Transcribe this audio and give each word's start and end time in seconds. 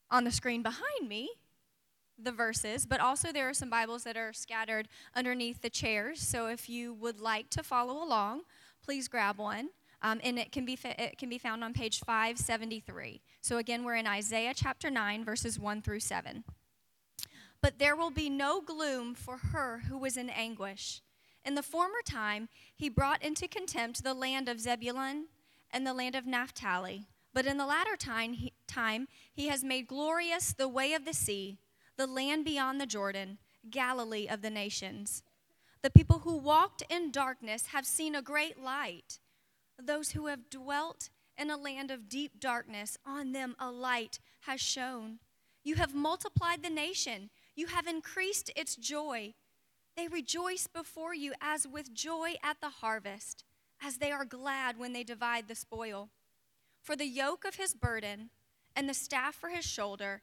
on 0.09 0.23
the 0.23 0.30
screen 0.30 0.62
behind 0.62 1.09
me 1.09 1.30
the 2.25 2.32
verses, 2.32 2.87
but 2.87 3.00
also 3.00 3.32
there 3.32 3.48
are 3.48 3.55
some 3.55 3.71
Bibles 3.71 4.05
that 4.05 4.16
are 4.16 4.32
scattered 4.32 4.89
underneath 5.14 5.63
the 5.63 5.71
chairs. 5.71 6.21
So 6.21 6.46
if 6.46 6.68
you 6.68 6.95
would 6.95 7.21
like 7.21 7.50
to 7.50 7.62
follow 7.62 8.03
along, 8.03 8.43
please 8.82 9.08
grab 9.08 9.39
one. 9.39 9.71
Um, 10.03 10.21
and 10.25 10.39
it 10.39 10.50
can, 10.50 10.64
be 10.64 10.79
it 10.82 11.18
can 11.18 11.29
be 11.29 11.39
found 11.39 11.62
on 11.62 11.75
page 11.75 12.00
573. 12.00 13.21
So 13.43 13.59
again, 13.59 13.85
we're 13.85 13.96
in 13.96 14.07
Isaiah 14.07 14.54
chapter 14.54 14.90
9, 14.90 15.25
verses 15.25 15.59
1 15.59 15.82
through 15.82 16.00
7. 16.00 16.45
But 17.61 17.79
there 17.79 17.95
will 17.95 18.11
be 18.11 18.31
no 18.31 18.62
gloom 18.62 19.14
for 19.14 19.37
her 19.37 19.82
who 19.89 19.98
was 19.98 20.17
in 20.17 20.31
anguish. 20.31 21.03
In 21.45 21.54
the 21.54 21.62
former 21.62 22.00
time, 22.04 22.48
he 22.75 22.89
brought 22.89 23.23
into 23.23 23.46
contempt 23.46 24.03
the 24.03 24.14
land 24.14 24.48
of 24.48 24.61
Zebulun 24.61 25.26
and 25.71 25.87
the 25.87 25.95
land 25.95 26.14
of 26.14 26.26
Naphtali. 26.26 27.07
But 27.32 27.46
in 27.46 27.59
the 27.59 27.67
latter 27.67 27.96
time 27.96 28.32
he, 28.32 28.53
time, 28.67 29.07
he 29.32 29.48
has 29.48 29.62
made 29.62 29.87
glorious 29.87 30.53
the 30.53 30.68
way 30.68 30.95
of 30.95 31.04
the 31.04 31.14
sea 31.14 31.59
the 32.00 32.06
land 32.06 32.47
beyond 32.47 32.81
the 32.81 32.86
Jordan, 32.86 33.36
Galilee 33.69 34.27
of 34.27 34.41
the 34.41 34.48
nations. 34.48 35.22
The 35.83 35.91
people 35.91 36.20
who 36.20 36.39
walked 36.39 36.83
in 36.89 37.11
darkness 37.11 37.67
have 37.75 37.84
seen 37.84 38.15
a 38.15 38.23
great 38.23 38.59
light. 38.59 39.20
Those 39.79 40.12
who 40.12 40.28
have 40.28 40.48
dwelt 40.48 41.11
in 41.37 41.51
a 41.51 41.59
land 41.59 41.91
of 41.91 42.09
deep 42.09 42.41
darkness, 42.41 42.97
on 43.05 43.33
them 43.33 43.55
a 43.59 43.71
light 43.71 44.19
has 44.47 44.62
shone. 44.62 45.19
You 45.62 45.75
have 45.75 45.95
multiplied 45.95 46.62
the 46.62 46.71
nation, 46.71 47.28
you 47.55 47.67
have 47.67 47.87
increased 47.87 48.51
its 48.56 48.77
joy. 48.77 49.34
They 49.95 50.09
rejoice 50.09 50.67
before 50.67 51.15
you 51.15 51.34
as 51.43 51.69
with 51.69 51.93
joy 51.93 52.37
at 52.43 52.62
the 52.62 52.71
harvest, 52.71 53.45
as 53.83 53.98
they 53.98 54.11
are 54.11 54.25
glad 54.25 54.78
when 54.78 54.95
they 54.95 55.05
divide 55.05 55.48
the 55.48 55.55
spoil. 55.55 56.09
For 56.81 56.97
the 56.97 57.05
yoke 57.05 57.45
of 57.45 57.56
his 57.56 57.75
burden 57.75 58.31
and 58.75 58.89
the 58.89 58.95
staff 58.95 59.34
for 59.34 59.51
his 59.51 59.67
shoulder, 59.67 60.23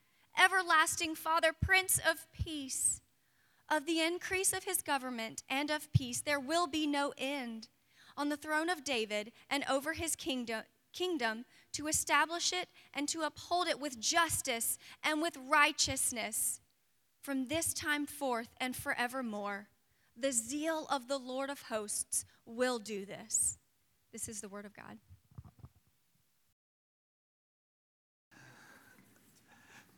everlasting 0.37 1.15
Father, 1.15 1.51
Prince 1.53 1.99
of 1.99 2.27
Peace. 2.31 3.01
Of 3.69 3.85
the 3.85 4.01
increase 4.01 4.51
of 4.51 4.65
his 4.65 4.81
government 4.81 5.43
and 5.49 5.71
of 5.71 5.91
peace, 5.93 6.21
there 6.21 6.39
will 6.39 6.67
be 6.67 6.85
no 6.85 7.13
end. 7.17 7.69
On 8.17 8.29
the 8.29 8.37
throne 8.37 8.69
of 8.69 8.83
David 8.83 9.31
and 9.49 9.63
over 9.69 9.93
his 9.93 10.15
kingdom, 10.15 10.63
kingdom 10.91 11.45
to 11.73 11.87
establish 11.87 12.51
it 12.51 12.67
and 12.93 13.07
to 13.07 13.21
uphold 13.21 13.67
it 13.67 13.79
with 13.79 13.99
justice 13.99 14.77
and 15.03 15.21
with 15.21 15.37
righteousness 15.49 16.59
from 17.21 17.47
this 17.47 17.73
time 17.73 18.05
forth 18.05 18.49
and 18.59 18.75
forevermore. 18.75 19.67
The 20.17 20.31
zeal 20.31 20.87
of 20.89 21.07
the 21.07 21.17
Lord 21.17 21.49
of 21.49 21.63
hosts 21.63 22.25
will 22.45 22.79
do 22.79 23.05
this. 23.05 23.57
This 24.11 24.27
is 24.27 24.41
the 24.41 24.49
word 24.49 24.65
of 24.65 24.75
God. 24.75 24.97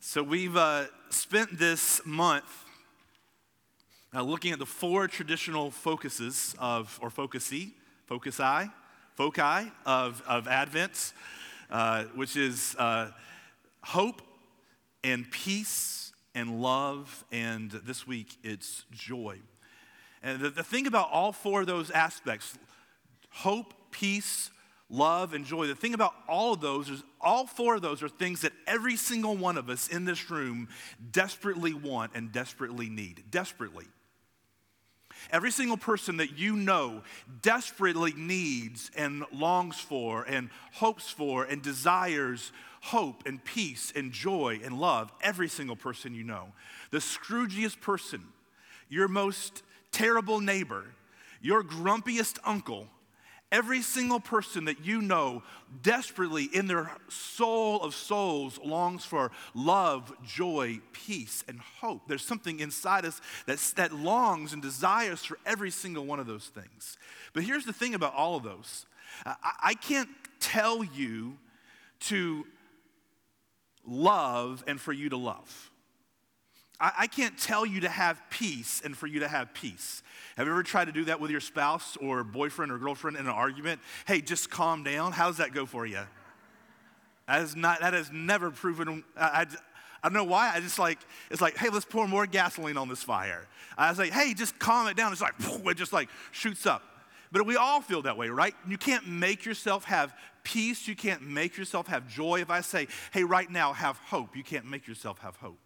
So 0.05 0.21
we've 0.21 0.57
uh, 0.57 0.87
spent 1.11 1.57
this 1.57 2.01
month 2.05 2.65
uh, 4.13 4.21
looking 4.21 4.51
at 4.51 4.59
the 4.59 4.65
four 4.65 5.07
traditional 5.07 5.71
focuses 5.71 6.53
of, 6.59 6.99
or 7.01 7.09
focusi, 7.09 7.71
focusi, 8.09 8.69
foci 9.15 9.71
of, 9.85 10.21
of 10.27 10.49
Advent, 10.49 11.13
uh, 11.71 12.03
which 12.15 12.35
is 12.35 12.75
uh, 12.77 13.11
hope 13.81 14.21
and 15.05 15.31
peace 15.31 16.11
and 16.35 16.61
love, 16.61 17.23
and 17.31 17.71
this 17.71 18.05
week 18.05 18.35
it's 18.43 18.83
joy. 18.91 19.37
And 20.21 20.41
the, 20.41 20.49
the 20.49 20.63
thing 20.63 20.85
about 20.85 21.11
all 21.13 21.31
four 21.31 21.61
of 21.61 21.67
those 21.67 21.89
aspects 21.89 22.57
hope, 23.29 23.73
peace, 23.89 24.51
love, 24.93 25.33
and 25.33 25.43
joy. 25.43 25.67
The 25.67 25.75
thing 25.75 25.93
about 25.93 26.13
all 26.29 26.53
of 26.53 26.61
those 26.61 26.89
is 26.89 27.03
all 27.19 27.47
four 27.47 27.75
of 27.75 27.81
those 27.81 28.03
are 28.03 28.09
things 28.09 28.41
that 28.41 28.53
every 28.67 28.95
single 28.95 29.35
one 29.35 29.57
of 29.57 29.69
us 29.69 29.87
in 29.87 30.05
this 30.05 30.29
room 30.29 30.69
desperately 31.11 31.73
want 31.73 32.11
and 32.13 32.31
desperately 32.31 32.89
need. 32.89 33.23
Desperately. 33.31 33.85
Every 35.31 35.51
single 35.51 35.77
person 35.77 36.17
that 36.17 36.37
you 36.37 36.55
know 36.55 37.01
desperately 37.41 38.13
needs 38.13 38.91
and 38.95 39.23
longs 39.31 39.79
for 39.79 40.23
and 40.23 40.49
hopes 40.73 41.09
for 41.09 41.45
and 41.45 41.61
desires 41.61 42.51
hope 42.81 43.23
and 43.25 43.43
peace 43.43 43.93
and 43.95 44.11
joy 44.11 44.59
and 44.63 44.79
love. 44.79 45.11
Every 45.21 45.47
single 45.47 45.77
person 45.77 46.13
you 46.13 46.23
know. 46.23 46.49
The 46.91 46.99
Scroogiest 46.99 47.79
person, 47.81 48.25
your 48.89 49.07
most 49.07 49.63
terrible 49.91 50.41
neighbor, 50.41 50.83
your 51.41 51.63
grumpiest 51.63 52.39
uncle, 52.45 52.87
Every 53.53 53.83
single 53.83 54.19
person 54.19 54.65
that 54.65 54.83
you 54.83 54.99
know 54.99 55.43
desperately 55.83 56.45
in 56.45 56.65
their 56.65 56.89
soul 57.07 57.81
of 57.83 57.93
souls 57.93 58.59
longs 58.65 59.05
for 59.05 59.31
love, 59.53 60.11
joy, 60.25 60.79
peace, 60.91 61.43
and 61.47 61.59
hope. 61.59 62.07
There's 62.07 62.25
something 62.25 62.59
inside 62.59 63.05
us 63.05 63.21
that, 63.45 63.59
that 63.75 63.93
longs 63.93 64.53
and 64.53 64.61
desires 64.61 65.23
for 65.23 65.37
every 65.45 65.69
single 65.69 66.03
one 66.03 66.19
of 66.19 66.25
those 66.25 66.47
things. 66.47 66.97
But 67.33 67.43
here's 67.43 67.63
the 67.63 67.73
thing 67.73 67.93
about 67.93 68.15
all 68.15 68.35
of 68.35 68.41
those 68.41 68.87
I, 69.23 69.35
I 69.61 69.73
can't 69.75 70.09
tell 70.39 70.83
you 70.83 71.37
to 72.07 72.47
love 73.85 74.63
and 74.65 74.81
for 74.81 74.93
you 74.93 75.09
to 75.09 75.17
love. 75.17 75.69
I, 76.83 76.91
I 76.99 77.07
can't 77.07 77.37
tell 77.37 77.65
you 77.65 77.79
to 77.81 77.89
have 77.89 78.21
peace 78.29 78.81
and 78.83 78.95
for 78.95 79.07
you 79.07 79.21
to 79.21 79.27
have 79.27 79.53
peace. 79.53 80.03
Have 80.35 80.47
you 80.47 80.51
ever 80.51 80.63
tried 80.63 80.85
to 80.85 80.91
do 80.91 81.05
that 81.05 81.21
with 81.21 81.31
your 81.31 81.39
spouse 81.39 81.95
or 82.01 82.25
boyfriend 82.25 82.73
or 82.73 82.77
girlfriend 82.77 83.15
in 83.15 83.25
an 83.25 83.31
argument? 83.31 83.79
Hey, 84.05 84.19
just 84.19 84.49
calm 84.49 84.83
down. 84.83 85.13
How 85.13 85.27
does 85.27 85.37
that 85.37 85.53
go 85.53 85.65
for 85.65 85.85
you? 85.85 86.01
That 87.27 87.41
is 87.41 87.55
not. 87.55 87.79
That 87.79 87.93
has 87.93 88.11
never 88.11 88.51
proven. 88.51 89.05
I, 89.15 89.23
I, 89.23 89.41
I 90.03 90.09
don't 90.09 90.13
know 90.13 90.25
why. 90.25 90.51
I 90.53 90.59
just 90.59 90.77
like 90.77 90.99
it's 91.31 91.39
like, 91.39 91.55
hey, 91.55 91.69
let's 91.69 91.85
pour 91.85 92.05
more 92.05 92.27
gasoline 92.27 92.75
on 92.75 92.89
this 92.89 93.01
fire. 93.01 93.47
I 93.77 93.89
was 93.89 93.97
like, 93.97 94.11
hey, 94.11 94.33
just 94.33 94.59
calm 94.59 94.87
it 94.87 94.97
down. 94.97 95.13
It's 95.13 95.21
like 95.21 95.35
it 95.39 95.77
just 95.77 95.93
like 95.93 96.09
shoots 96.31 96.65
up. 96.65 96.83
But 97.31 97.45
we 97.45 97.55
all 97.55 97.79
feel 97.79 98.01
that 98.01 98.17
way, 98.17 98.27
right? 98.27 98.53
You 98.67 98.77
can't 98.77 99.07
make 99.07 99.45
yourself 99.45 99.85
have 99.85 100.13
peace. 100.43 100.85
You 100.85 100.97
can't 100.97 101.21
make 101.21 101.55
yourself 101.55 101.87
have 101.87 102.09
joy. 102.09 102.41
If 102.41 102.49
I 102.49 102.59
say, 102.59 102.87
hey, 103.13 103.23
right 103.23 103.49
now, 103.49 103.71
have 103.71 103.97
hope, 103.99 104.35
you 104.35 104.43
can't 104.43 104.65
make 104.65 104.85
yourself 104.85 105.19
have 105.19 105.37
hope. 105.37 105.57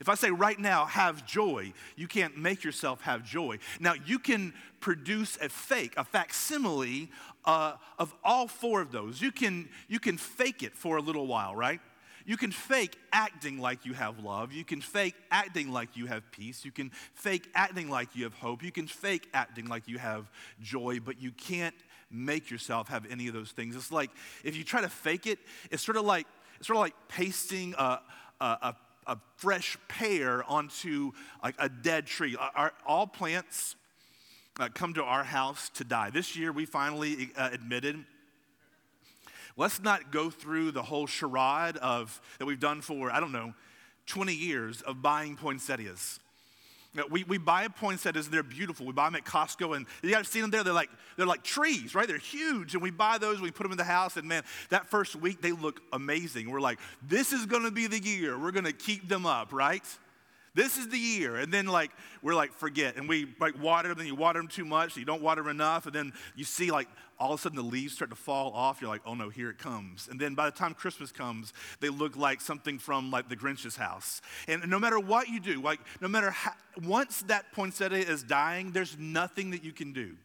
If 0.00 0.08
I 0.08 0.14
say 0.14 0.30
right 0.30 0.58
now, 0.58 0.86
have 0.86 1.26
joy, 1.26 1.72
you 1.96 2.06
can't 2.06 2.36
make 2.36 2.64
yourself 2.64 3.00
have 3.02 3.24
joy. 3.24 3.58
Now, 3.80 3.94
you 4.06 4.18
can 4.18 4.54
produce 4.80 5.36
a 5.40 5.48
fake, 5.48 5.94
a 5.96 6.04
facsimile 6.04 7.10
uh, 7.44 7.74
of 7.98 8.14
all 8.22 8.46
four 8.46 8.80
of 8.80 8.92
those. 8.92 9.20
You 9.20 9.32
can, 9.32 9.68
you 9.88 9.98
can 9.98 10.16
fake 10.16 10.62
it 10.62 10.76
for 10.76 10.96
a 10.96 11.02
little 11.02 11.26
while, 11.26 11.56
right? 11.56 11.80
You 12.28 12.36
can 12.36 12.52
fake 12.52 12.98
acting 13.10 13.58
like 13.58 13.86
you 13.86 13.94
have 13.94 14.18
love. 14.18 14.52
You 14.52 14.62
can 14.62 14.82
fake 14.82 15.14
acting 15.30 15.72
like 15.72 15.96
you 15.96 16.04
have 16.06 16.30
peace. 16.30 16.62
You 16.62 16.70
can 16.70 16.90
fake 17.14 17.48
acting 17.54 17.88
like 17.88 18.14
you 18.14 18.24
have 18.24 18.34
hope. 18.34 18.62
You 18.62 18.70
can 18.70 18.86
fake 18.86 19.28
acting 19.32 19.66
like 19.66 19.88
you 19.88 19.96
have 19.96 20.30
joy, 20.60 21.00
but 21.02 21.22
you 21.22 21.32
can't 21.32 21.74
make 22.10 22.50
yourself 22.50 22.88
have 22.88 23.06
any 23.10 23.28
of 23.28 23.34
those 23.34 23.52
things. 23.52 23.74
It's 23.74 23.90
like 23.90 24.10
if 24.44 24.56
you 24.56 24.62
try 24.64 24.82
to 24.82 24.90
fake 24.90 25.26
it, 25.26 25.38
it's 25.70 25.82
sort 25.82 25.96
of 25.96 26.04
like 26.04 26.26
it's 26.58 26.66
sort 26.66 26.76
of 26.76 26.82
like 26.82 26.94
pasting 27.08 27.74
a, 27.78 28.00
a, 28.40 28.44
a 28.44 28.76
a 29.08 29.18
fresh 29.36 29.76
pear 29.88 30.44
onto 30.44 31.10
like 31.42 31.56
a 31.58 31.68
dead 31.68 32.06
tree. 32.06 32.36
Our, 32.54 32.72
all 32.86 33.06
plants 33.06 33.74
uh, 34.60 34.68
come 34.72 34.94
to 34.94 35.02
our 35.02 35.24
house 35.24 35.70
to 35.70 35.84
die. 35.84 36.10
This 36.10 36.36
year, 36.36 36.52
we 36.52 36.66
finally 36.66 37.30
uh, 37.36 37.48
admitted 37.52 38.04
let's 39.56 39.82
not 39.82 40.12
go 40.12 40.30
through 40.30 40.70
the 40.70 40.82
whole 40.82 41.06
charade 41.06 41.76
of 41.78 42.20
that 42.38 42.46
we've 42.46 42.60
done 42.60 42.80
for 42.80 43.10
I 43.10 43.20
don't 43.20 43.32
know 43.32 43.54
20 44.06 44.32
years 44.34 44.80
of 44.82 45.02
buying 45.02 45.36
poinsettias. 45.36 46.20
We, 47.10 47.24
we 47.24 47.38
buy 47.38 47.68
poinsettias 47.68 48.26
and 48.26 48.34
they're 48.34 48.42
beautiful. 48.42 48.86
We 48.86 48.92
buy 48.92 49.06
them 49.06 49.16
at 49.16 49.24
Costco 49.24 49.76
and 49.76 49.86
you 50.02 50.10
guys 50.10 50.28
seen 50.28 50.42
them 50.42 50.50
there? 50.50 50.64
They're 50.64 50.72
like, 50.72 50.90
they're 51.16 51.26
like 51.26 51.42
trees, 51.42 51.94
right? 51.94 52.06
They're 52.06 52.18
huge. 52.18 52.74
And 52.74 52.82
we 52.82 52.90
buy 52.90 53.18
those, 53.18 53.40
we 53.40 53.50
put 53.50 53.64
them 53.64 53.72
in 53.72 53.78
the 53.78 53.84
house, 53.84 54.16
and 54.16 54.28
man, 54.28 54.42
that 54.70 54.86
first 54.86 55.16
week 55.16 55.40
they 55.40 55.52
look 55.52 55.80
amazing. 55.92 56.50
We're 56.50 56.60
like, 56.60 56.78
this 57.02 57.32
is 57.32 57.46
gonna 57.46 57.70
be 57.70 57.86
the 57.86 58.00
year. 58.00 58.38
We're 58.38 58.52
gonna 58.52 58.72
keep 58.72 59.08
them 59.08 59.26
up, 59.26 59.52
right? 59.52 59.84
This 60.58 60.76
is 60.76 60.88
the 60.88 60.98
year. 60.98 61.36
And 61.36 61.54
then 61.54 61.66
like 61.66 61.92
we're 62.20 62.34
like, 62.34 62.52
forget. 62.52 62.96
And 62.96 63.08
we 63.08 63.32
like 63.38 63.62
water 63.62 63.90
them, 63.90 63.98
and 64.00 64.08
you 64.08 64.16
water 64.16 64.40
them 64.40 64.48
too 64.48 64.64
much, 64.64 64.96
you 64.96 65.04
don't 65.04 65.22
water 65.22 65.40
them 65.40 65.52
enough, 65.52 65.86
and 65.86 65.94
then 65.94 66.12
you 66.34 66.42
see 66.42 66.72
like 66.72 66.88
all 67.16 67.32
of 67.32 67.38
a 67.38 67.42
sudden 67.42 67.54
the 67.54 67.62
leaves 67.62 67.94
start 67.94 68.10
to 68.10 68.16
fall 68.16 68.50
off. 68.52 68.80
You're 68.80 68.90
like, 68.90 69.02
oh 69.06 69.14
no, 69.14 69.28
here 69.28 69.50
it 69.50 69.58
comes. 69.58 70.08
And 70.10 70.18
then 70.18 70.34
by 70.34 70.46
the 70.46 70.56
time 70.56 70.74
Christmas 70.74 71.12
comes, 71.12 71.52
they 71.78 71.88
look 71.88 72.16
like 72.16 72.40
something 72.40 72.80
from 72.80 73.12
like 73.12 73.28
the 73.28 73.36
Grinch's 73.36 73.76
house. 73.76 74.20
And 74.48 74.68
no 74.68 74.80
matter 74.80 74.98
what 74.98 75.28
you 75.28 75.38
do, 75.38 75.62
like 75.62 75.78
no 76.00 76.08
matter 76.08 76.30
how, 76.30 76.54
once 76.82 77.22
that 77.28 77.52
poinsettia 77.52 77.98
is 77.98 78.24
dying, 78.24 78.72
there's 78.72 78.98
nothing 78.98 79.52
that 79.52 79.62
you 79.62 79.72
can 79.72 79.92
do 79.92 80.16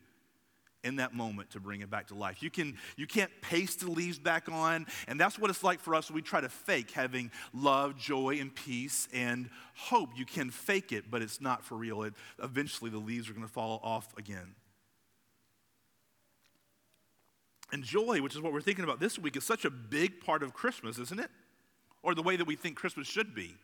in 0.84 0.98
that 0.98 1.14
moment 1.14 1.50
to 1.52 1.60
bring 1.60 1.82
it 1.82 1.90
back 1.90 2.08
to 2.08 2.16
life. 2.16 2.44
You, 2.44 2.50
can, 2.50 2.78
you 2.98 3.08
can't 3.08 3.32
paste 3.42 3.80
the 3.80 3.90
leaves 3.90 4.20
back 4.20 4.50
on, 4.52 4.86
and 5.08 5.20
that's 5.20 5.40
what 5.40 5.50
it's 5.50 5.64
like 5.64 5.80
for 5.80 5.96
us. 5.96 6.12
We 6.12 6.22
try 6.22 6.42
to 6.42 6.50
fake 6.50 6.92
having 6.92 7.32
love, 7.54 7.98
joy, 7.98 8.40
and 8.40 8.54
peace 8.54 9.08
and 9.14 9.50
hope. 9.76 10.10
You 10.16 10.26
can 10.26 10.50
fake 10.50 10.92
it, 10.92 11.10
but 11.10 11.22
it's 11.22 11.40
not 11.40 11.64
for 11.64 11.76
real. 11.76 12.04
It, 12.04 12.14
eventually, 12.42 12.90
the 12.90 12.98
leaves 12.98 13.30
are 13.30 13.34
going 13.34 13.48
to 13.48 13.52
fall 13.52 13.80
off 13.84 14.16
again. 14.18 14.56
And 17.72 17.84
joy, 17.84 18.22
which 18.22 18.36
is 18.36 18.42
what 18.42 18.54
we're 18.54 18.62
thinking 18.62 18.84
about 18.84 19.00
this 19.00 19.18
week, 19.18 19.36
is 19.36 19.46
such 19.46 19.66
a 19.66 19.72
big 19.72 20.22
part 20.22 20.44
of 20.44 20.54
Christmas, 20.54 21.00
isn't 21.00 21.20
it? 21.20 21.32
Or 22.04 22.14
the 22.14 22.22
way 22.22 22.36
that 22.36 22.46
we 22.46 22.56
think 22.56 22.76
Christmas 22.76 23.08
should 23.08 23.34
be. 23.34 23.56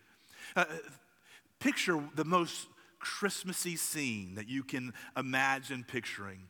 Uh, 0.55 0.65
picture 1.59 2.01
the 2.15 2.25
most 2.25 2.67
Christmassy 2.97 3.75
scene 3.75 4.35
that 4.35 4.47
you 4.47 4.63
can 4.63 4.93
imagine 5.15 5.85
picturing 5.87 6.47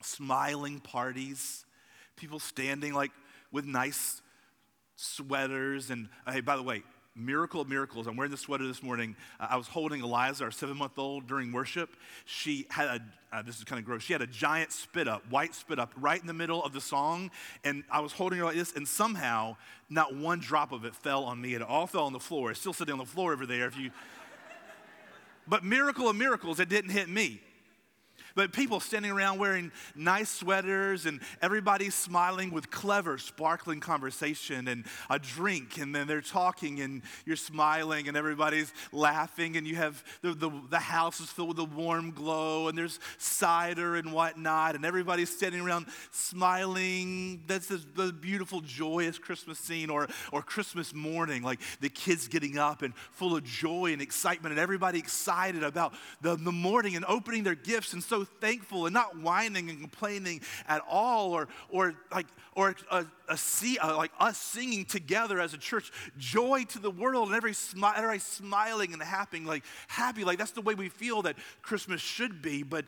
smiling 0.00 0.80
parties, 0.80 1.64
people 2.16 2.38
standing 2.38 2.94
like 2.94 3.12
with 3.52 3.64
nice 3.64 4.22
sweaters. 4.96 5.90
And 5.90 6.08
hey, 6.26 6.40
by 6.40 6.56
the 6.56 6.62
way, 6.62 6.82
miracle 7.14 7.60
of 7.60 7.68
miracles. 7.68 8.06
I'm 8.06 8.16
wearing 8.16 8.30
this 8.30 8.40
sweater 8.40 8.66
this 8.66 8.82
morning. 8.82 9.16
Uh, 9.38 9.48
I 9.50 9.56
was 9.56 9.66
holding 9.66 10.02
Eliza, 10.02 10.44
our 10.44 10.50
seven 10.50 10.76
month 10.76 10.98
old, 10.98 11.26
during 11.26 11.52
worship. 11.52 11.90
She 12.24 12.66
had 12.70 12.86
a, 12.86 13.36
uh, 13.36 13.42
this 13.42 13.58
is 13.58 13.64
kind 13.64 13.78
of 13.78 13.84
gross, 13.84 14.02
she 14.02 14.12
had 14.12 14.22
a 14.22 14.26
giant 14.26 14.72
spit 14.72 15.08
up, 15.08 15.22
white 15.30 15.54
spit 15.54 15.78
up, 15.78 15.92
right 15.96 16.20
in 16.20 16.26
the 16.26 16.34
middle 16.34 16.62
of 16.62 16.72
the 16.72 16.80
song. 16.80 17.30
And 17.64 17.84
I 17.90 18.00
was 18.00 18.12
holding 18.12 18.38
her 18.38 18.44
like 18.44 18.56
this, 18.56 18.72
and 18.74 18.86
somehow 18.86 19.56
not 19.88 20.14
one 20.14 20.40
drop 20.40 20.72
of 20.72 20.84
it 20.84 20.94
fell 20.94 21.24
on 21.24 21.40
me. 21.40 21.54
It 21.54 21.62
all 21.62 21.86
fell 21.86 22.04
on 22.04 22.12
the 22.12 22.20
floor. 22.20 22.50
It's 22.50 22.60
still 22.60 22.72
sitting 22.72 22.92
on 22.92 22.98
the 22.98 23.04
floor 23.04 23.32
over 23.32 23.46
there. 23.46 23.66
If 23.66 23.76
you, 23.76 23.90
but 25.48 25.64
miracle 25.64 26.08
of 26.08 26.16
miracles, 26.16 26.60
it 26.60 26.68
didn't 26.68 26.90
hit 26.90 27.08
me. 27.08 27.40
But 28.34 28.52
people 28.52 28.80
standing 28.80 29.10
around 29.10 29.38
wearing 29.38 29.72
nice 29.94 30.30
sweaters 30.30 31.06
and 31.06 31.20
everybody 31.42 31.90
smiling 31.90 32.50
with 32.50 32.70
clever, 32.70 33.18
sparkling 33.18 33.80
conversation 33.80 34.68
and 34.68 34.84
a 35.08 35.18
drink, 35.18 35.78
and 35.78 35.94
then 35.94 36.06
they're 36.06 36.20
talking 36.20 36.80
and 36.80 37.02
you're 37.26 37.36
smiling 37.36 38.08
and 38.08 38.16
everybody's 38.16 38.72
laughing, 38.92 39.56
and 39.56 39.66
you 39.66 39.76
have 39.76 40.02
the, 40.22 40.34
the, 40.34 40.50
the 40.70 40.78
house 40.78 41.20
is 41.20 41.30
filled 41.30 41.48
with 41.48 41.58
a 41.58 41.64
warm 41.64 42.10
glow, 42.10 42.68
and 42.68 42.76
there's 42.76 42.98
cider 43.18 43.96
and 43.96 44.12
whatnot, 44.12 44.74
and 44.74 44.84
everybody's 44.84 45.34
standing 45.34 45.60
around 45.60 45.86
smiling. 46.10 47.42
That's 47.46 47.66
the, 47.66 47.82
the 47.94 48.12
beautiful, 48.12 48.60
joyous 48.60 49.18
Christmas 49.18 49.58
scene 49.58 49.90
or, 49.90 50.08
or 50.32 50.42
Christmas 50.42 50.94
morning, 50.94 51.42
like 51.42 51.60
the 51.80 51.88
kids 51.88 52.28
getting 52.28 52.58
up 52.58 52.82
and 52.82 52.94
full 53.12 53.36
of 53.36 53.44
joy 53.44 53.92
and 53.92 54.02
excitement, 54.02 54.52
and 54.52 54.60
everybody 54.60 54.98
excited 54.98 55.62
about 55.62 55.94
the, 56.20 56.36
the 56.36 56.52
morning 56.52 56.96
and 56.96 57.04
opening 57.06 57.42
their 57.42 57.54
gifts 57.54 57.92
and 57.92 58.02
so 58.02 58.19
thankful 58.24 58.86
and 58.86 58.94
not 58.94 59.18
whining 59.18 59.70
and 59.70 59.80
complaining 59.80 60.40
at 60.68 60.82
all, 60.88 61.32
or, 61.32 61.48
or 61.70 61.94
like, 62.12 62.26
or 62.54 62.74
a, 62.90 63.06
a 63.28 63.36
see, 63.36 63.78
uh, 63.78 63.96
like 63.96 64.12
us 64.18 64.38
singing 64.38 64.84
together 64.84 65.40
as 65.40 65.54
a 65.54 65.58
church, 65.58 65.92
joy 66.18 66.64
to 66.64 66.78
the 66.78 66.90
world, 66.90 67.28
and 67.28 67.36
every, 67.36 67.52
smi- 67.52 67.96
everybody 67.96 68.18
smiling 68.18 68.92
and 68.92 69.02
happy, 69.02 69.40
like 69.40 69.64
happy, 69.88 70.24
like 70.24 70.38
that's 70.38 70.52
the 70.52 70.60
way 70.60 70.74
we 70.74 70.88
feel 70.88 71.22
that 71.22 71.36
Christmas 71.62 72.00
should 72.00 72.42
be. 72.42 72.62
But 72.62 72.84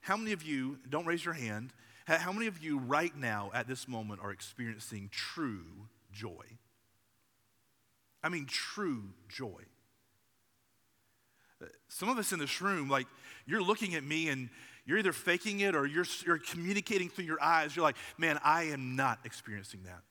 how 0.00 0.16
many 0.16 0.32
of 0.32 0.42
you, 0.42 0.78
don't 0.88 1.06
raise 1.06 1.24
your 1.24 1.34
hand, 1.34 1.72
how 2.06 2.32
many 2.32 2.46
of 2.46 2.62
you 2.62 2.78
right 2.78 3.14
now 3.16 3.50
at 3.54 3.68
this 3.68 3.86
moment 3.86 4.20
are 4.22 4.32
experiencing 4.32 5.10
true 5.12 5.64
joy? 6.12 6.44
I 8.22 8.28
mean, 8.28 8.46
true 8.46 9.04
joy. 9.28 9.62
Uh, 11.62 11.66
some 11.88 12.08
of 12.08 12.18
us 12.18 12.32
in 12.32 12.38
this 12.38 12.60
room, 12.60 12.88
like, 12.88 13.06
you're 13.46 13.62
looking 13.62 13.94
at 13.94 14.04
me 14.04 14.28
and 14.28 14.48
you're 14.90 14.98
either 14.98 15.12
faking 15.12 15.60
it 15.60 15.76
or 15.76 15.86
you're, 15.86 16.04
you're 16.26 16.38
communicating 16.38 17.08
through 17.08 17.24
your 17.24 17.40
eyes. 17.40 17.76
You're 17.76 17.84
like, 17.84 17.94
man, 18.18 18.40
I 18.42 18.64
am 18.64 18.96
not 18.96 19.20
experiencing 19.24 19.84
that. 19.84 20.02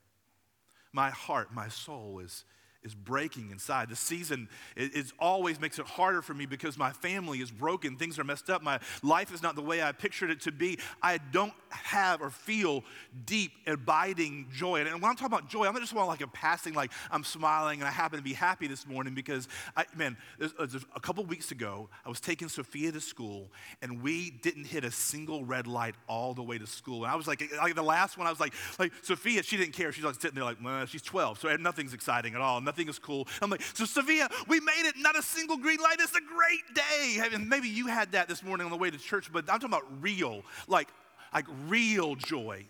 My 0.93 1.09
heart, 1.09 1.53
my 1.53 1.67
soul 1.67 2.19
is 2.19 2.45
is 2.83 2.95
breaking 2.95 3.51
inside. 3.51 3.89
The 3.89 3.95
season 3.95 4.47
is, 4.75 5.11
always 5.19 5.59
makes 5.59 5.79
it 5.79 5.85
harder 5.85 6.21
for 6.21 6.33
me 6.33 6.45
because 6.45 6.77
my 6.77 6.91
family 6.91 7.39
is 7.39 7.51
broken. 7.51 7.97
Things 7.97 8.17
are 8.17 8.23
messed 8.23 8.49
up. 8.49 8.63
My 8.63 8.79
life 9.03 9.33
is 9.33 9.43
not 9.43 9.55
the 9.55 9.61
way 9.61 9.81
I 9.81 9.91
pictured 9.91 10.29
it 10.29 10.41
to 10.41 10.51
be. 10.51 10.79
I 11.01 11.17
don't 11.17 11.51
have 11.69 12.21
or 12.21 12.29
feel 12.29 12.83
deep, 13.25 13.51
abiding 13.67 14.47
joy. 14.53 14.81
And 14.81 14.89
when 14.93 15.03
I'm 15.09 15.15
talking 15.15 15.25
about 15.25 15.49
joy, 15.49 15.65
I'm 15.65 15.73
not 15.73 15.81
just 15.81 15.93
want 15.93 16.07
like 16.07 16.21
a 16.21 16.27
passing, 16.27 16.73
like 16.73 16.91
I'm 17.11 17.23
smiling 17.23 17.79
and 17.79 17.87
I 17.87 17.91
happen 17.91 18.17
to 18.17 18.23
be 18.23 18.33
happy 18.33 18.67
this 18.67 18.87
morning 18.87 19.13
because, 19.13 19.49
I, 19.75 19.85
man, 19.95 20.15
uh, 20.41 20.67
a 20.95 20.99
couple 20.99 21.25
weeks 21.25 21.51
ago, 21.51 21.89
I 22.05 22.09
was 22.09 22.21
taking 22.21 22.47
Sophia 22.47 22.91
to 22.93 23.01
school 23.01 23.51
and 23.81 24.01
we 24.01 24.29
didn't 24.29 24.65
hit 24.65 24.85
a 24.85 24.91
single 24.91 25.43
red 25.43 25.67
light 25.67 25.95
all 26.07 26.33
the 26.33 26.43
way 26.43 26.57
to 26.57 26.67
school. 26.67 27.03
And 27.03 27.11
I 27.11 27.15
was 27.15 27.27
like, 27.27 27.43
like 27.57 27.75
the 27.75 27.81
last 27.81 28.17
one, 28.17 28.25
I 28.25 28.29
was 28.29 28.39
like, 28.39 28.53
like 28.77 28.93
Sophia, 29.01 29.43
she 29.43 29.57
didn't 29.57 29.73
care. 29.73 29.91
She's 29.91 30.05
like 30.05 30.15
sitting 30.15 30.35
there 30.35 30.45
like, 30.45 30.87
she's 30.87 31.01
12, 31.01 31.39
so 31.39 31.53
nothing's 31.57 31.93
exciting 31.93 32.35
at 32.35 32.41
all 32.41 32.61
nothing 32.69 32.88
is 32.88 33.00
cool. 33.00 33.27
I'm 33.42 33.50
like, 33.50 33.63
so 33.74 33.86
Sophia, 33.86 34.30
we 34.48 34.60
made 34.60 34.86
it, 34.86 34.94
not 34.98 35.18
a 35.18 35.24
single 35.24 35.57
green 35.57 35.80
light. 35.80 35.98
It's 36.00 36.16
a 36.16 36.21
great 36.21 36.75
day. 36.75 37.19
And 37.33 37.50
maybe 37.50 37.68
you 37.68 37.88
had 37.88 38.12
that 38.12 38.27
this 38.27 38.44
morning 38.44 38.66
on 38.66 38.71
the 38.71 38.77
way 38.77 38.92
to 38.92 38.98
church, 39.00 39.31
but 39.33 39.45
I'm 39.50 39.60
talking 39.60 39.69
about 39.69 39.88
real, 40.01 40.44
like, 40.68 40.89
like 41.33 41.48
real 41.68 42.13
joy. 42.13 42.66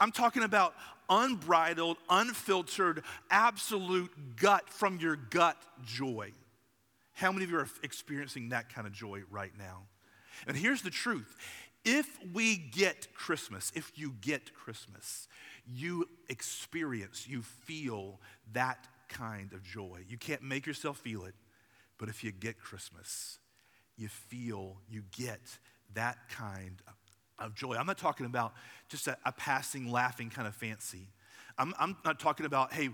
I'm 0.00 0.10
talking 0.10 0.42
about 0.42 0.74
unbridled, 1.08 1.98
unfiltered, 2.10 3.04
absolute 3.30 4.10
gut 4.34 4.68
from 4.68 4.98
your 4.98 5.14
gut 5.14 5.56
joy. 5.84 6.32
How 7.12 7.30
many 7.30 7.44
of 7.44 7.50
you 7.50 7.58
are 7.58 7.68
experiencing 7.84 8.48
that 8.48 8.74
kind 8.74 8.88
of 8.88 8.92
joy 8.92 9.22
right 9.30 9.52
now? 9.56 9.84
And 10.48 10.56
here's 10.56 10.82
the 10.82 10.90
truth 10.90 11.32
if 11.84 12.18
we 12.34 12.56
get 12.56 13.14
Christmas, 13.14 13.70
if 13.76 13.92
you 13.94 14.14
get 14.20 14.52
Christmas, 14.52 15.28
you 15.64 16.08
experience, 16.28 17.28
you 17.28 17.42
feel 17.42 18.20
that 18.52 18.88
kind 19.08 19.52
of 19.52 19.62
joy. 19.62 20.00
You 20.08 20.18
can't 20.18 20.42
make 20.42 20.66
yourself 20.66 20.98
feel 20.98 21.24
it, 21.24 21.34
but 21.98 22.08
if 22.08 22.22
you 22.22 22.32
get 22.32 22.58
Christmas, 22.58 23.38
you 23.96 24.08
feel, 24.08 24.78
you 24.88 25.02
get 25.16 25.40
that 25.94 26.18
kind 26.28 26.82
of 27.38 27.54
joy. 27.54 27.74
I'm 27.74 27.86
not 27.86 27.98
talking 27.98 28.26
about 28.26 28.54
just 28.88 29.06
a, 29.06 29.16
a 29.24 29.32
passing, 29.32 29.90
laughing 29.90 30.30
kind 30.30 30.46
of 30.46 30.54
fancy. 30.54 31.08
I'm, 31.58 31.74
I'm 31.78 31.96
not 32.04 32.20
talking 32.20 32.46
about, 32.46 32.72
hey, 32.72 32.90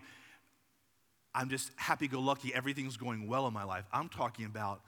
I'm 1.35 1.49
just 1.49 1.71
happy 1.77 2.09
go 2.09 2.21
lucky, 2.21 2.55
everything's 2.55 2.97
going 2.97 3.27
well 3.27 3.47
in 3.47 3.55
my 3.55 3.65
life. 3.65 3.85
I'm 3.93 4.09
talking 4.09 4.45
about 4.45 4.83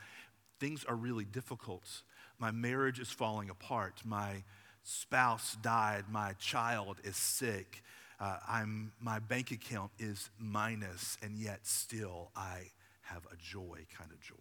things 0.60 0.84
are 0.84 0.94
really 0.94 1.24
difficult. 1.24 2.02
My 2.38 2.50
marriage 2.50 3.00
is 3.00 3.10
falling 3.10 3.50
apart. 3.50 4.02
My 4.04 4.44
spouse 4.82 5.56
died. 5.62 6.04
My 6.10 6.34
child 6.34 6.98
is 7.02 7.16
sick. 7.16 7.82
Uh, 8.20 8.38
I'm, 8.48 8.92
my 9.00 9.18
bank 9.18 9.50
account 9.50 9.90
is 9.98 10.30
minus, 10.38 11.18
and 11.22 11.36
yet 11.36 11.60
still 11.66 12.30
I 12.36 12.70
have 13.02 13.26
a 13.32 13.36
joy, 13.36 13.86
kind 13.96 14.10
of 14.12 14.20
joy. 14.20 14.34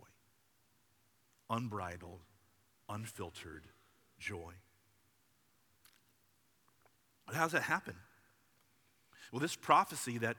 Unbridled, 1.50 2.22
unfiltered 2.90 3.64
joy. 4.20 4.54
But 7.26 7.36
how 7.36 7.44
does 7.44 7.54
that 7.54 7.64
happen? 7.64 7.96
Well, 9.32 9.40
this 9.40 9.56
prophecy 9.56 10.20
that 10.20 10.38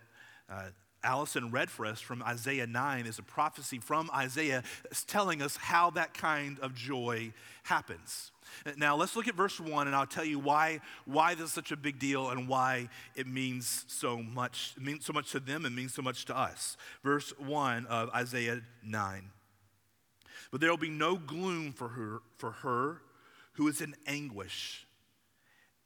uh, 0.48 0.68
Allison 1.04 1.50
read 1.50 1.70
for 1.70 1.86
us 1.86 2.00
from 2.00 2.22
Isaiah 2.22 2.66
9 2.66 3.06
is 3.06 3.18
a 3.18 3.22
prophecy 3.22 3.78
from 3.78 4.10
Isaiah 4.14 4.62
telling 5.06 5.42
us 5.42 5.56
how 5.56 5.90
that 5.90 6.14
kind 6.14 6.58
of 6.60 6.74
joy 6.74 7.32
happens. 7.64 8.32
Now, 8.76 8.96
let's 8.96 9.16
look 9.16 9.28
at 9.28 9.34
verse 9.34 9.60
1, 9.60 9.86
and 9.86 9.94
I'll 9.94 10.06
tell 10.06 10.24
you 10.24 10.38
why, 10.38 10.80
why 11.04 11.34
this 11.34 11.46
is 11.46 11.52
such 11.52 11.72
a 11.72 11.76
big 11.76 11.98
deal 11.98 12.30
and 12.30 12.48
why 12.48 12.88
it 13.14 13.26
means 13.26 13.84
so 13.88 14.18
much. 14.18 14.74
Means 14.78 15.04
so 15.04 15.12
much 15.12 15.32
to 15.32 15.40
them 15.40 15.64
and 15.64 15.74
means 15.74 15.94
so 15.94 16.02
much 16.02 16.24
to 16.26 16.36
us. 16.36 16.76
Verse 17.02 17.32
1 17.38 17.86
of 17.86 18.10
Isaiah 18.10 18.60
9. 18.82 19.30
But 20.50 20.60
there 20.60 20.70
will 20.70 20.76
be 20.76 20.90
no 20.90 21.16
gloom 21.16 21.72
for 21.72 21.88
her, 21.88 22.20
for 22.36 22.52
her 22.52 23.02
who 23.54 23.68
is 23.68 23.80
in 23.80 23.94
anguish. 24.06 24.86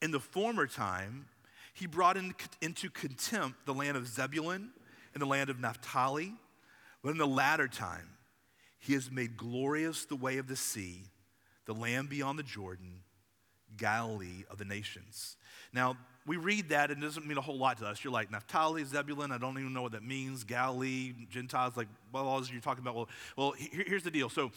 In 0.00 0.10
the 0.10 0.20
former 0.20 0.66
time, 0.66 1.26
he 1.74 1.86
brought 1.86 2.16
in, 2.16 2.34
into 2.60 2.90
contempt 2.90 3.64
the 3.66 3.74
land 3.74 3.96
of 3.96 4.06
Zebulun 4.06 4.70
and 5.18 5.22
the 5.22 5.26
land 5.26 5.50
of 5.50 5.58
Naphtali 5.58 6.32
But 7.02 7.10
in 7.10 7.18
the 7.18 7.26
latter 7.26 7.66
time, 7.66 8.08
he 8.78 8.92
has 8.94 9.10
made 9.10 9.36
glorious 9.36 10.04
the 10.04 10.14
way 10.14 10.38
of 10.38 10.46
the 10.46 10.54
sea, 10.54 11.02
the 11.66 11.74
land 11.74 12.08
beyond 12.08 12.38
the 12.38 12.44
Jordan, 12.44 13.00
Galilee 13.76 14.44
of 14.48 14.58
the 14.58 14.64
nations. 14.64 15.36
Now, 15.72 15.96
we 16.24 16.36
read 16.36 16.68
that 16.68 16.92
and 16.92 17.02
it 17.02 17.06
doesn't 17.06 17.26
mean 17.26 17.36
a 17.36 17.40
whole 17.40 17.58
lot 17.58 17.78
to 17.78 17.86
us. 17.86 18.04
You're 18.04 18.12
like, 18.12 18.30
Naphtali, 18.30 18.84
Zebulun, 18.84 19.32
I 19.32 19.38
don't 19.38 19.58
even 19.58 19.72
know 19.72 19.82
what 19.82 19.92
that 19.92 20.04
means. 20.04 20.44
Galilee, 20.44 21.14
Gentiles, 21.30 21.76
like, 21.76 21.88
what 22.12 22.20
all 22.20 22.44
you're 22.44 22.60
talking 22.60 22.84
about? 22.84 22.94
Well, 22.94 23.08
well 23.36 23.50
here, 23.52 23.84
here's 23.86 24.04
the 24.04 24.10
deal. 24.10 24.28
So, 24.28 24.52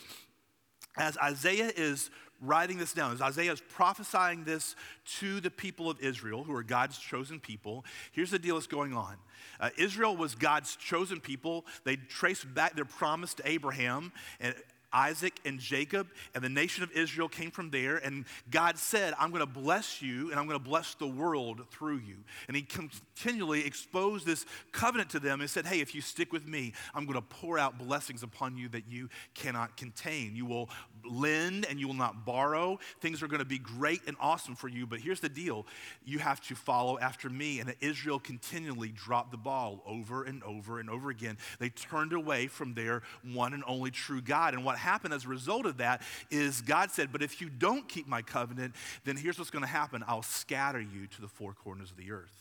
as 0.98 1.18
Isaiah 1.18 1.72
is 1.76 2.12
writing 2.42 2.78
this 2.78 2.94
down, 2.94 3.14
as 3.14 3.22
Isaiah 3.22 3.54
is 3.54 3.62
prophesying 3.62 4.44
this 4.44 4.76
to 5.20 5.40
the 5.40 5.52
people 5.52 5.90
of 5.90 6.00
Israel, 6.02 6.44
who 6.44 6.56
are 6.56 6.64
God's 6.64 6.98
chosen 6.98 7.40
people, 7.40 7.86
here's 8.12 8.32
the 8.32 8.40
deal 8.40 8.56
that's 8.56 8.68
going 8.68 8.94
on. 8.94 9.16
Uh, 9.60 9.70
Israel 9.78 10.18
was 10.18 10.36
God's 10.36 10.76
chosen 10.76 11.20
people. 11.20 11.66
They 11.84 11.96
traced 11.96 12.52
back 12.54 12.76
their 12.76 12.86
promise 12.86 13.34
to 13.36 13.48
Abraham, 13.48 14.12
and 14.40 14.56
Isaac 14.94 15.40
and 15.46 15.60
Jacob, 15.60 16.08
and 16.36 16.44
the 16.44 16.50
nation 16.50 16.84
of 16.84 16.92
Israel 16.92 17.30
came 17.30 17.52
from 17.52 17.70
there. 17.70 17.98
And 17.98 18.26
God 18.50 18.78
said, 18.78 19.14
I'm 19.20 19.30
going 19.30 19.42
to 19.42 19.46
bless 19.46 20.02
you, 20.02 20.32
and 20.32 20.40
I'm 20.40 20.48
going 20.48 20.60
to 20.60 20.64
bless 20.64 20.96
the 20.96 21.08
world 21.08 21.62
through 21.72 21.98
you. 21.98 22.18
And 22.48 22.56
He 22.56 22.64
continually 22.64 23.66
exposed 23.66 24.26
this 24.26 24.46
covenant 24.72 25.10
to 25.12 25.20
them 25.20 25.42
and 25.42 25.50
said, 25.50 25.66
Hey, 25.66 25.80
if 25.80 25.96
you 25.96 26.02
stick 26.02 26.34
with 26.34 26.48
me, 26.48 26.74
I'm 26.94 27.06
going 27.06 27.18
to 27.18 27.22
pour 27.22 27.58
out 27.58 27.78
blessings 27.78 28.24
upon 28.24 28.58
you 28.58 28.70
that 28.70 28.84
you 28.90 29.10
cannot 29.34 29.78
contain. 29.78 30.36
You 30.36 30.46
will 30.46 30.70
lend 31.06 31.66
and 31.66 31.80
you 31.80 31.88
will 31.88 31.94
not 31.94 32.26
borrow. 32.26 32.80
Things 33.00 33.22
are 33.24 33.28
going 33.28 33.40
to 33.40 33.46
be 33.46 33.58
great 33.58 34.02
and 34.08 34.16
awesome 34.20 34.56
for 34.56 34.68
you. 34.68 34.86
But 34.86 35.00
here's 35.00 35.20
the 35.20 35.30
deal 35.30 35.66
you 36.06 36.20
have 36.20 36.42
to 36.48 36.56
follow 36.56 37.00
after 37.00 37.30
me. 37.30 37.60
And 37.60 37.74
Israel 37.82 38.20
continually 38.20 38.90
dropped 38.90 39.32
the 39.32 39.38
ball 39.38 39.84
over 39.86 40.24
and 40.24 40.44
over 40.44 40.80
and 40.80 40.90
over 40.90 41.10
again. 41.10 41.38
They 41.60 41.70
turned 41.70 42.14
away 42.14 42.48
from 42.48 42.74
their 42.74 43.02
one 43.24 43.54
and 43.54 43.64
only 43.68 43.92
true 43.92 44.22
God. 44.22 44.54
And 44.54 44.64
what 44.66 44.78
happened 44.78 45.14
as 45.14 45.26
a 45.26 45.30
result 45.30 45.66
of 45.66 45.78
that 45.78 46.02
is 46.30 46.62
God 46.62 46.92
said, 46.92 47.12
But 47.12 47.22
if 47.22 47.42
you 47.42 47.50
don't 47.50 47.88
keep 47.88 48.08
my 48.08 48.22
covenant, 48.22 48.76
then 49.04 49.18
here's 49.18 49.38
what's 49.38 49.52
going 49.52 49.64
to 49.64 49.70
happen 49.70 50.04
I'll 50.08 50.24
scatter 50.24 50.82
you 50.82 51.08
to 51.08 51.22
the 51.22 51.28
four 51.28 51.54
corners 51.54 51.92
of 51.92 51.98
the 51.98 52.12
earth. 52.12 52.36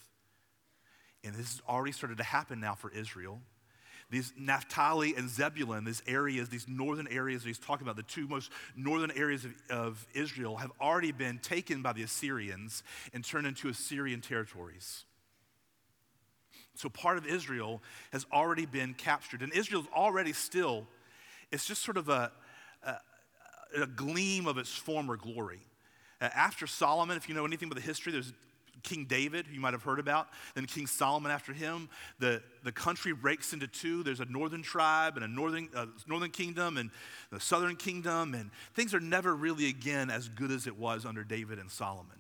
And 1.23 1.35
this 1.35 1.53
has 1.53 1.63
already 1.69 1.93
started 1.93 2.19
to 2.19 2.25
happen 2.25 2.61
now 2.61 2.75
for 2.75 2.91
Israel 2.91 3.41
these 4.11 4.33
Naphtali 4.37 5.15
and 5.17 5.29
Zebulun, 5.29 5.85
these 5.85 6.03
areas, 6.07 6.49
these 6.49 6.67
northern 6.69 7.07
areas 7.09 7.43
that 7.43 7.49
he's 7.49 7.59
talking 7.59 7.87
about, 7.87 7.97
the 7.97 8.03
two 8.03 8.27
most 8.27 8.51
northern 8.77 9.13
areas 9.13 9.45
of, 9.45 9.53
of 9.71 10.07
Israel, 10.15 10.57
have 10.57 10.73
already 10.81 11.13
been 11.13 11.39
taken 11.39 11.81
by 11.81 11.93
the 11.93 12.03
Assyrians 12.03 12.83
and 13.13 13.25
turned 13.25 13.47
into 13.47 13.69
Assyrian 13.69 14.21
territories. 14.21 15.05
So 16.75 16.89
part 16.89 17.19
of 17.19 17.27
Israel 17.27 17.83
has 18.13 18.27
already 18.33 18.67
been 18.67 18.95
captured. 18.95 19.43
And 19.43 19.53
Israel's 19.53 19.87
already 19.95 20.33
still, 20.33 20.87
it's 21.53 21.67
just 21.67 21.83
sort 21.83 21.97
of 21.97 22.09
a, 22.09 22.33
a, 22.83 22.97
a 23.83 23.87
gleam 23.87 24.47
of 24.47 24.59
its 24.59 24.75
former 24.75 25.17
glory. 25.17 25.61
Uh, 26.21 26.31
after 26.35 26.67
Solomon, 26.67 27.17
if 27.17 27.29
you 27.29 27.35
know 27.35 27.45
anything 27.45 27.69
about 27.69 27.81
the 27.81 27.87
history, 27.87 28.13
there's 28.13 28.33
King 28.83 29.05
David, 29.05 29.47
who 29.47 29.55
you 29.55 29.61
might 29.61 29.73
have 29.73 29.83
heard 29.83 29.99
about, 29.99 30.29
then 30.55 30.67
King 30.67 30.87
Solomon 30.87 31.31
after 31.31 31.53
him. 31.53 31.89
The, 32.19 32.43
the 32.65 32.73
country 32.73 33.13
breaks 33.13 33.53
into 33.53 33.67
two. 33.67 34.03
There's 34.03 34.21
a 34.21 34.25
northern 34.27 34.63
tribe 34.63 35.17
and 35.17 35.25
a 35.25 35.29
northern, 35.29 35.69
uh, 35.75 35.87
northern 36.07 36.31
kingdom 36.31 36.77
and 36.77 36.91
the 37.31 37.41
southern 37.41 37.77
kingdom, 37.77 38.35
and 38.35 38.51
things 38.75 38.95
are 38.95 39.01
never 39.01 39.35
really 39.35 39.69
again 39.69 40.11
as 40.11 40.29
good 40.29 40.51
as 40.51 40.67
it 40.67 40.79
was 40.79 41.05
under 41.05 41.25
David 41.25 41.59
and 41.59 41.71
Solomon. 41.71 42.17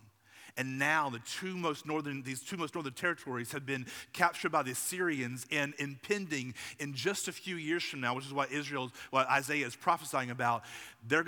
And 0.56 0.78
now 0.78 1.10
the 1.10 1.20
two 1.20 1.56
most 1.56 1.86
northern, 1.86 2.22
these 2.22 2.42
two 2.42 2.56
most 2.56 2.74
northern 2.74 2.92
territories 2.92 3.52
have 3.52 3.64
been 3.64 3.86
captured 4.12 4.52
by 4.52 4.62
the 4.62 4.72
Assyrians 4.72 5.46
and 5.50 5.74
impending 5.78 6.54
in 6.78 6.92
just 6.92 7.28
a 7.28 7.32
few 7.32 7.56
years 7.56 7.82
from 7.82 8.00
now, 8.00 8.14
which 8.14 8.26
is 8.26 8.32
what 8.32 8.52
Israel, 8.52 8.90
what 9.10 9.28
Isaiah 9.28 9.66
is 9.66 9.76
prophesying 9.76 10.30
about. 10.30 10.64
They're, 11.06 11.24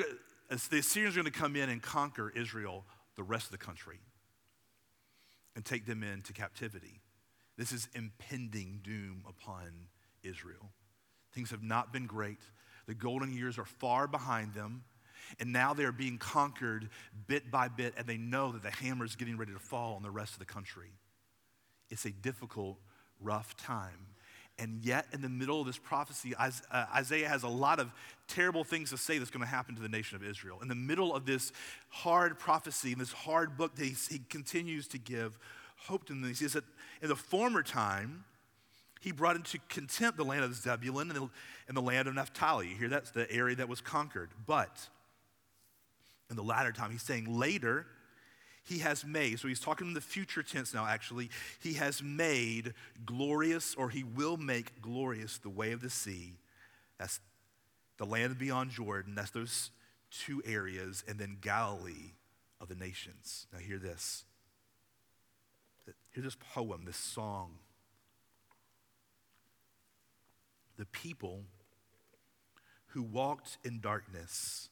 the 0.49 0.79
Assyrians 0.79 1.17
are 1.17 1.23
going 1.23 1.33
to 1.33 1.39
come 1.39 1.57
in 1.57 1.71
and 1.71 1.81
conquer 1.81 2.33
Israel, 2.35 2.85
the 3.17 3.23
rest 3.23 3.47
of 3.47 3.53
the 3.53 3.59
country 3.59 4.01
and 5.55 5.65
take 5.65 5.87
them 5.87 6.03
into 6.03 6.33
captivity. 6.33 7.01
This 7.57 7.73
is 7.73 7.89
impending 7.95 8.81
doom 8.83 9.25
upon 9.29 9.89
Israel. 10.23 10.71
Things 11.33 11.51
have 11.51 11.63
not 11.63 11.93
been 11.93 12.07
great. 12.07 12.41
The 12.87 12.95
golden 12.95 13.33
years 13.33 13.59
are 13.59 13.65
far 13.65 14.07
behind 14.07 14.55
them. 14.55 14.85
And 15.39 15.53
now 15.53 15.73
they 15.73 15.85
are 15.85 15.93
being 15.93 16.19
conquered 16.19 16.89
bit 17.27 17.51
by 17.51 17.69
bit, 17.69 17.95
and 17.97 18.07
they 18.07 18.17
know 18.17 18.53
that 18.53 18.63
the 18.63 18.71
hammer 18.71 19.05
is 19.05 19.17
getting 19.17 19.37
ready 19.37 19.53
to 19.53 19.59
fall 19.59 19.95
on 19.95 20.03
the 20.03 20.11
rest 20.11 20.33
of 20.33 20.39
the 20.41 20.45
country. 20.45 20.91
It's 21.91 22.05
a 22.05 22.11
difficult, 22.11 22.79
rough 23.21 23.57
time. 23.57 24.09
And 24.59 24.85
yet, 24.85 25.07
in 25.13 25.23
the 25.23 25.29
middle 25.29 25.61
of 25.61 25.67
this 25.67 25.79
prophecy, 25.79 26.35
uh, 26.39 26.51
Isaiah 26.95 27.29
has 27.29 27.43
a 27.43 27.49
lot 27.49 27.81
of 27.81 27.91
terrible 28.29 28.65
things 28.65 28.91
to 28.91 28.99
say 28.99 29.19
that's 29.19 29.31
going 29.31 29.45
to 29.45 29.47
happen 29.47 29.75
to 29.75 29.81
the 29.81 29.89
nation 29.89 30.17
of 30.17 30.25
Israel. 30.25 30.59
In 30.61 30.69
the 30.69 30.75
middle 30.75 31.15
of 31.15 31.25
this 31.25 31.53
hard 31.89 32.39
prophecy, 32.39 32.93
in 32.93 32.99
this 32.99 33.13
hard 33.13 33.57
book 33.57 33.75
that 33.77 33.85
he, 33.85 34.21
continues 34.29 34.87
to 34.89 34.99
give 34.99 35.39
hope 35.77 36.05
to 36.07 36.13
them, 36.13 36.25
he 36.25 36.35
says 36.35 36.53
that 36.53 36.65
in 37.01 37.09
the 37.09 37.17
former 37.17 37.63
time, 37.63 38.25
he 39.01 39.11
brought 39.11 39.37
into 39.37 39.59
contempt 39.69 40.17
the 40.17 40.25
land 40.25 40.45
of 40.45 40.55
Zebulun 40.55 41.11
and 41.11 41.19
the, 41.19 41.31
and 41.67 41.77
the 41.77 41.83
land 41.83 42.07
of 42.07 42.15
Naphtali. 42.15 42.69
You 42.69 42.77
hear 42.77 42.89
that's 42.89 43.11
the 43.11 43.31
area 43.33 43.57
that 43.57 43.69
was 43.69 43.81
conquered. 43.81 44.31
But 44.47 44.89
in 46.31 46.37
the 46.37 46.45
latter 46.45 46.73
time, 46.73 46.93
he's 46.93 47.03
saying 47.03 47.27
later, 47.27 47.87
he 48.65 48.79
has 48.79 49.05
made, 49.05 49.41
so 49.41 49.49
he's 49.49 49.61
talking 49.61 49.89
in 49.89 49.95
the 49.95 50.01
future 50.01 50.43
tense 50.43 50.73
now, 50.73 50.87
actually, 50.87 51.31
he 51.61 51.75
has 51.75 52.03
made 52.03 52.75
glorious, 53.05 53.75
or 53.75 53.91
he 53.91 54.05
will 54.05 54.37
make 54.37 54.81
glorious 54.81 55.39
the 55.39 55.51
way 55.51 55.73
of 55.73 55.81
the 55.81 55.91
sea. 55.91 56.35
That's 56.99 57.21
the 57.99 58.07
land 58.07 58.39
beyond 58.39 58.71
Jordan. 58.71 59.15
That's 59.15 59.31
those 59.31 59.71
two 60.11 60.43
areas, 60.47 61.03
and 61.09 61.19
then 61.19 61.39
Galilee 61.41 62.13
of 62.61 62.69
the 62.69 62.77
nations. 62.77 63.47
Now, 63.53 63.59
hear 63.59 63.79
this. 63.79 64.25
Hear 66.15 66.23
this 66.23 66.37
poem, 66.55 66.85
this 66.85 66.97
song. 66.97 67.59
The 70.77 70.87
people 70.87 71.43
who 72.89 73.03
walked 73.03 73.59
in 73.65 73.81
darkness 73.81 74.69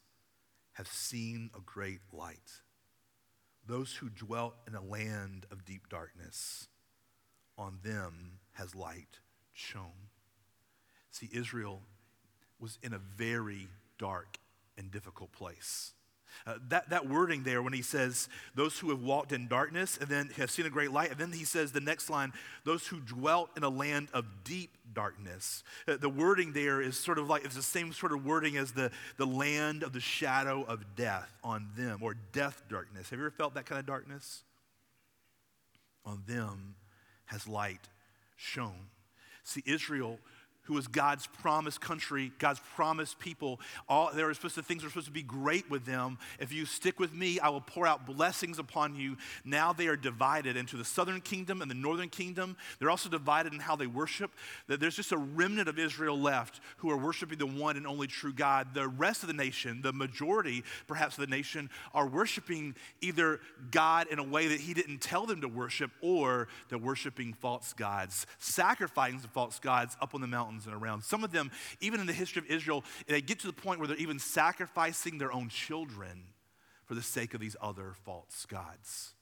have 0.75 0.87
seen 0.87 1.51
a 1.57 1.61
great 1.61 2.01
light 2.13 2.63
those 3.67 3.95
who 3.95 4.09
dwelt 4.09 4.55
in 4.67 4.75
a 4.75 4.83
land 4.83 5.47
of 5.51 5.65
deep 5.65 5.89
darkness, 5.89 6.69
on 7.57 7.79
them 7.83 8.39
has 8.53 8.75
light 8.75 9.21
shone. 9.53 10.09
See, 11.11 11.29
Israel 11.33 11.83
was 12.59 12.79
in 12.83 12.93
a 12.93 12.99
very 12.99 13.69
dark 13.99 14.39
and 14.77 14.91
difficult 14.91 15.33
place. 15.33 15.93
Uh, 16.47 16.55
that, 16.69 16.89
that 16.91 17.09
wording 17.09 17.43
there, 17.43 17.63
when 17.63 17.73
he 17.73 17.83
says, 17.83 18.29
those 18.55 18.79
who 18.79 18.91
have 18.91 19.03
walked 19.03 19.33
in 19.33 19.47
darkness 19.49 19.99
and 20.01 20.09
then 20.09 20.29
have 20.37 20.51
seen 20.51 20.67
a 20.67 20.71
great 20.71 20.91
light, 20.91 21.11
and 21.11 21.19
then 21.19 21.33
he 21.33 21.45
says 21.45 21.73
the 21.73 21.81
next 21.81 22.09
line, 22.09 22.33
those 22.65 22.87
who 22.87 23.01
dwelt 23.01 23.51
in 23.57 23.63
a 23.63 23.69
land 23.69 24.09
of 24.13 24.25
deep 24.45 24.71
darkness. 24.93 25.63
Uh, 25.87 25.97
the 25.97 26.09
wording 26.09 26.53
there 26.53 26.81
is 26.81 26.99
sort 26.99 27.19
of 27.19 27.29
like, 27.29 27.45
it's 27.45 27.57
the 27.57 27.63
same 27.63 27.93
sort 27.93 28.13
of 28.13 28.25
wording 28.25 28.57
as 28.57 28.73
the, 28.73 28.91
the 29.17 29.27
land 29.27 29.83
of 29.83 29.93
the 29.93 30.01
shadow 30.01 30.65
of 30.67 30.97
death 30.97 31.33
on 31.45 31.69
them, 31.77 32.01
or 32.03 32.15
death 32.33 32.63
darkness. 32.69 33.11
Have 33.11 33.19
you 33.19 33.25
ever 33.27 33.31
felt 33.31 33.55
that 33.55 33.67
kind 33.67 33.79
of 33.79 33.87
darkness? 33.87 34.43
On 36.05 36.23
them 36.27 36.75
has 37.27 37.47
light 37.47 37.89
shone. 38.37 38.89
See, 39.45 39.63
Israel 39.67 40.19
who 40.71 40.77
was 40.77 40.87
God's 40.87 41.27
promised 41.27 41.81
country, 41.81 42.31
God's 42.39 42.61
promised 42.77 43.19
people. 43.19 43.59
All 43.89 44.13
there 44.15 44.31
are 44.31 44.35
supposed 44.35 44.55
to 44.55 44.63
things 44.63 44.85
are 44.85 44.89
supposed 44.89 45.09
to 45.09 45.13
be 45.13 45.21
great 45.21 45.69
with 45.69 45.85
them. 45.85 46.17
If 46.39 46.53
you 46.53 46.65
stick 46.65 47.01
with 47.01 47.13
me, 47.13 47.41
I 47.41 47.49
will 47.49 47.61
pour 47.61 47.89
out 47.89 48.07
blessings 48.07 48.61
upon 48.61 48.95
you. 48.95 49.17
Now 49.45 49.73
they 49.73 49.89
are 49.89 49.97
divided 49.97 50.57
into 50.57 50.77
the 50.77 50.85
southern 50.85 51.23
kingdom 51.23 51.61
and 51.61 51.69
the 51.69 51.75
northern 51.75 52.09
kingdom. 52.09 52.57
They're 52.79 52.89
also 52.89 53.09
divided 53.09 53.53
in 53.53 53.59
how 53.59 53.75
they 53.75 53.89
worship. 53.89 54.31
That 54.69 54.79
there's 54.79 54.95
just 54.95 55.11
a 55.11 55.17
remnant 55.17 55.69
of 55.69 55.77
Israel 55.77 56.17
left 56.17 56.61
who 56.77 56.91
are 56.93 56.97
worshiping 56.97 57.39
the 57.39 57.47
one 57.47 57.77
and 57.77 57.85
only 57.85 58.07
true 58.07 58.33
God. 58.33 58.73
The 58.73 58.87
rest 58.87 59.25
of 59.25 59.27
the 59.27 59.35
nation, 59.35 59.83
the 59.83 59.93
majority 59.93 60.63
perhaps 60.87 61.19
of 61.19 61.29
the 61.29 61.35
nation, 61.35 61.69
are 61.93 62.07
worshiping 62.07 62.77
either 63.01 63.41
God 63.73 64.07
in 64.09 64.21
a 64.21 64.25
way 64.25 64.47
that 64.47 64.61
He 64.61 64.73
didn't 64.73 64.99
tell 64.99 65.27
them 65.27 65.41
to 65.41 65.49
worship, 65.49 65.91
or 66.01 66.47
they're 66.69 66.79
worshiping 66.79 67.33
false 67.33 67.73
gods, 67.73 68.25
sacrificing 68.39 69.19
false 69.19 69.59
gods 69.59 69.97
up 70.01 70.15
on 70.15 70.21
the 70.21 70.29
mountain 70.29 70.60
mountains 70.61 70.67
and 70.67 70.83
around. 70.83 71.03
Some 71.03 71.25
of 71.25 71.33
them, 71.33 71.51
even 71.81 72.01
in 72.01 72.07
the 72.07 72.13
history 72.13 72.41
of 72.41 72.51
Israel, 72.51 72.85
they 73.07 73.21
get 73.21 73.41
to 73.41 73.47
the 73.47 73.53
point 73.53 73.79
where 73.79 73.89
they're 73.89 73.97
even 73.97 74.19
sacrificing 74.19 75.19
their 75.19 75.33
own 75.33 75.49
children 75.49 76.25
for 76.87 76.95
the 76.95 77.03
sake 77.03 77.35
of 77.35 77.41
these 77.41 77.57
other 77.61 77.95
false 78.05 78.47
gods. 78.49 79.15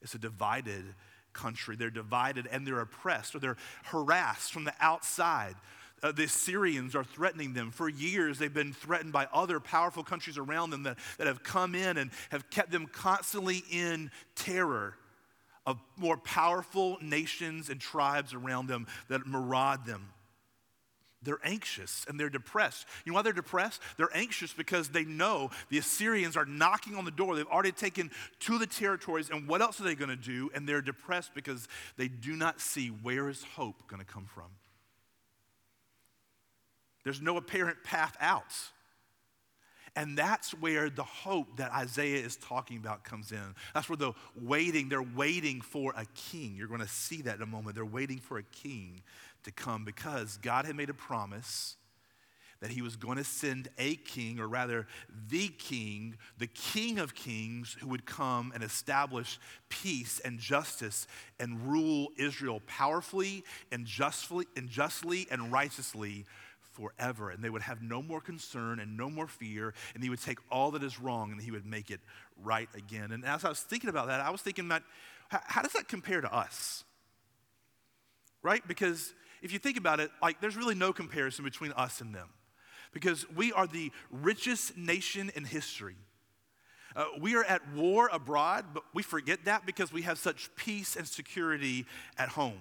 It's 0.00 0.14
a 0.14 0.18
divided 0.18 0.84
country. 1.32 1.76
They're 1.76 1.90
divided 1.90 2.48
and 2.50 2.66
they're 2.66 2.80
oppressed 2.80 3.34
or 3.34 3.38
they're 3.38 3.56
harassed 3.84 4.52
from 4.52 4.64
the 4.64 4.74
outside. 4.80 5.54
Uh, 6.02 6.10
the 6.10 6.24
Assyrians 6.24 6.96
are 6.96 7.04
threatening 7.04 7.54
them. 7.54 7.70
For 7.70 7.88
years, 7.88 8.38
they've 8.38 8.52
been 8.52 8.72
threatened 8.72 9.12
by 9.12 9.28
other 9.32 9.60
powerful 9.60 10.02
countries 10.02 10.36
around 10.36 10.70
them 10.70 10.82
that, 10.82 10.98
that 11.18 11.28
have 11.28 11.44
come 11.44 11.74
in 11.76 11.96
and 11.96 12.10
have 12.30 12.50
kept 12.50 12.72
them 12.72 12.86
constantly 12.86 13.62
in 13.70 14.10
terror 14.34 14.94
of 15.64 15.78
more 15.96 16.16
powerful 16.16 16.98
nations 17.00 17.70
and 17.70 17.80
tribes 17.80 18.34
around 18.34 18.66
them 18.66 18.88
that 19.08 19.24
maraud 19.26 19.86
them. 19.86 20.08
They're 21.22 21.40
anxious 21.44 22.04
and 22.08 22.18
they're 22.18 22.28
depressed. 22.28 22.86
You 23.04 23.12
know 23.12 23.16
why 23.16 23.22
they're 23.22 23.32
depressed? 23.32 23.80
They're 23.96 24.14
anxious 24.14 24.52
because 24.52 24.88
they 24.88 25.04
know 25.04 25.50
the 25.70 25.78
Assyrians 25.78 26.36
are 26.36 26.44
knocking 26.44 26.96
on 26.96 27.04
the 27.04 27.10
door. 27.10 27.36
They've 27.36 27.46
already 27.46 27.72
taken 27.72 28.10
two 28.40 28.54
of 28.54 28.60
the 28.60 28.66
territories, 28.66 29.30
and 29.30 29.46
what 29.46 29.60
else 29.60 29.80
are 29.80 29.84
they 29.84 29.94
going 29.94 30.10
to 30.10 30.16
do? 30.16 30.50
And 30.54 30.68
they're 30.68 30.82
depressed 30.82 31.34
because 31.34 31.68
they 31.96 32.08
do 32.08 32.36
not 32.36 32.60
see 32.60 32.88
where 32.88 33.28
is 33.28 33.44
hope 33.44 33.86
going 33.88 34.00
to 34.00 34.10
come 34.10 34.26
from. 34.26 34.50
There's 37.04 37.20
no 37.20 37.36
apparent 37.36 37.82
path 37.82 38.16
out. 38.20 38.54
And 39.94 40.16
that's 40.16 40.52
where 40.52 40.88
the 40.88 41.02
hope 41.02 41.58
that 41.58 41.70
Isaiah 41.72 42.24
is 42.24 42.36
talking 42.36 42.78
about 42.78 43.04
comes 43.04 43.30
in. 43.30 43.54
That's 43.74 43.90
where 43.90 43.96
the 43.96 44.14
waiting, 44.40 44.88
they're 44.88 45.02
waiting 45.02 45.60
for 45.60 45.92
a 45.94 46.06
king. 46.14 46.54
You're 46.56 46.68
going 46.68 46.80
to 46.80 46.88
see 46.88 47.22
that 47.22 47.36
in 47.36 47.42
a 47.42 47.46
moment. 47.46 47.74
They're 47.74 47.84
waiting 47.84 48.18
for 48.18 48.38
a 48.38 48.42
king 48.42 49.02
to 49.44 49.52
come 49.52 49.84
because 49.84 50.38
God 50.38 50.64
had 50.64 50.76
made 50.76 50.90
a 50.90 50.94
promise 50.94 51.76
that 52.62 52.70
he 52.70 52.80
was 52.80 52.94
going 52.94 53.18
to 53.18 53.24
send 53.24 53.68
a 53.76 53.96
king, 53.96 54.38
or 54.38 54.46
rather, 54.46 54.86
the 55.28 55.48
king, 55.48 56.14
the 56.38 56.46
king 56.46 57.00
of 57.00 57.12
kings, 57.12 57.76
who 57.80 57.88
would 57.88 58.06
come 58.06 58.52
and 58.54 58.62
establish 58.62 59.40
peace 59.68 60.20
and 60.24 60.38
justice 60.38 61.08
and 61.40 61.60
rule 61.68 62.08
Israel 62.16 62.62
powerfully 62.68 63.42
and 63.72 63.84
justly 63.84 64.46
and, 64.56 64.68
justly 64.68 65.26
and 65.28 65.50
righteously 65.50 66.24
forever. 66.70 67.30
And 67.30 67.42
they 67.42 67.50
would 67.50 67.62
have 67.62 67.82
no 67.82 68.00
more 68.00 68.20
concern 68.20 68.78
and 68.78 68.96
no 68.96 69.10
more 69.10 69.26
fear, 69.26 69.74
and 69.94 70.02
he 70.04 70.08
would 70.08 70.22
take 70.22 70.38
all 70.48 70.70
that 70.70 70.84
is 70.84 71.00
wrong 71.00 71.32
and 71.32 71.42
he 71.42 71.50
would 71.50 71.66
make 71.66 71.90
it 71.90 72.00
right 72.44 72.68
again. 72.76 73.10
And 73.10 73.24
as 73.24 73.44
I 73.44 73.48
was 73.48 73.60
thinking 73.60 73.90
about 73.90 74.06
that, 74.06 74.20
I 74.20 74.30
was 74.30 74.40
thinking 74.40 74.68
that 74.68 74.84
how 75.28 75.62
does 75.62 75.72
that 75.72 75.88
compare 75.88 76.20
to 76.20 76.32
us? 76.32 76.84
Right? 78.42 78.66
Because 78.68 79.14
if 79.42 79.52
you 79.52 79.58
think 79.58 79.76
about 79.76 80.00
it, 80.00 80.10
like 80.22 80.40
there's 80.40 80.56
really 80.56 80.74
no 80.74 80.92
comparison 80.92 81.44
between 81.44 81.72
us 81.72 82.00
and 82.00 82.14
them 82.14 82.28
because 82.92 83.28
we 83.34 83.52
are 83.52 83.66
the 83.66 83.90
richest 84.10 84.76
nation 84.76 85.30
in 85.34 85.44
history. 85.44 85.96
Uh, 86.94 87.06
we 87.20 87.34
are 87.34 87.44
at 87.44 87.62
war 87.72 88.08
abroad, 88.12 88.66
but 88.74 88.84
we 88.94 89.02
forget 89.02 89.46
that 89.46 89.64
because 89.64 89.92
we 89.92 90.02
have 90.02 90.18
such 90.18 90.54
peace 90.56 90.94
and 90.94 91.08
security 91.08 91.86
at 92.18 92.28
home. 92.28 92.60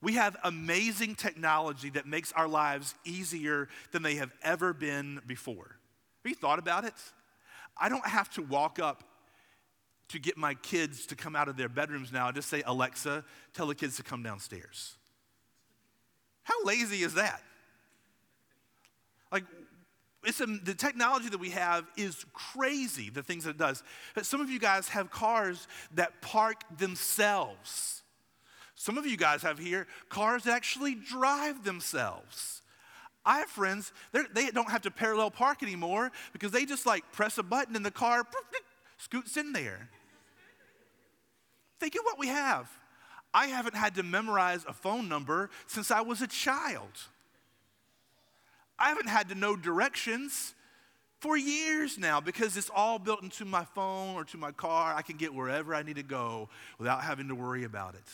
We 0.00 0.14
have 0.14 0.36
amazing 0.44 1.16
technology 1.16 1.90
that 1.90 2.06
makes 2.06 2.30
our 2.32 2.46
lives 2.46 2.94
easier 3.04 3.68
than 3.90 4.02
they 4.02 4.16
have 4.16 4.30
ever 4.42 4.72
been 4.72 5.20
before. 5.26 5.78
Have 6.24 6.30
you 6.30 6.34
thought 6.34 6.58
about 6.58 6.84
it? 6.84 6.94
I 7.76 7.88
don't 7.88 8.06
have 8.06 8.30
to 8.34 8.42
walk 8.42 8.78
up 8.78 9.02
to 10.08 10.18
get 10.18 10.36
my 10.36 10.54
kids 10.54 11.06
to 11.06 11.16
come 11.16 11.34
out 11.34 11.48
of 11.48 11.56
their 11.56 11.68
bedrooms 11.68 12.12
now 12.12 12.26
and 12.26 12.36
just 12.36 12.48
say, 12.48 12.62
Alexa, 12.66 13.24
tell 13.52 13.66
the 13.66 13.74
kids 13.74 13.96
to 13.96 14.02
come 14.02 14.22
downstairs. 14.22 14.96
How 16.44 16.62
lazy 16.64 17.02
is 17.02 17.14
that? 17.14 17.42
Like, 19.32 19.44
it's 20.24 20.40
a, 20.40 20.46
the 20.46 20.74
technology 20.74 21.28
that 21.28 21.40
we 21.40 21.50
have 21.50 21.84
is 21.96 22.24
crazy, 22.32 23.10
the 23.10 23.22
things 23.22 23.44
that 23.44 23.50
it 23.50 23.58
does. 23.58 23.82
But 24.14 24.24
some 24.26 24.40
of 24.40 24.48
you 24.48 24.58
guys 24.58 24.88
have 24.88 25.10
cars 25.10 25.66
that 25.94 26.20
park 26.22 26.62
themselves. 26.78 28.02
Some 28.74 28.98
of 28.98 29.06
you 29.06 29.16
guys 29.16 29.42
have 29.42 29.58
here 29.58 29.86
cars 30.08 30.44
that 30.44 30.52
actually 30.54 30.94
drive 30.94 31.64
themselves. 31.64 32.62
I 33.26 33.38
have 33.38 33.48
friends, 33.48 33.92
they 34.12 34.50
don't 34.50 34.70
have 34.70 34.82
to 34.82 34.90
parallel 34.90 35.30
park 35.30 35.62
anymore 35.62 36.12
because 36.32 36.52
they 36.52 36.66
just 36.66 36.84
like 36.84 37.10
press 37.12 37.38
a 37.38 37.42
button 37.42 37.74
and 37.74 37.84
the 37.84 37.90
car 37.90 38.26
scoots 38.98 39.36
in 39.36 39.52
there. 39.52 39.88
Think 41.80 41.94
of 41.94 42.02
what 42.04 42.18
we 42.18 42.28
have. 42.28 42.68
I 43.34 43.48
haven't 43.48 43.74
had 43.74 43.96
to 43.96 44.04
memorize 44.04 44.64
a 44.66 44.72
phone 44.72 45.08
number 45.08 45.50
since 45.66 45.90
I 45.90 46.02
was 46.02 46.22
a 46.22 46.28
child. 46.28 46.92
I 48.78 48.88
haven't 48.88 49.08
had 49.08 49.28
to 49.30 49.34
know 49.34 49.56
directions 49.56 50.54
for 51.18 51.36
years 51.36 51.98
now 51.98 52.20
because 52.20 52.56
it's 52.56 52.70
all 52.74 52.98
built 52.98 53.22
into 53.22 53.44
my 53.44 53.64
phone 53.64 54.14
or 54.14 54.24
to 54.24 54.36
my 54.36 54.52
car. 54.52 54.94
I 54.94 55.02
can 55.02 55.16
get 55.16 55.34
wherever 55.34 55.74
I 55.74 55.82
need 55.82 55.96
to 55.96 56.02
go 56.02 56.48
without 56.78 57.02
having 57.02 57.28
to 57.28 57.34
worry 57.34 57.64
about 57.64 57.94
it. 57.94 58.08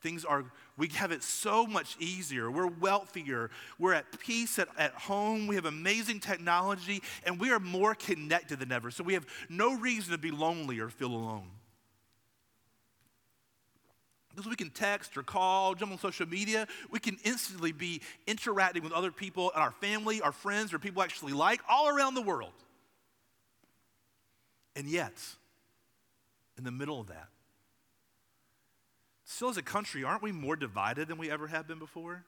Things 0.00 0.24
are, 0.24 0.44
we 0.76 0.88
have 0.88 1.12
it 1.12 1.22
so 1.22 1.64
much 1.64 1.96
easier. 2.00 2.50
We're 2.50 2.66
wealthier. 2.66 3.50
We're 3.78 3.92
at 3.92 4.18
peace 4.18 4.58
at, 4.58 4.68
at 4.76 4.92
home. 4.94 5.46
We 5.46 5.54
have 5.54 5.66
amazing 5.66 6.18
technology, 6.18 7.00
and 7.24 7.38
we 7.38 7.52
are 7.52 7.60
more 7.60 7.94
connected 7.94 8.58
than 8.58 8.72
ever. 8.72 8.90
So 8.90 9.04
we 9.04 9.14
have 9.14 9.26
no 9.48 9.78
reason 9.78 10.10
to 10.10 10.18
be 10.18 10.32
lonely 10.32 10.80
or 10.80 10.88
feel 10.88 11.12
alone. 11.12 11.48
Because 14.34 14.48
we 14.48 14.56
can 14.56 14.70
text 14.70 15.16
or 15.16 15.22
call, 15.22 15.74
jump 15.74 15.92
on 15.92 15.98
social 15.98 16.26
media, 16.26 16.66
we 16.90 16.98
can 16.98 17.18
instantly 17.24 17.72
be 17.72 18.00
interacting 18.26 18.82
with 18.82 18.92
other 18.92 19.12
people 19.12 19.52
and 19.54 19.62
our 19.62 19.72
family, 19.72 20.20
our 20.22 20.32
friends, 20.32 20.72
or 20.72 20.78
people 20.78 21.02
actually 21.02 21.32
like 21.32 21.60
all 21.68 21.88
around 21.88 22.14
the 22.14 22.22
world. 22.22 22.52
And 24.74 24.88
yet, 24.88 25.12
in 26.56 26.64
the 26.64 26.70
middle 26.70 26.98
of 26.98 27.08
that, 27.08 27.28
still 29.24 29.50
as 29.50 29.58
a 29.58 29.62
country, 29.62 30.02
aren't 30.02 30.22
we 30.22 30.32
more 30.32 30.56
divided 30.56 31.08
than 31.08 31.18
we 31.18 31.30
ever 31.30 31.46
have 31.46 31.68
been 31.68 31.78
before? 31.78 32.24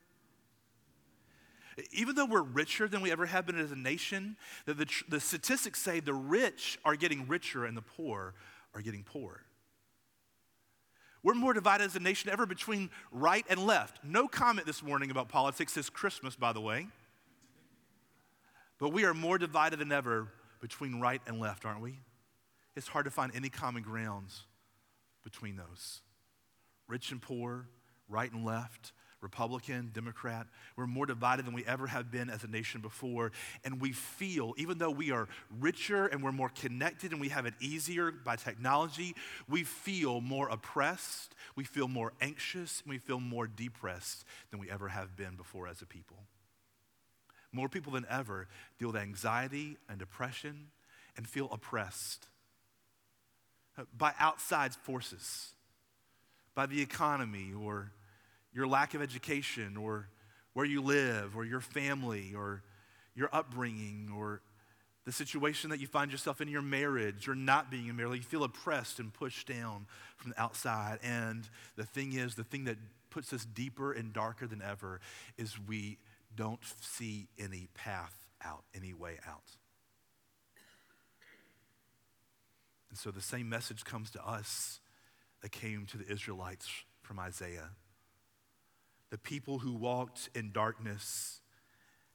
Even 1.92 2.14
though 2.14 2.26
we're 2.26 2.42
richer 2.42 2.86
than 2.86 3.00
we 3.00 3.10
ever 3.10 3.26
have 3.26 3.46
been 3.46 3.58
as 3.58 3.72
a 3.72 3.76
nation, 3.76 4.36
the, 4.66 4.74
the, 4.74 4.86
the 5.08 5.20
statistics 5.20 5.80
say 5.80 6.00
the 6.00 6.14
rich 6.14 6.78
are 6.84 6.96
getting 6.96 7.26
richer 7.26 7.64
and 7.64 7.76
the 7.76 7.82
poor 7.82 8.34
are 8.74 8.82
getting 8.82 9.02
poorer. 9.02 9.40
We're 11.24 11.34
more 11.34 11.54
divided 11.54 11.84
as 11.84 11.96
a 11.96 12.00
nation 12.00 12.30
ever 12.30 12.44
between 12.44 12.90
right 13.10 13.46
and 13.48 13.66
left. 13.66 13.98
No 14.04 14.28
comment 14.28 14.66
this 14.66 14.82
morning 14.82 15.10
about 15.10 15.30
politics. 15.30 15.74
It's 15.78 15.88
Christmas, 15.88 16.36
by 16.36 16.52
the 16.52 16.60
way. 16.60 16.86
But 18.78 18.90
we 18.90 19.06
are 19.06 19.14
more 19.14 19.38
divided 19.38 19.78
than 19.78 19.90
ever 19.90 20.28
between 20.60 21.00
right 21.00 21.22
and 21.26 21.40
left, 21.40 21.64
aren't 21.64 21.80
we? 21.80 21.98
It's 22.76 22.88
hard 22.88 23.06
to 23.06 23.10
find 23.10 23.32
any 23.34 23.48
common 23.48 23.82
grounds 23.82 24.42
between 25.22 25.56
those. 25.56 26.02
Rich 26.88 27.10
and 27.10 27.22
poor, 27.22 27.68
right 28.06 28.30
and 28.30 28.44
left, 28.44 28.92
Republican, 29.24 29.90
Democrat. 29.92 30.46
We're 30.76 30.86
more 30.86 31.06
divided 31.06 31.46
than 31.46 31.54
we 31.54 31.64
ever 31.64 31.88
have 31.88 32.12
been 32.12 32.30
as 32.30 32.44
a 32.44 32.46
nation 32.46 32.80
before. 32.80 33.32
And 33.64 33.80
we 33.80 33.90
feel, 33.90 34.54
even 34.56 34.78
though 34.78 34.90
we 34.90 35.10
are 35.10 35.26
richer 35.58 36.06
and 36.06 36.22
we're 36.22 36.30
more 36.30 36.50
connected 36.50 37.10
and 37.10 37.20
we 37.20 37.30
have 37.30 37.46
it 37.46 37.54
easier 37.58 38.12
by 38.12 38.36
technology, 38.36 39.16
we 39.48 39.64
feel 39.64 40.20
more 40.20 40.48
oppressed, 40.48 41.34
we 41.56 41.64
feel 41.64 41.88
more 41.88 42.12
anxious, 42.20 42.82
and 42.82 42.90
we 42.90 42.98
feel 42.98 43.18
more 43.18 43.48
depressed 43.48 44.24
than 44.50 44.60
we 44.60 44.70
ever 44.70 44.88
have 44.88 45.16
been 45.16 45.34
before 45.34 45.66
as 45.66 45.82
a 45.82 45.86
people. 45.86 46.18
More 47.50 47.68
people 47.68 47.92
than 47.92 48.06
ever 48.10 48.46
deal 48.78 48.88
with 48.88 48.96
anxiety 48.96 49.78
and 49.88 49.98
depression 49.98 50.66
and 51.16 51.26
feel 51.26 51.48
oppressed 51.50 52.26
by 53.96 54.12
outside 54.20 54.74
forces, 54.74 55.52
by 56.54 56.66
the 56.66 56.82
economy 56.82 57.52
or 57.58 57.90
your 58.54 58.66
lack 58.66 58.94
of 58.94 59.02
education 59.02 59.76
or 59.76 60.08
where 60.52 60.64
you 60.64 60.80
live 60.80 61.36
or 61.36 61.44
your 61.44 61.60
family 61.60 62.32
or 62.36 62.62
your 63.14 63.28
upbringing 63.32 64.10
or 64.16 64.40
the 65.04 65.12
situation 65.12 65.70
that 65.70 65.80
you 65.80 65.86
find 65.86 66.10
yourself 66.10 66.40
in 66.40 66.48
your 66.48 66.62
marriage 66.62 67.28
or 67.28 67.34
not 67.34 67.70
being 67.70 67.88
in 67.88 67.96
marriage. 67.96 68.18
You 68.18 68.22
feel 68.22 68.44
oppressed 68.44 69.00
and 69.00 69.12
pushed 69.12 69.48
down 69.48 69.86
from 70.16 70.30
the 70.30 70.40
outside. 70.40 70.98
And 71.02 71.46
the 71.76 71.84
thing 71.84 72.14
is, 72.14 72.36
the 72.36 72.44
thing 72.44 72.64
that 72.64 72.78
puts 73.10 73.32
us 73.32 73.44
deeper 73.44 73.92
and 73.92 74.12
darker 74.12 74.46
than 74.46 74.62
ever 74.62 75.00
is 75.36 75.56
we 75.68 75.98
don't 76.34 76.60
see 76.80 77.28
any 77.38 77.68
path 77.74 78.14
out, 78.42 78.64
any 78.74 78.94
way 78.94 79.18
out. 79.28 79.50
And 82.88 82.98
so 82.98 83.10
the 83.10 83.20
same 83.20 83.48
message 83.48 83.84
comes 83.84 84.10
to 84.12 84.26
us 84.26 84.80
that 85.42 85.50
came 85.50 85.84
to 85.86 85.98
the 85.98 86.10
Israelites 86.10 86.68
from 87.02 87.18
Isaiah 87.18 87.70
the 89.14 89.18
people 89.18 89.60
who 89.60 89.72
walked 89.72 90.28
in 90.34 90.50
darkness 90.50 91.40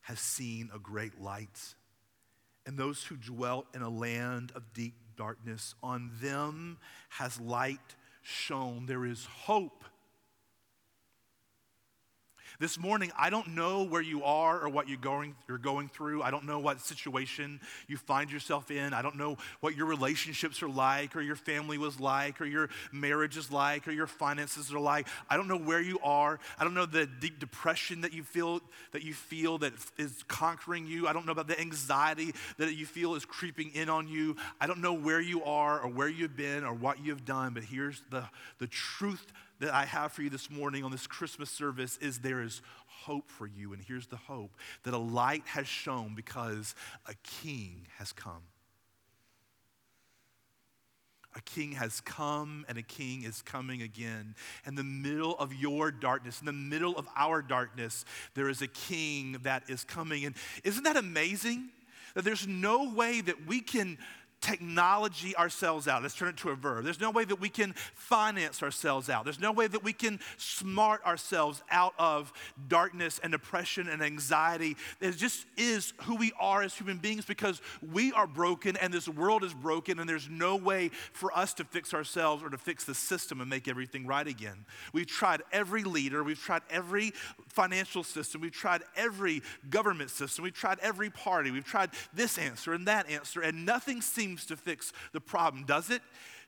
have 0.01 0.19
seen 0.19 0.69
a 0.75 0.77
great 0.77 1.21
light. 1.21 1.73
And 2.65 2.77
those 2.77 3.05
who 3.05 3.15
dwelt 3.15 3.67
in 3.73 3.81
a 3.81 3.87
land 3.87 4.51
of 4.53 4.73
deep 4.73 4.95
darkness, 5.15 5.75
on 5.81 6.11
them 6.21 6.77
has 7.07 7.39
light 7.39 7.95
shone. 8.21 8.85
There 8.85 9.05
is 9.05 9.23
hope 9.23 9.85
this 12.59 12.77
morning, 12.77 13.09
I 13.17 13.29
don't 13.29 13.55
know 13.55 13.83
where 13.83 14.01
you 14.01 14.23
are 14.23 14.59
or 14.59 14.67
what 14.67 14.89
you're 14.89 14.97
going, 14.97 15.33
you're 15.47 15.57
going 15.57 15.87
through. 15.87 16.21
I 16.21 16.29
don't 16.29 16.43
know 16.43 16.59
what 16.59 16.81
situation 16.81 17.61
you 17.87 17.95
find 17.95 18.29
yourself 18.29 18.69
in. 18.69 18.93
I 18.93 19.01
don't 19.01 19.15
know 19.15 19.37
what 19.61 19.77
your 19.77 19.85
relationships 19.85 20.61
are 20.61 20.69
like, 20.69 21.15
or 21.15 21.21
your 21.21 21.37
family 21.37 21.77
was 21.77 22.01
like, 22.01 22.41
or 22.41 22.45
your 22.45 22.69
marriage 22.91 23.37
is 23.37 23.49
like, 23.49 23.87
or 23.87 23.91
your 23.91 24.07
finances 24.07 24.73
are 24.73 24.79
like. 24.79 25.07
I 25.29 25.37
don't 25.37 25.47
know 25.47 25.57
where 25.57 25.79
you 25.79 25.99
are. 26.03 26.37
I 26.59 26.65
don't 26.65 26.73
know 26.73 26.85
the 26.85 27.05
deep 27.05 27.39
depression 27.39 28.01
that 28.01 28.11
you 28.11 28.23
feel 28.23 28.59
that 28.91 29.03
you 29.03 29.13
feel 29.13 29.57
that 29.59 29.73
is 29.97 30.23
conquering 30.27 30.85
you. 30.85 31.07
I 31.07 31.13
don't 31.13 31.25
know 31.25 31.31
about 31.31 31.47
the 31.47 31.59
anxiety 31.59 32.33
that 32.57 32.73
you 32.73 32.85
feel 32.85 33.15
is 33.15 33.23
creeping 33.23 33.71
in 33.73 33.89
on 33.89 34.09
you. 34.09 34.35
I 34.59 34.67
don't 34.67 34.81
know 34.81 34.93
where 34.93 35.21
you 35.21 35.43
are 35.45 35.79
or 35.79 35.87
where 35.87 36.09
you've 36.09 36.35
been 36.35 36.65
or 36.65 36.73
what 36.73 37.03
you've 37.03 37.23
done, 37.23 37.53
but 37.53 37.63
here's 37.63 38.01
the, 38.09 38.25
the 38.57 38.67
truth 38.67 39.25
that 39.59 39.73
I 39.73 39.85
have 39.85 40.11
for 40.11 40.21
you 40.21 40.29
this 40.29 40.49
morning 40.49 40.83
on 40.83 40.91
this 40.91 41.07
Christmas 41.07 41.49
service 41.49 41.97
is 41.97 42.19
there 42.19 42.41
is 42.41 42.61
hope 42.87 43.29
for 43.29 43.45
you. 43.45 43.73
And 43.73 43.81
here's 43.81 44.07
the 44.07 44.17
hope 44.17 44.55
that 44.83 44.93
a 44.93 44.97
light 44.97 45.43
has 45.47 45.67
shone 45.67 46.13
because 46.15 46.75
a 47.07 47.13
king 47.23 47.87
has 47.97 48.11
come. 48.11 48.43
A 51.35 51.41
king 51.41 51.73
has 51.73 52.01
come 52.01 52.65
and 52.67 52.77
a 52.77 52.81
king 52.81 53.23
is 53.23 53.41
coming 53.41 53.81
again. 53.81 54.33
In 54.65 54.75
the 54.75 54.83
middle 54.83 55.37
of 55.37 55.53
your 55.53 55.91
darkness, 55.91 56.39
in 56.39 56.45
the 56.45 56.51
middle 56.53 56.97
of 56.97 57.07
our 57.15 57.41
darkness, 57.41 58.03
there 58.33 58.49
is 58.49 58.61
a 58.61 58.67
king 58.67 59.37
that 59.43 59.69
is 59.69 59.83
coming. 59.83 60.25
And 60.25 60.35
isn't 60.63 60.83
that 60.83 60.97
amazing? 60.97 61.69
That 62.15 62.25
there's 62.25 62.47
no 62.47 62.91
way 62.91 63.21
that 63.21 63.45
we 63.45 63.61
can 63.61 63.99
technology 64.41 65.35
ourselves 65.35 65.87
out. 65.87 66.01
Let's 66.01 66.15
turn 66.15 66.29
it 66.29 66.37
to 66.37 66.49
a 66.49 66.55
verb. 66.55 66.85
There's 66.85 66.99
no 66.99 67.11
way 67.11 67.25
that 67.25 67.39
we 67.39 67.49
can 67.49 67.73
finance 67.93 68.63
ourselves 68.63 69.09
out. 69.09 69.25
There's 69.25 69.39
no 69.39 69.51
way 69.51 69.67
that 69.67 69.83
we 69.83 69.93
can 69.93 70.19
smart 70.37 71.05
ourselves 71.05 71.61
out 71.69 71.93
of 71.99 72.31
darkness 72.67 73.19
and 73.21 73.31
depression 73.31 73.89
and 73.89 74.01
anxiety. 74.01 74.77
It 75.01 75.17
just 75.17 75.45
is 75.57 75.93
who 76.03 76.15
we 76.15 76.31
are 76.39 76.61
as 76.61 76.73
human 76.73 76.97
beings 76.97 77.25
because 77.25 77.61
we 77.91 78.13
are 78.13 78.27
broken 78.27 78.77
and 78.77 78.93
this 78.93 79.09
world 79.09 79.43
is 79.43 79.53
broken 79.53 79.99
and 79.99 80.07
there's 80.07 80.29
no 80.29 80.55
way 80.55 80.89
for 81.11 81.37
us 81.37 81.53
to 81.55 81.63
fix 81.65 81.93
ourselves 81.93 82.41
or 82.41 82.49
to 82.49 82.57
fix 82.57 82.85
the 82.85 82.95
system 82.95 83.41
and 83.41 83.49
make 83.49 83.67
everything 83.67 84.07
right 84.07 84.27
again. 84.27 84.65
We've 84.93 85.07
tried 85.07 85.41
every 85.51 85.83
leader, 85.83 86.23
we've 86.23 86.39
tried 86.39 86.61
every 86.69 87.11
financial 87.47 88.03
system, 88.03 88.41
we've 88.41 88.51
tried 88.51 88.83
every 88.95 89.41
government 89.69 90.11
system, 90.11 90.43
we've 90.43 90.53
tried 90.53 90.79
every 90.81 91.09
party, 91.09 91.51
we've 91.51 91.65
tried 91.65 91.89
this 92.13 92.37
answer 92.37 92.73
and 92.73 92.87
that 92.87 93.09
answer, 93.09 93.41
and 93.41 93.65
nothing 93.65 94.01
seems 94.01 94.28
seems 94.29 94.45
to 94.45 94.55
fix 94.55 94.93
the 95.11 95.19
problem, 95.19 95.65
does 95.65 95.89
it? 95.89 96.01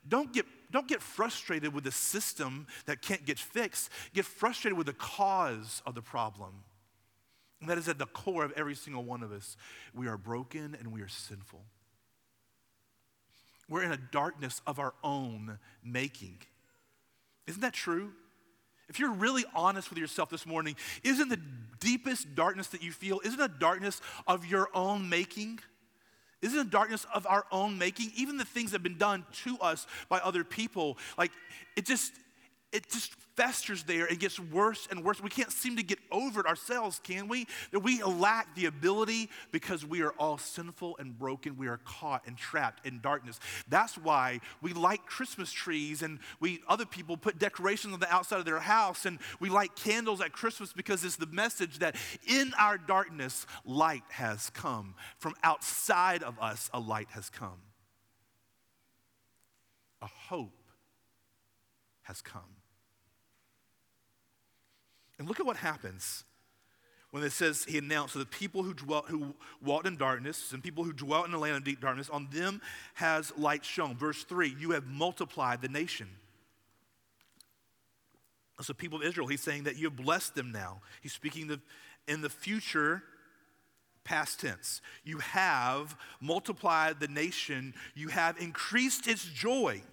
Don't 0.08 0.32
get, 0.34 0.46
don't 0.72 0.88
get 0.88 1.02
frustrated 1.02 1.74
with 1.74 1.84
the 1.84 1.92
system 1.92 2.68
that 2.86 3.02
can't 3.02 3.26
get 3.26 3.40
fixed. 3.40 3.90
Get 4.14 4.26
frustrated 4.26 4.78
with 4.78 4.88
the 4.88 4.94
cause 4.94 5.82
of 5.86 5.96
the 5.96 6.02
problem. 6.02 6.64
And 7.60 7.70
that 7.70 7.78
is 7.78 7.88
at 7.88 7.98
the 7.98 8.06
core 8.06 8.44
of 8.44 8.52
every 8.54 8.76
single 8.76 9.04
one 9.04 9.24
of 9.24 9.32
us. 9.32 9.58
We 9.94 10.08
are 10.08 10.18
broken 10.18 10.76
and 10.80 10.92
we 10.92 11.02
are 11.02 11.08
sinful. 11.08 11.62
We're 13.70 13.84
in 13.84 13.92
a 13.92 13.98
darkness 13.98 14.62
of 14.68 14.80
our 14.80 14.94
own 15.04 15.58
making. 15.84 16.40
Isn't 17.48 17.62
that 17.62 17.74
true? 17.74 18.12
If 18.90 19.00
you're 19.00 19.14
really 19.14 19.46
honest 19.56 19.90
with 19.90 19.98
yourself 19.98 20.30
this 20.30 20.46
morning, 20.46 20.76
isn't 21.04 21.30
the 21.30 21.40
deepest 21.80 22.36
darkness 22.36 22.68
that 22.68 22.84
you 22.84 22.92
feel, 22.92 23.22
isn't 23.24 23.40
a 23.40 23.48
darkness 23.48 24.02
of 24.28 24.46
your 24.46 24.68
own 24.74 25.08
making? 25.10 25.60
Isn't 26.42 26.60
it 26.60 26.70
darkness 26.70 27.06
of 27.14 27.28
our 27.28 27.46
own 27.52 27.78
making? 27.78 28.12
Even 28.16 28.38
the 28.38 28.46
things 28.46 28.72
that 28.72 28.78
have 28.78 28.84
been 28.84 28.98
done 28.98 29.26
to 29.44 29.58
us 29.60 29.86
by 30.10 30.20
other 30.20 30.44
people, 30.44 30.98
like 31.18 31.32
it 31.76 31.86
just, 31.86 32.14
it 32.72 32.90
just 32.90 33.14
festers 33.36 33.84
there 33.84 34.06
and 34.06 34.20
gets 34.20 34.40
worse 34.40 34.88
and 34.90 35.04
worse. 35.04 35.22
We 35.22 35.30
can't 35.30 35.52
seem 35.52 35.76
to 35.78 35.84
get 35.84 36.00
over 36.12 36.40
it 36.40 36.46
ourselves, 36.46 37.00
can 37.04 37.28
we? 37.28 37.48
That 37.72 37.80
we 37.80 38.02
lack 38.04 38.56
the 38.56 38.66
ability 38.66 39.30
because 39.52 39.86
we 39.86 40.02
are 40.02 40.12
all 40.12 40.38
sinful 40.38 40.98
and 40.98 41.18
broken. 41.18 41.58
We 41.58 41.68
are 41.68 41.80
caught 41.84 42.26
and 42.28 42.38
trapped 42.38 42.86
in 42.86 43.00
darkness. 43.00 43.40
That's 43.68 43.98
why 43.98 44.40
we 44.62 44.74
light 44.74 45.06
Christmas 45.06 45.52
trees 45.52 46.02
and 46.02 46.20
we 46.40 46.62
other 46.68 46.86
people 46.86 47.18
put 47.18 47.40
decorations 47.40 47.94
on 47.94 48.00
the 48.00 48.14
outside 48.14 48.40
of 48.40 48.46
their 48.46 48.60
house 48.60 49.06
and 49.06 49.20
we 49.40 49.50
light 49.50 49.76
candles 49.76 50.22
at 50.22 50.32
Christmas 50.32 50.72
because 50.72 51.04
it's 51.04 51.18
the 51.18 51.26
message 51.26 51.80
that 51.80 51.96
in 52.28 52.54
our 52.60 52.78
darkness 52.78 53.46
light 53.66 54.04
has 54.10 54.50
come. 54.52 54.96
From 55.18 55.34
outside 55.44 56.24
of 56.24 56.40
us 56.40 56.70
a 56.74 56.80
light 56.80 57.08
has 57.12 57.30
come. 57.30 57.62
A 60.02 60.08
hope 60.08 60.54
has 62.04 62.22
come. 62.22 62.61
And 65.22 65.28
look 65.28 65.40
at 65.40 65.46
what 65.46 65.58
happens 65.58 66.24
when 67.12 67.22
it 67.22 67.32
says 67.32 67.64
he 67.66 67.78
announced, 67.78 68.14
so 68.14 68.20
the 68.20 68.26
people 68.26 68.64
who 68.64 68.74
dwelt 68.74 69.06
who 69.08 69.36
walked 69.64 69.86
in 69.86 69.96
darkness 69.96 70.52
and 70.52 70.64
people 70.64 70.84
who 70.84 70.94
dwelt 70.94 71.28
in 71.28 71.32
the 71.32 71.38
land 71.38 71.58
of 71.58 71.64
deep 71.64 71.80
darkness, 71.80 72.10
on 72.10 72.28
them 72.32 72.60
has 72.96 73.32
light 73.38 73.64
shone. 73.64 73.96
Verse 73.96 74.24
3, 74.24 74.56
you 74.60 74.72
have 74.72 74.88
multiplied 74.88 75.62
the 75.62 75.68
nation. 75.68 76.08
So 78.62 78.74
people 78.74 78.98
of 78.98 79.04
Israel, 79.04 79.28
he's 79.28 79.44
saying 79.44 79.66
that 79.66 79.78
you 79.78 79.90
have 79.90 79.96
blessed 79.96 80.34
them 80.34 80.52
now. 80.52 80.82
He's 81.02 81.14
speaking 81.14 81.46
the, 81.46 81.62
in 82.08 82.22
the 82.22 82.30
future 82.30 83.04
past 84.04 84.40
tense. 84.40 84.82
You 85.04 85.20
have 85.20 85.96
multiplied 86.20 87.00
the 87.00 87.08
nation, 87.08 87.76
you 87.94 88.08
have 88.08 88.40
increased 88.40 89.08
its 89.08 89.24
joy. 89.24 89.84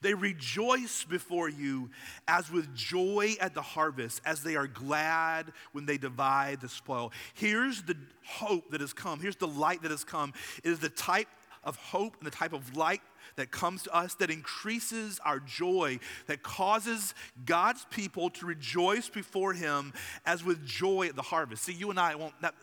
They 0.00 0.14
rejoice 0.14 1.04
before 1.04 1.48
you 1.48 1.90
as 2.26 2.50
with 2.50 2.74
joy 2.74 3.34
at 3.40 3.54
the 3.54 3.62
harvest, 3.62 4.20
as 4.24 4.42
they 4.42 4.56
are 4.56 4.66
glad 4.66 5.52
when 5.72 5.86
they 5.86 5.98
divide 5.98 6.60
the 6.60 6.68
spoil. 6.68 7.12
Here's 7.34 7.82
the 7.82 7.96
hope 8.24 8.70
that 8.70 8.80
has 8.80 8.92
come. 8.92 9.20
Here's 9.20 9.36
the 9.36 9.48
light 9.48 9.82
that 9.82 9.90
has 9.90 10.04
come. 10.04 10.32
It 10.64 10.70
is 10.70 10.78
the 10.78 10.88
type 10.88 11.28
of 11.64 11.76
hope 11.76 12.16
and 12.18 12.26
the 12.26 12.34
type 12.34 12.52
of 12.52 12.76
light 12.76 13.02
that 13.36 13.50
comes 13.50 13.84
to 13.84 13.94
us 13.94 14.14
that 14.14 14.30
increases 14.30 15.20
our 15.24 15.38
joy, 15.38 15.98
that 16.26 16.42
causes 16.42 17.14
God's 17.44 17.86
people 17.90 18.30
to 18.30 18.46
rejoice 18.46 19.08
before 19.08 19.52
Him 19.52 19.92
as 20.26 20.44
with 20.44 20.66
joy 20.66 21.06
at 21.06 21.16
the 21.16 21.22
harvest. 21.22 21.64
See, 21.64 21.72
you 21.72 21.90
and 21.90 22.00
I 22.00 22.14
won't, 22.14 22.34
that, 22.42 22.54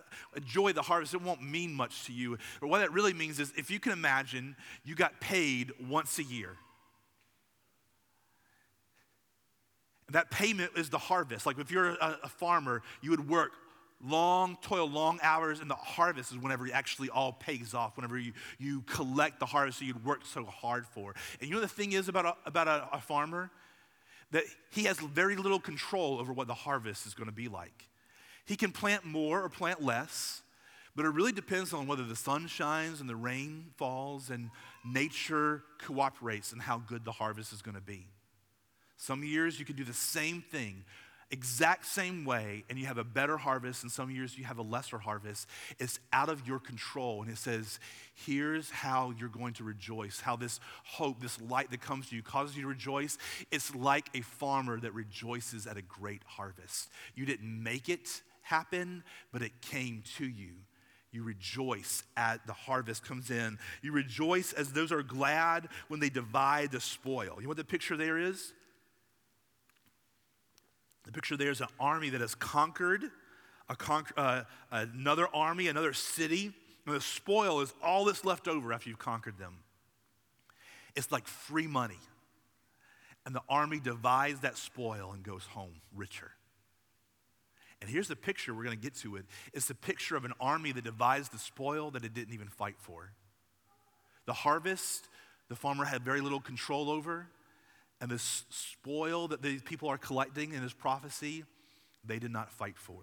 joy 0.45 0.73
the 0.73 0.81
harvest, 0.81 1.13
it 1.13 1.21
won't 1.21 1.41
mean 1.41 1.73
much 1.73 2.05
to 2.05 2.13
you. 2.13 2.37
But 2.59 2.67
what 2.67 2.79
that 2.79 2.91
really 2.91 3.13
means 3.13 3.39
is 3.39 3.53
if 3.57 3.71
you 3.71 3.79
can 3.79 3.93
imagine, 3.93 4.55
you 4.83 4.95
got 4.95 5.19
paid 5.19 5.71
once 5.87 6.19
a 6.19 6.23
year. 6.23 6.57
That 10.11 10.31
payment 10.31 10.71
is 10.75 10.89
the 10.89 10.97
harvest. 10.97 11.45
Like 11.45 11.59
if 11.59 11.71
you're 11.71 11.91
a, 11.91 12.19
a 12.23 12.29
farmer, 12.29 12.81
you 13.01 13.11
would 13.11 13.29
work 13.29 13.51
long 14.03 14.57
toil, 14.61 14.89
long 14.89 15.19
hours, 15.21 15.59
and 15.59 15.69
the 15.69 15.75
harvest 15.75 16.31
is 16.31 16.37
whenever 16.37 16.67
it 16.67 16.73
actually 16.73 17.09
all 17.09 17.33
pays 17.33 17.73
off, 17.73 17.97
whenever 17.97 18.17
you, 18.17 18.33
you 18.57 18.81
collect 18.83 19.39
the 19.39 19.45
harvest 19.45 19.79
that 19.79 19.85
you'd 19.85 20.05
worked 20.05 20.25
so 20.25 20.45
hard 20.45 20.85
for. 20.87 21.13
And 21.39 21.49
you 21.49 21.55
know 21.55 21.61
the 21.61 21.67
thing 21.67 21.91
is 21.91 22.07
about 22.07 22.25
a, 22.25 22.35
about 22.45 22.67
a, 22.67 22.87
a 22.93 23.01
farmer? 23.01 23.51
That 24.31 24.43
he 24.69 24.83
has 24.83 24.99
very 24.99 25.35
little 25.35 25.59
control 25.59 26.19
over 26.19 26.31
what 26.31 26.47
the 26.47 26.53
harvest 26.53 27.07
is 27.07 27.15
going 27.15 27.29
to 27.29 27.35
be 27.35 27.47
like. 27.47 27.87
He 28.45 28.55
can 28.55 28.71
plant 28.71 29.03
more 29.03 29.43
or 29.43 29.49
plant 29.49 29.81
less, 29.81 30.43
but 30.95 31.05
it 31.05 31.09
really 31.09 31.31
depends 31.31 31.73
on 31.73 31.87
whether 31.87 32.03
the 32.03 32.15
sun 32.15 32.47
shines 32.47 33.01
and 33.01 33.09
the 33.09 33.15
rain 33.15 33.65
falls 33.77 34.29
and 34.29 34.51
nature 34.85 35.63
cooperates 35.79 36.51
and 36.51 36.61
how 36.61 36.77
good 36.77 37.05
the 37.05 37.11
harvest 37.11 37.53
is 37.53 37.61
going 37.61 37.75
to 37.75 37.81
be. 37.81 38.05
Some 39.01 39.23
years 39.23 39.57
you 39.57 39.65
can 39.65 39.77
do 39.77 39.85
the 39.85 39.93
same 39.93 40.41
thing, 40.41 40.83
exact 41.31 41.85
same 41.85 42.25
way, 42.25 42.65
and 42.69 42.77
you 42.77 42.85
have 42.85 42.97
a 42.97 43.03
better 43.05 43.38
harvest, 43.38 43.81
and 43.81 43.89
some 43.89 44.12
years 44.12 44.38
you 44.38 44.43
have 44.43 44.57
a 44.57 44.62
lesser 44.62 44.97
harvest. 44.97 45.47
It's 45.79 46.01
out 46.12 46.27
of 46.27 46.45
your 46.45 46.59
control. 46.59 47.21
And 47.21 47.31
it 47.31 47.38
says, 47.38 47.79
here's 48.13 48.69
how 48.69 49.13
you're 49.17 49.29
going 49.29 49.53
to 49.53 49.63
rejoice, 49.63 50.19
how 50.19 50.35
this 50.35 50.59
hope, 50.83 51.21
this 51.21 51.39
light 51.39 51.71
that 51.71 51.79
comes 51.79 52.09
to 52.09 52.17
you 52.17 52.21
causes 52.21 52.57
you 52.57 52.63
to 52.63 52.67
rejoice. 52.67 53.17
It's 53.51 53.73
like 53.73 54.09
a 54.13 54.19
farmer 54.19 54.81
that 54.81 54.93
rejoices 54.93 55.65
at 55.65 55.77
a 55.77 55.81
great 55.81 56.21
harvest. 56.25 56.89
You 57.15 57.25
didn't 57.25 57.63
make 57.63 57.88
it 57.88 58.21
happen, 58.41 59.05
but 59.31 59.41
it 59.41 59.62
came 59.62 60.03
to 60.17 60.25
you. 60.25 60.55
You 61.13 61.23
rejoice 61.23 62.03
at 62.17 62.45
the 62.47 62.53
harvest 62.53 63.05
comes 63.05 63.31
in. 63.31 63.59
You 63.81 63.93
rejoice 63.93 64.51
as 64.51 64.73
those 64.73 64.91
are 64.91 65.03
glad 65.03 65.69
when 65.88 66.01
they 66.01 66.09
divide 66.09 66.71
the 66.71 66.81
spoil. 66.81 67.35
You 67.38 67.43
know 67.43 67.47
what 67.47 67.57
the 67.57 67.63
picture 67.63 67.95
there 67.95 68.17
is? 68.17 68.51
The 71.09 71.13
picture 71.13 71.35
there 71.35 71.49
is 71.49 71.59
an 71.59 71.69
army 71.79 72.11
that 72.11 72.21
has 72.21 72.35
conquered 72.35 73.01
a 73.67 73.75
uh, 74.15 74.43
another 74.69 75.27
army, 75.33 75.67
another 75.67 75.91
city. 75.91 76.53
And 76.85 76.95
the 76.95 77.01
spoil 77.01 77.61
is 77.61 77.73
all 77.83 78.05
that's 78.05 78.23
left 78.23 78.47
over 78.47 78.71
after 78.71 78.89
you've 78.89 78.99
conquered 78.99 79.39
them. 79.39 79.55
It's 80.95 81.11
like 81.11 81.27
free 81.27 81.65
money. 81.65 81.97
And 83.25 83.33
the 83.33 83.41
army 83.49 83.79
divides 83.79 84.41
that 84.41 84.55
spoil 84.55 85.11
and 85.11 85.23
goes 85.23 85.45
home 85.45 85.81
richer. 85.95 86.29
And 87.81 87.89
here's 87.89 88.07
the 88.07 88.15
picture, 88.15 88.53
we're 88.53 88.65
going 88.65 88.77
to 88.77 88.83
get 88.83 88.93
to 88.97 89.15
it. 89.15 89.25
It's 89.51 89.67
the 89.67 89.73
picture 89.73 90.15
of 90.15 90.25
an 90.25 90.33
army 90.39 90.73
that 90.73 90.83
divides 90.83 91.29
the 91.29 91.39
spoil 91.39 91.89
that 91.91 92.05
it 92.05 92.13
didn't 92.13 92.35
even 92.35 92.49
fight 92.49 92.75
for. 92.77 93.13
The 94.27 94.33
harvest, 94.33 95.09
the 95.47 95.55
farmer 95.55 95.85
had 95.85 96.03
very 96.03 96.21
little 96.21 96.39
control 96.39 96.91
over 96.91 97.25
and 98.01 98.09
this 98.09 98.45
spoil 98.49 99.27
that 99.27 99.41
these 99.41 99.62
people 99.62 99.89
are 99.89 99.97
collecting 99.97 100.53
in 100.53 100.62
this 100.62 100.73
prophecy, 100.73 101.43
they 102.05 102.19
did 102.19 102.31
not 102.31 102.51
fight 102.51 102.77
for. 102.77 103.01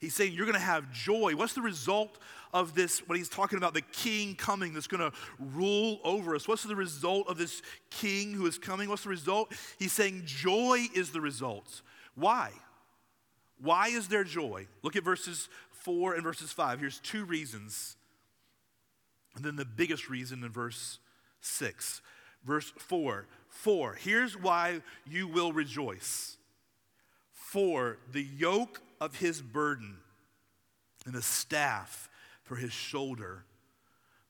He's 0.00 0.14
saying 0.14 0.32
you're 0.32 0.46
going 0.46 0.58
to 0.58 0.60
have 0.60 0.92
joy. 0.92 1.34
What's 1.36 1.54
the 1.54 1.62
result 1.62 2.18
of 2.52 2.74
this? 2.74 3.00
What 3.08 3.16
he's 3.16 3.28
talking 3.28 3.56
about, 3.56 3.72
the 3.72 3.80
king 3.80 4.34
coming 4.34 4.74
that's 4.74 4.86
going 4.86 5.10
to 5.10 5.16
rule 5.38 6.00
over 6.04 6.34
us. 6.34 6.46
What's 6.46 6.64
the 6.64 6.76
result 6.76 7.28
of 7.28 7.38
this 7.38 7.62
king 7.90 8.32
who 8.32 8.46
is 8.46 8.58
coming? 8.58 8.88
What's 8.88 9.04
the 9.04 9.08
result? 9.08 9.52
He's 9.78 9.92
saying 9.92 10.22
joy 10.26 10.86
is 10.94 11.12
the 11.12 11.20
result. 11.20 11.82
Why? 12.14 12.50
Why 13.58 13.88
is 13.88 14.08
there 14.08 14.24
joy? 14.24 14.66
Look 14.82 14.96
at 14.96 15.04
verses 15.04 15.48
4 15.70 16.14
and 16.14 16.22
verses 16.22 16.52
5. 16.52 16.80
Here's 16.80 17.00
two 17.00 17.24
reasons. 17.24 17.96
And 19.34 19.44
then 19.44 19.56
the 19.56 19.64
biggest 19.64 20.10
reason 20.10 20.44
in 20.44 20.50
verse 20.50 20.98
6 21.40 22.02
Verse 22.46 22.72
4 22.78 23.26
4. 23.48 23.94
Here's 23.94 24.40
why 24.40 24.80
you 25.06 25.28
will 25.28 25.52
rejoice. 25.52 26.36
For 27.32 27.98
the 28.12 28.22
yoke 28.22 28.80
of 29.00 29.16
his 29.16 29.40
burden 29.40 29.96
and 31.04 31.14
the 31.14 31.22
staff 31.22 32.08
for 32.42 32.56
his 32.56 32.72
shoulder, 32.72 33.44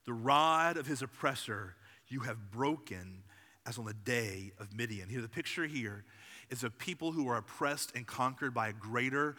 the 0.04 0.12
rod 0.12 0.76
of 0.76 0.86
his 0.86 1.02
oppressor, 1.02 1.74
you 2.08 2.20
have 2.20 2.50
broken 2.50 3.22
as 3.66 3.78
on 3.78 3.84
the 3.84 3.94
day 3.94 4.52
of 4.60 4.72
Midian. 4.76 5.08
Here, 5.08 5.20
the 5.20 5.28
picture 5.28 5.66
here 5.66 6.04
is 6.50 6.62
of 6.62 6.78
people 6.78 7.12
who 7.12 7.28
are 7.28 7.38
oppressed 7.38 7.94
and 7.96 8.06
conquered 8.06 8.54
by 8.54 8.68
a 8.68 8.72
greater, 8.72 9.36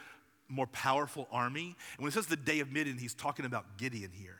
more 0.49 0.67
powerful 0.67 1.27
army. 1.31 1.75
And 1.95 2.03
when 2.03 2.09
it 2.09 2.13
says 2.13 2.27
the 2.27 2.35
day 2.35 2.59
of 2.59 2.71
Midian, 2.71 2.97
he's 2.97 3.13
talking 3.13 3.45
about 3.45 3.77
Gideon 3.77 4.11
here. 4.11 4.36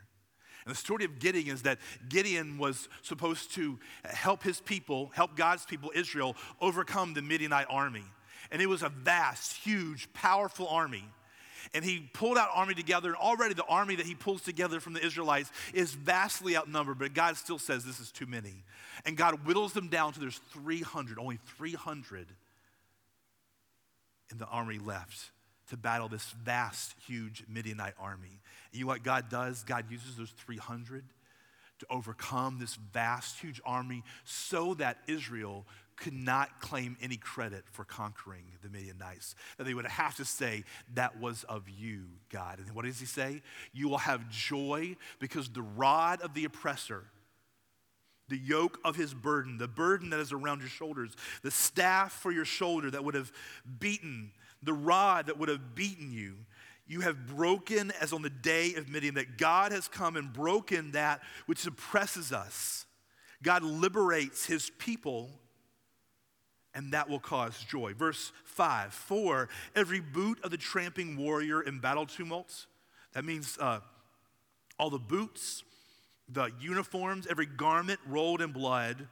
And 0.68 0.76
the 0.76 0.78
story 0.78 1.06
of 1.06 1.18
Gideon 1.20 1.56
is 1.56 1.62
that 1.62 1.80
Gideon 2.10 2.58
was 2.58 2.90
supposed 3.02 3.54
to 3.54 3.80
help 4.04 4.44
his 4.44 4.60
people, 4.60 5.12
help 5.16 5.38
God's 5.38 5.64
people, 5.64 5.94
Israel, 5.96 6.36
overcome 6.60 7.14
the 7.14 7.22
Midianite 7.22 7.68
army. 7.70 8.04
And 8.52 8.62
it 8.62 8.66
was 8.66 8.84
a 8.84 8.90
vast, 8.90 9.54
huge, 9.54 10.12
powerful 10.12 10.68
army. 10.68 11.06
And 11.74 11.86
he 11.86 12.10
pulled 12.12 12.38
out 12.38 12.50
army 12.54 12.74
together, 12.74 13.08
and 13.08 13.16
already 13.16 13.54
the 13.54 13.64
army 13.64 13.96
that 13.96 14.06
he 14.06 14.14
pulls 14.14 14.42
together 14.42 14.82
from 14.82 14.92
the 14.92 15.06
Israelites 15.06 15.50
is 15.74 15.94
vastly 15.94 16.58
outnumbered, 16.58 17.00
but 17.00 17.14
God 17.14 17.38
still 17.38 17.60
says 17.60 17.86
this 17.86 18.02
is 18.02 18.12
too 18.12 18.26
many. 18.26 18.66
And 19.06 19.16
God 19.16 19.46
whittles 19.46 19.72
them 19.72 19.88
down 19.88 20.12
to 20.14 20.20
there's 20.20 20.42
300, 20.52 21.18
only 21.18 21.40
300 21.56 22.28
in 24.32 24.38
the 24.38 24.48
army 24.48 24.80
left 24.80 25.32
to 25.70 25.78
battle 25.78 26.08
this 26.08 26.32
vast, 26.44 26.96
huge 27.06 27.44
Midianite 27.48 27.96
army. 28.00 28.40
And 28.72 28.80
you 28.80 28.82
know 28.82 28.88
what 28.88 29.04
God 29.04 29.30
does? 29.30 29.64
God 29.64 29.86
uses 29.90 30.16
those 30.16 30.32
300 30.32 31.04
to 31.80 31.86
overcome 31.90 32.58
this 32.60 32.76
vast, 32.76 33.40
huge 33.40 33.62
army 33.66 34.04
so 34.24 34.74
that 34.76 34.98
Israel 35.08 35.66
could 35.96 36.14
not 36.14 36.62
claim 36.62 36.96
any 37.02 37.18
credit 37.18 37.64
for 37.72 37.84
conquering 37.84 38.46
the 38.62 38.70
Midianites. 38.70 39.36
That 39.58 39.66
they 39.66 39.74
would 39.74 39.86
have 39.86 40.16
to 40.18 40.26
say, 40.26 40.64
That 40.94 41.20
was 41.20 41.44
of 41.46 41.68
you, 41.68 42.06
God. 42.32 42.60
And 42.60 42.74
what 42.74 42.86
does 42.86 43.00
he 43.00 43.06
say? 43.06 43.42
You 43.74 43.90
will 43.90 43.98
have 43.98 44.30
joy 44.30 44.96
because 45.20 45.50
the 45.50 45.64
rod 45.64 46.22
of 46.22 46.34
the 46.34 46.46
oppressor, 46.46 47.04
the 48.30 48.38
yoke 48.38 48.80
of 48.84 48.96
his 48.96 49.14
burden, 49.14 49.58
the 49.58 49.68
burden 49.68 50.12
that 50.12 50.20
is 50.20 50.32
around 50.32 50.60
your 50.60 50.70
shoulders, 50.70 51.12
the 51.42 51.52
staff 51.52 52.14
for 52.14 52.32
your 52.32 52.46
shoulder 52.46 52.92
that 52.92 53.04
would 53.04 53.16
have 53.16 53.32
beaten 53.80 54.32
the 54.63 54.74
rod 54.74 55.28
that 55.28 55.38
would 55.38 55.50
have 55.50 55.76
beaten 55.76 56.12
you, 56.12 56.36
you 56.88 57.02
have 57.02 57.28
broken 57.28 57.91
as 58.00 58.13
on 58.13 58.22
the 58.22 58.30
day 58.30 58.74
of 58.76 58.89
Midian, 58.89 59.15
that 59.15 59.38
God 59.38 59.72
has 59.72 59.88
come 59.88 60.15
and 60.15 60.32
broken 60.32 60.91
that 60.91 61.22
which 61.46 61.60
suppresses 61.60 62.32
us. 62.32 62.86
God 63.43 63.63
liberates 63.63 64.46
his 64.46 64.72
people, 64.78 65.30
and 66.74 66.93
that 66.93 67.10
will 67.10 67.20
cause 67.20 67.60
joy. 67.60 67.93
Verse 67.93 68.32
5 68.46 68.93
For 68.93 69.50
every 69.76 70.00
boot 70.00 70.39
of 70.43 70.52
the 70.52 70.58
tramping 70.58 71.17
warrior 71.17 71.62
in 71.62 71.80
battle 71.80 72.06
tumults, 72.06 72.67
that 73.13 73.26
means 73.26 73.58
uh, 73.60 73.82
all 74.80 74.89
the 74.89 74.98
boots, 74.98 75.63
the 76.30 76.52
uniforms, 76.60 77.28
every 77.30 77.46
garment 77.46 78.00
rolled 78.08 78.41
in 78.41 78.52
blood, 78.52 79.08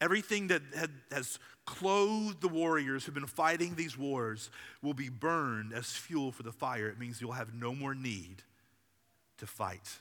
everything 0.00 0.48
that 0.48 0.62
had, 0.76 0.90
has 1.10 1.38
clothed 1.66 2.40
the 2.40 2.48
warriors 2.48 3.04
who've 3.04 3.14
been 3.14 3.26
fighting 3.26 3.74
these 3.74 3.98
wars 3.98 4.50
will 4.82 4.94
be 4.94 5.08
burned 5.08 5.72
as 5.72 5.92
fuel 5.92 6.32
for 6.32 6.42
the 6.42 6.52
fire. 6.52 6.88
It 6.88 6.98
means 6.98 7.20
you'll 7.20 7.32
have 7.32 7.54
no 7.54 7.74
more 7.74 7.94
need 7.94 8.42
to 9.38 9.46
fight. 9.46 9.98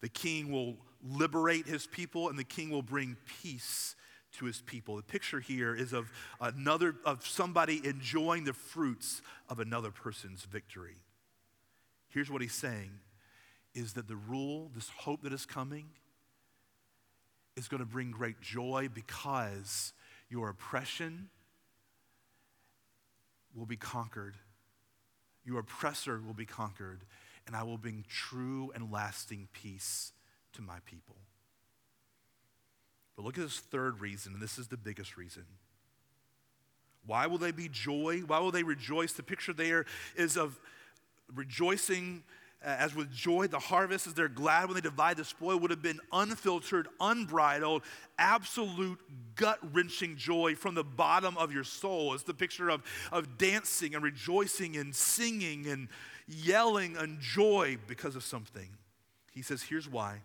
The 0.00 0.08
king 0.08 0.50
will 0.50 0.76
liberate 1.02 1.66
his 1.66 1.86
people 1.86 2.28
and 2.28 2.38
the 2.38 2.44
king 2.44 2.70
will 2.70 2.82
bring 2.82 3.16
peace 3.42 3.94
to 4.38 4.46
his 4.46 4.60
people. 4.60 4.96
The 4.96 5.02
picture 5.02 5.40
here 5.40 5.74
is 5.74 5.92
of 5.92 6.10
another 6.40 6.96
of 7.04 7.26
somebody 7.26 7.80
enjoying 7.84 8.44
the 8.44 8.52
fruits 8.52 9.22
of 9.48 9.60
another 9.60 9.90
person's 9.90 10.44
victory. 10.44 10.96
Here's 12.08 12.30
what 12.30 12.42
he's 12.42 12.54
saying 12.54 12.90
is 13.74 13.94
that 13.94 14.08
the 14.08 14.16
rule, 14.16 14.70
this 14.74 14.88
hope 14.88 15.22
that 15.22 15.32
is 15.32 15.46
coming, 15.46 15.86
is 17.56 17.68
going 17.68 17.80
to 17.80 17.86
bring 17.86 18.10
great 18.10 18.40
joy 18.40 18.88
because 18.92 19.92
your 20.28 20.48
oppression 20.48 21.28
will 23.54 23.66
be 23.66 23.76
conquered. 23.76 24.34
Your 25.44 25.60
oppressor 25.60 26.20
will 26.26 26.34
be 26.34 26.46
conquered, 26.46 27.02
and 27.46 27.54
I 27.54 27.62
will 27.62 27.78
bring 27.78 28.04
true 28.08 28.72
and 28.74 28.90
lasting 28.90 29.48
peace 29.52 30.12
to 30.54 30.62
my 30.62 30.78
people. 30.84 31.16
But 33.14 33.24
look 33.24 33.38
at 33.38 33.44
this 33.44 33.60
third 33.60 34.00
reason, 34.00 34.32
and 34.32 34.42
this 34.42 34.58
is 34.58 34.68
the 34.68 34.76
biggest 34.76 35.16
reason. 35.16 35.44
Why 37.06 37.26
will 37.26 37.38
they 37.38 37.52
be 37.52 37.68
joy? 37.68 38.22
Why 38.26 38.38
will 38.40 38.50
they 38.50 38.62
rejoice? 38.62 39.12
The 39.12 39.22
picture 39.22 39.52
there 39.52 39.84
is 40.16 40.36
of 40.36 40.58
rejoicing 41.32 42.24
Uh, 42.62 42.68
as 42.78 42.94
with 42.94 43.12
joy, 43.12 43.46
the 43.46 43.58
harvest, 43.58 44.06
as 44.06 44.14
they're 44.14 44.28
glad 44.28 44.66
when 44.66 44.74
they 44.74 44.80
divide 44.80 45.16
the 45.16 45.24
spoil, 45.24 45.58
would 45.58 45.70
have 45.70 45.82
been 45.82 46.00
unfiltered, 46.12 46.88
unbridled, 47.00 47.82
absolute 48.18 48.98
gut 49.34 49.58
wrenching 49.72 50.16
joy 50.16 50.54
from 50.54 50.74
the 50.74 50.84
bottom 50.84 51.36
of 51.36 51.52
your 51.52 51.64
soul. 51.64 52.14
It's 52.14 52.22
the 52.22 52.34
picture 52.34 52.70
of, 52.70 52.82
of 53.12 53.36
dancing 53.36 53.94
and 53.94 54.02
rejoicing 54.02 54.76
and 54.76 54.94
singing 54.94 55.66
and 55.66 55.88
yelling 56.26 56.96
and 56.96 57.20
joy 57.20 57.76
because 57.86 58.16
of 58.16 58.22
something. 58.22 58.68
He 59.32 59.42
says, 59.42 59.62
Here's 59.62 59.88
why 59.88 60.20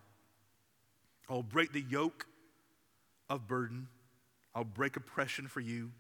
I'll 1.30 1.44
break 1.44 1.74
the 1.74 1.82
yoke 1.82 2.26
of 3.30 3.48
burden, 3.48 3.88
I'll 4.56 4.64
break 4.64 4.96
oppression 4.96 5.48
for 5.48 5.60
you. 5.60 5.92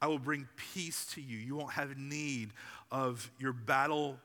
I 0.00 0.08
will 0.08 0.18
bring 0.18 0.48
peace 0.74 1.06
to 1.14 1.20
you. 1.20 1.38
You 1.38 1.54
won't 1.54 1.70
have 1.74 1.96
need 1.96 2.50
of 2.90 3.30
your 3.38 3.52
battle 3.52 4.18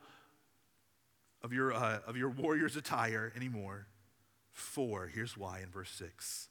of 1.42 1.52
your, 1.52 1.72
uh, 1.72 2.00
of 2.06 2.16
your 2.16 2.30
warrior's 2.30 2.76
attire 2.76 3.32
anymore. 3.36 3.86
For, 4.50 5.06
here's 5.06 5.36
why 5.36 5.60
in 5.60 5.70
verse 5.70 5.90
6 5.90 6.48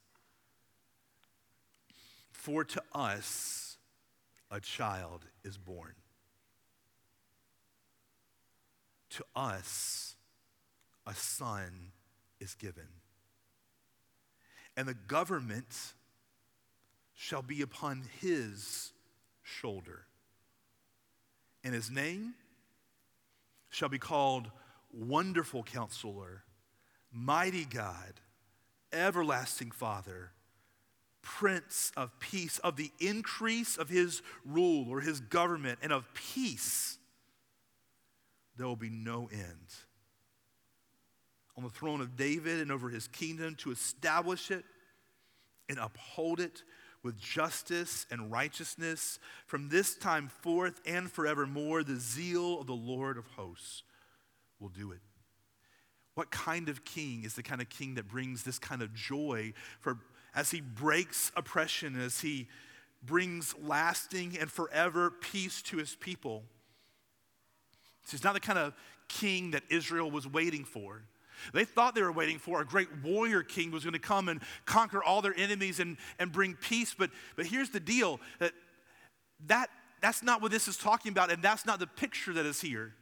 For 2.31 2.63
to 2.63 2.81
us 2.93 3.77
a 4.49 4.59
child 4.59 5.25
is 5.43 5.57
born. 5.57 5.93
To 9.11 9.23
us 9.35 10.15
a 11.05 11.13
son 11.13 11.91
is 12.39 12.55
given. 12.55 12.87
And 14.75 14.87
the 14.87 14.93
government 14.93 15.75
shall 17.13 17.41
be 17.41 17.61
upon 17.61 18.03
his 18.21 18.93
shoulder. 19.41 20.05
And 21.63 21.73
his 21.73 21.89
name 21.89 22.35
shall 23.69 23.89
be 23.89 23.97
called 23.97 24.51
Wonderful 24.97 25.63
Counselor, 25.63 26.43
Mighty 27.11 27.65
God, 27.65 28.19
Everlasting 28.91 29.71
Father, 29.71 30.31
Prince 31.21 31.91
of 31.95 32.17
Peace, 32.19 32.57
of 32.59 32.77
the 32.77 32.91
increase 32.99 33.77
of 33.77 33.89
his 33.89 34.21
rule 34.43 34.89
or 34.89 35.01
his 35.01 35.19
government 35.19 35.79
and 35.83 35.91
of 35.91 36.11
peace, 36.13 36.97
there 38.57 38.65
will 38.65 38.75
be 38.75 38.89
no 38.89 39.29
end. 39.31 39.75
On 41.55 41.63
the 41.63 41.69
throne 41.69 42.01
of 42.01 42.15
David 42.15 42.59
and 42.59 42.71
over 42.71 42.89
his 42.89 43.07
kingdom 43.07 43.55
to 43.55 43.71
establish 43.71 44.49
it 44.51 44.65
and 45.69 45.77
uphold 45.77 46.39
it 46.39 46.63
with 47.03 47.19
justice 47.19 48.05
and 48.09 48.31
righteousness 48.31 49.19
from 49.45 49.69
this 49.69 49.95
time 49.95 50.27
forth 50.27 50.81
and 50.85 51.11
forevermore, 51.11 51.83
the 51.83 51.97
zeal 51.97 52.59
of 52.59 52.67
the 52.67 52.73
Lord 52.73 53.17
of 53.17 53.27
hosts 53.35 53.83
will 54.59 54.69
do 54.69 54.91
it. 54.91 54.99
What 56.15 56.31
kind 56.31 56.67
of 56.69 56.83
king 56.83 57.23
is 57.23 57.35
the 57.35 57.43
kind 57.43 57.61
of 57.61 57.69
king 57.69 57.95
that 57.95 58.07
brings 58.07 58.43
this 58.43 58.57
kind 58.57 58.81
of 58.81 58.93
joy 58.93 59.53
for 59.79 59.99
as 60.33 60.51
he 60.51 60.61
breaks 60.61 61.31
oppression, 61.35 61.99
as 61.99 62.21
he 62.21 62.47
brings 63.03 63.55
lasting 63.61 64.37
and 64.39 64.51
forever 64.51 65.11
peace 65.11 65.61
to 65.63 65.77
his 65.77 65.95
people? 65.95 66.43
He's 68.09 68.23
not 68.23 68.33
the 68.33 68.39
kind 68.39 68.57
of 68.57 68.73
king 69.07 69.51
that 69.51 69.63
Israel 69.69 70.09
was 70.09 70.27
waiting 70.27 70.63
for. 70.63 71.03
They 71.53 71.65
thought 71.65 71.93
they 71.93 72.01
were 72.01 72.11
waiting 72.11 72.39
for 72.39 72.61
a 72.61 72.65
great 72.65 72.87
warrior 73.03 73.43
king 73.43 73.71
was 73.71 73.83
going 73.83 73.93
to 73.93 73.99
come 73.99 74.27
and 74.27 74.41
conquer 74.65 75.03
all 75.03 75.21
their 75.21 75.35
enemies 75.37 75.79
and, 75.79 75.97
and 76.17 76.31
bring 76.31 76.55
peace. 76.55 76.95
But, 76.97 77.11
but 77.35 77.45
here's 77.45 77.69
the 77.69 77.79
deal 77.79 78.19
that, 78.39 78.53
that 79.45 79.69
that's 80.01 80.23
not 80.23 80.41
what 80.41 80.51
this 80.51 80.67
is 80.67 80.77
talking 80.77 81.11
about, 81.11 81.31
and 81.31 81.43
that's 81.43 81.65
not 81.65 81.79
the 81.79 81.87
picture 81.87 82.33
that 82.33 82.45
is 82.45 82.59
here. 82.61 82.93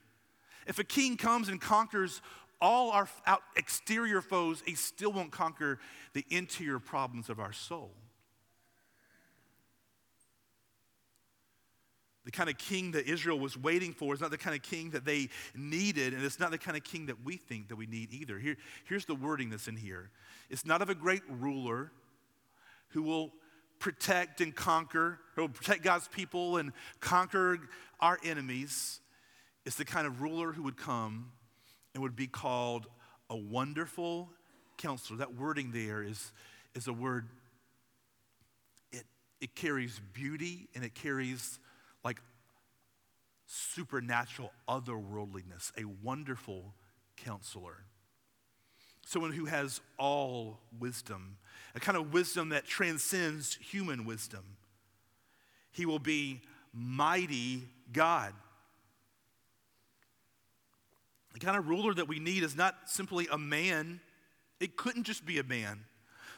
If 0.65 0.80
a 0.80 0.84
king 0.84 1.17
comes 1.17 1.49
and 1.49 1.62
conquers 1.62 2.21
all 2.62 2.91
our 2.91 3.08
exterior 3.56 4.21
foes, 4.21 4.63
he 4.65 4.75
still 4.75 5.12
won't 5.12 5.32
conquer 5.32 5.80
the 6.13 6.25
interior 6.30 6.80
problems 6.80 7.30
of 7.30 7.39
our 7.39 7.54
soul. 7.54 7.91
The 12.23 12.32
kind 12.32 12.49
of 12.49 12.58
king 12.58 12.91
that 12.91 13.08
Israel 13.08 13.38
was 13.38 13.56
waiting 13.56 13.93
for 13.93 14.13
is 14.15 14.19
not 14.19 14.32
the 14.32 14.38
kind 14.38 14.56
of 14.56 14.63
king 14.63 14.89
that 14.91 15.06
they 15.06 15.30
needed, 15.54 16.13
and 16.13 16.23
it's 16.23 16.39
not 16.39 16.49
the 16.49 16.58
kind 16.58 16.75
of 16.75 16.84
king 16.84 17.06
that 17.06 17.23
we 17.23 17.38
think 17.38 17.67
that 17.67 17.75
we 17.75 17.86
need 17.86 18.12
either. 18.12 18.39
Here, 18.39 18.58
here's 18.86 19.06
the 19.06 19.13
wording 19.13 19.51
that's 19.51 19.67
in 19.67 19.78
here 19.78 20.10
it's 20.49 20.65
not 20.65 20.82
of 20.82 20.89
a 20.89 20.95
great 20.95 21.21
ruler, 21.30 21.91
who 22.89 23.04
will 23.04 23.32
protect 23.78 24.41
and 24.41 24.56
conquer, 24.56 25.19
who 25.36 25.41
will 25.41 25.49
protect 25.49 25.84
God's 25.84 26.08
people 26.08 26.58
and 26.58 26.71
conquer 26.99 27.60
our 27.99 28.17
enemies, 28.23 29.01
is 29.65 29.75
the 29.75 29.86
kind 29.86 30.06
of 30.06 30.21
ruler 30.21 30.51
who 30.51 30.63
would 30.63 30.78
come 30.78 31.32
and 31.93 32.04
would 32.04 32.15
be 32.15 32.28
called 32.28 32.88
a 33.30 33.36
wonderful 33.36 34.30
counselor. 34.78 35.17
That 35.17 35.36
wording 35.36 35.71
there 35.71 36.04
is, 36.04 36.32
is 36.75 36.88
a 36.88 36.93
word, 36.93 37.28
it, 38.91 39.06
it 39.41 39.56
carries 39.56 39.99
beauty 40.13 40.67
and 40.75 40.84
it 40.84 40.93
carries 40.93 41.60
like 42.04 42.21
supernatural 43.47 44.51
otherworldliness, 44.67 45.71
a 45.78 45.86
wonderful 46.04 46.73
counselor. 47.17 47.86
Someone 49.06 49.32
who 49.32 49.45
has 49.45 49.82
all 49.97 50.60
wisdom, 50.80 51.38
a 51.75 51.80
kind 51.80 51.97
of 51.97 52.12
wisdom 52.12 52.49
that 52.49 52.65
transcends 52.65 53.56
human 53.56 54.06
wisdom. 54.06 54.43
He 55.71 55.86
will 55.86 55.99
be 55.99 56.41
mighty 56.73 57.63
God. 57.91 58.34
The 61.35 61.41
kind 61.41 61.57
of 61.57 61.67
ruler 61.67 61.93
that 61.93 62.07
we 62.07 62.17
need 62.17 62.43
is 62.43 62.55
not 62.55 62.73
simply 62.85 63.27
a 63.29 63.37
man, 63.37 63.99
it 64.61 64.77
couldn't 64.77 65.03
just 65.03 65.25
be 65.25 65.37
a 65.37 65.43
man. 65.43 65.83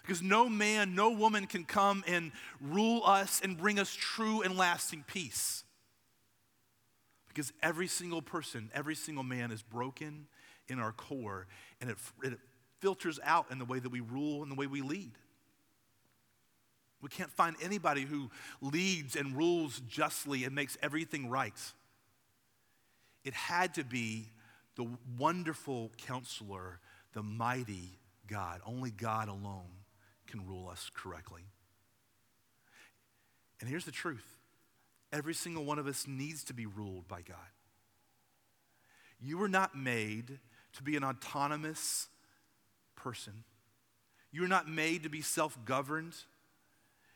Because 0.01 0.23
no 0.23 0.49
man, 0.49 0.95
no 0.95 1.11
woman 1.11 1.45
can 1.45 1.65
come 1.65 2.03
and 2.07 2.31
rule 2.59 3.03
us 3.05 3.39
and 3.43 3.55
bring 3.55 3.77
us 3.77 3.93
true 3.93 4.41
and 4.41 4.57
lasting 4.57 5.03
peace. 5.05 5.63
Because 7.27 7.53
every 7.61 7.85
single 7.85 8.23
person, 8.23 8.71
every 8.73 8.95
single 8.95 9.23
man 9.23 9.51
is 9.51 9.61
broken 9.61 10.25
in 10.67 10.79
our 10.79 10.93
core, 10.93 11.45
and 11.79 11.91
it, 11.91 11.97
it 12.23 12.39
filters 12.79 13.19
out 13.23 13.51
in 13.51 13.59
the 13.59 13.65
way 13.65 13.77
that 13.77 13.89
we 13.89 13.99
rule 13.99 14.41
and 14.41 14.51
the 14.51 14.55
way 14.55 14.65
we 14.65 14.81
lead. 14.81 15.11
We 17.03 17.09
can't 17.09 17.31
find 17.31 17.55
anybody 17.61 18.01
who 18.01 18.31
leads 18.61 19.15
and 19.15 19.37
rules 19.37 19.79
justly 19.81 20.43
and 20.43 20.55
makes 20.55 20.75
everything 20.81 21.29
right. 21.29 21.53
It 23.23 23.35
had 23.35 23.75
to 23.75 23.83
be 23.83 24.31
the 24.77 24.87
wonderful 25.17 25.91
counselor, 25.97 26.79
the 27.13 27.23
mighty 27.23 27.99
God. 28.27 28.61
Only 28.65 28.91
God 28.91 29.27
alone 29.27 29.83
can 30.27 30.47
rule 30.47 30.69
us 30.69 30.89
correctly. 30.93 31.41
And 33.59 33.69
here's 33.69 33.85
the 33.85 33.91
truth 33.91 34.37
every 35.11 35.33
single 35.33 35.65
one 35.65 35.79
of 35.79 35.87
us 35.87 36.07
needs 36.07 36.43
to 36.45 36.53
be 36.53 36.65
ruled 36.65 37.07
by 37.07 37.21
God. 37.21 37.37
You 39.19 39.37
were 39.37 39.49
not 39.49 39.75
made 39.75 40.39
to 40.73 40.83
be 40.83 40.95
an 40.95 41.03
autonomous 41.03 42.07
person, 42.95 43.43
you 44.31 44.41
were 44.41 44.47
not 44.47 44.69
made 44.69 45.03
to 45.03 45.09
be 45.09 45.21
self 45.21 45.57
governed. 45.65 46.15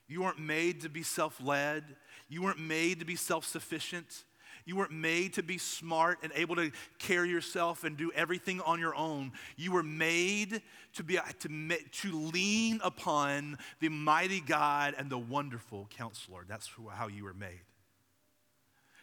You 0.07 0.23
weren't 0.23 0.39
made 0.39 0.81
to 0.81 0.89
be 0.89 1.03
self 1.03 1.41
led. 1.41 1.95
You 2.27 2.41
weren't 2.41 2.59
made 2.59 2.99
to 2.99 3.05
be 3.05 3.15
self 3.15 3.45
sufficient. 3.45 4.25
You 4.65 4.75
weren't 4.75 4.91
made 4.91 5.33
to 5.33 5.43
be 5.43 5.57
smart 5.57 6.19
and 6.23 6.31
able 6.35 6.55
to 6.55 6.71
carry 6.99 7.29
yourself 7.29 7.83
and 7.83 7.97
do 7.97 8.11
everything 8.13 8.61
on 8.61 8.79
your 8.79 8.95
own. 8.95 9.31
You 9.57 9.71
were 9.71 9.83
made 9.83 10.61
to, 10.95 11.03
be, 11.03 11.17
to, 11.39 11.77
to 11.91 12.11
lean 12.11 12.79
upon 12.83 13.57
the 13.79 13.89
mighty 13.89 14.39
God 14.39 14.95
and 14.97 15.09
the 15.09 15.17
wonderful 15.17 15.87
counselor. 15.89 16.45
That's 16.47 16.69
how 16.91 17.07
you 17.07 17.23
were 17.23 17.33
made. 17.33 17.61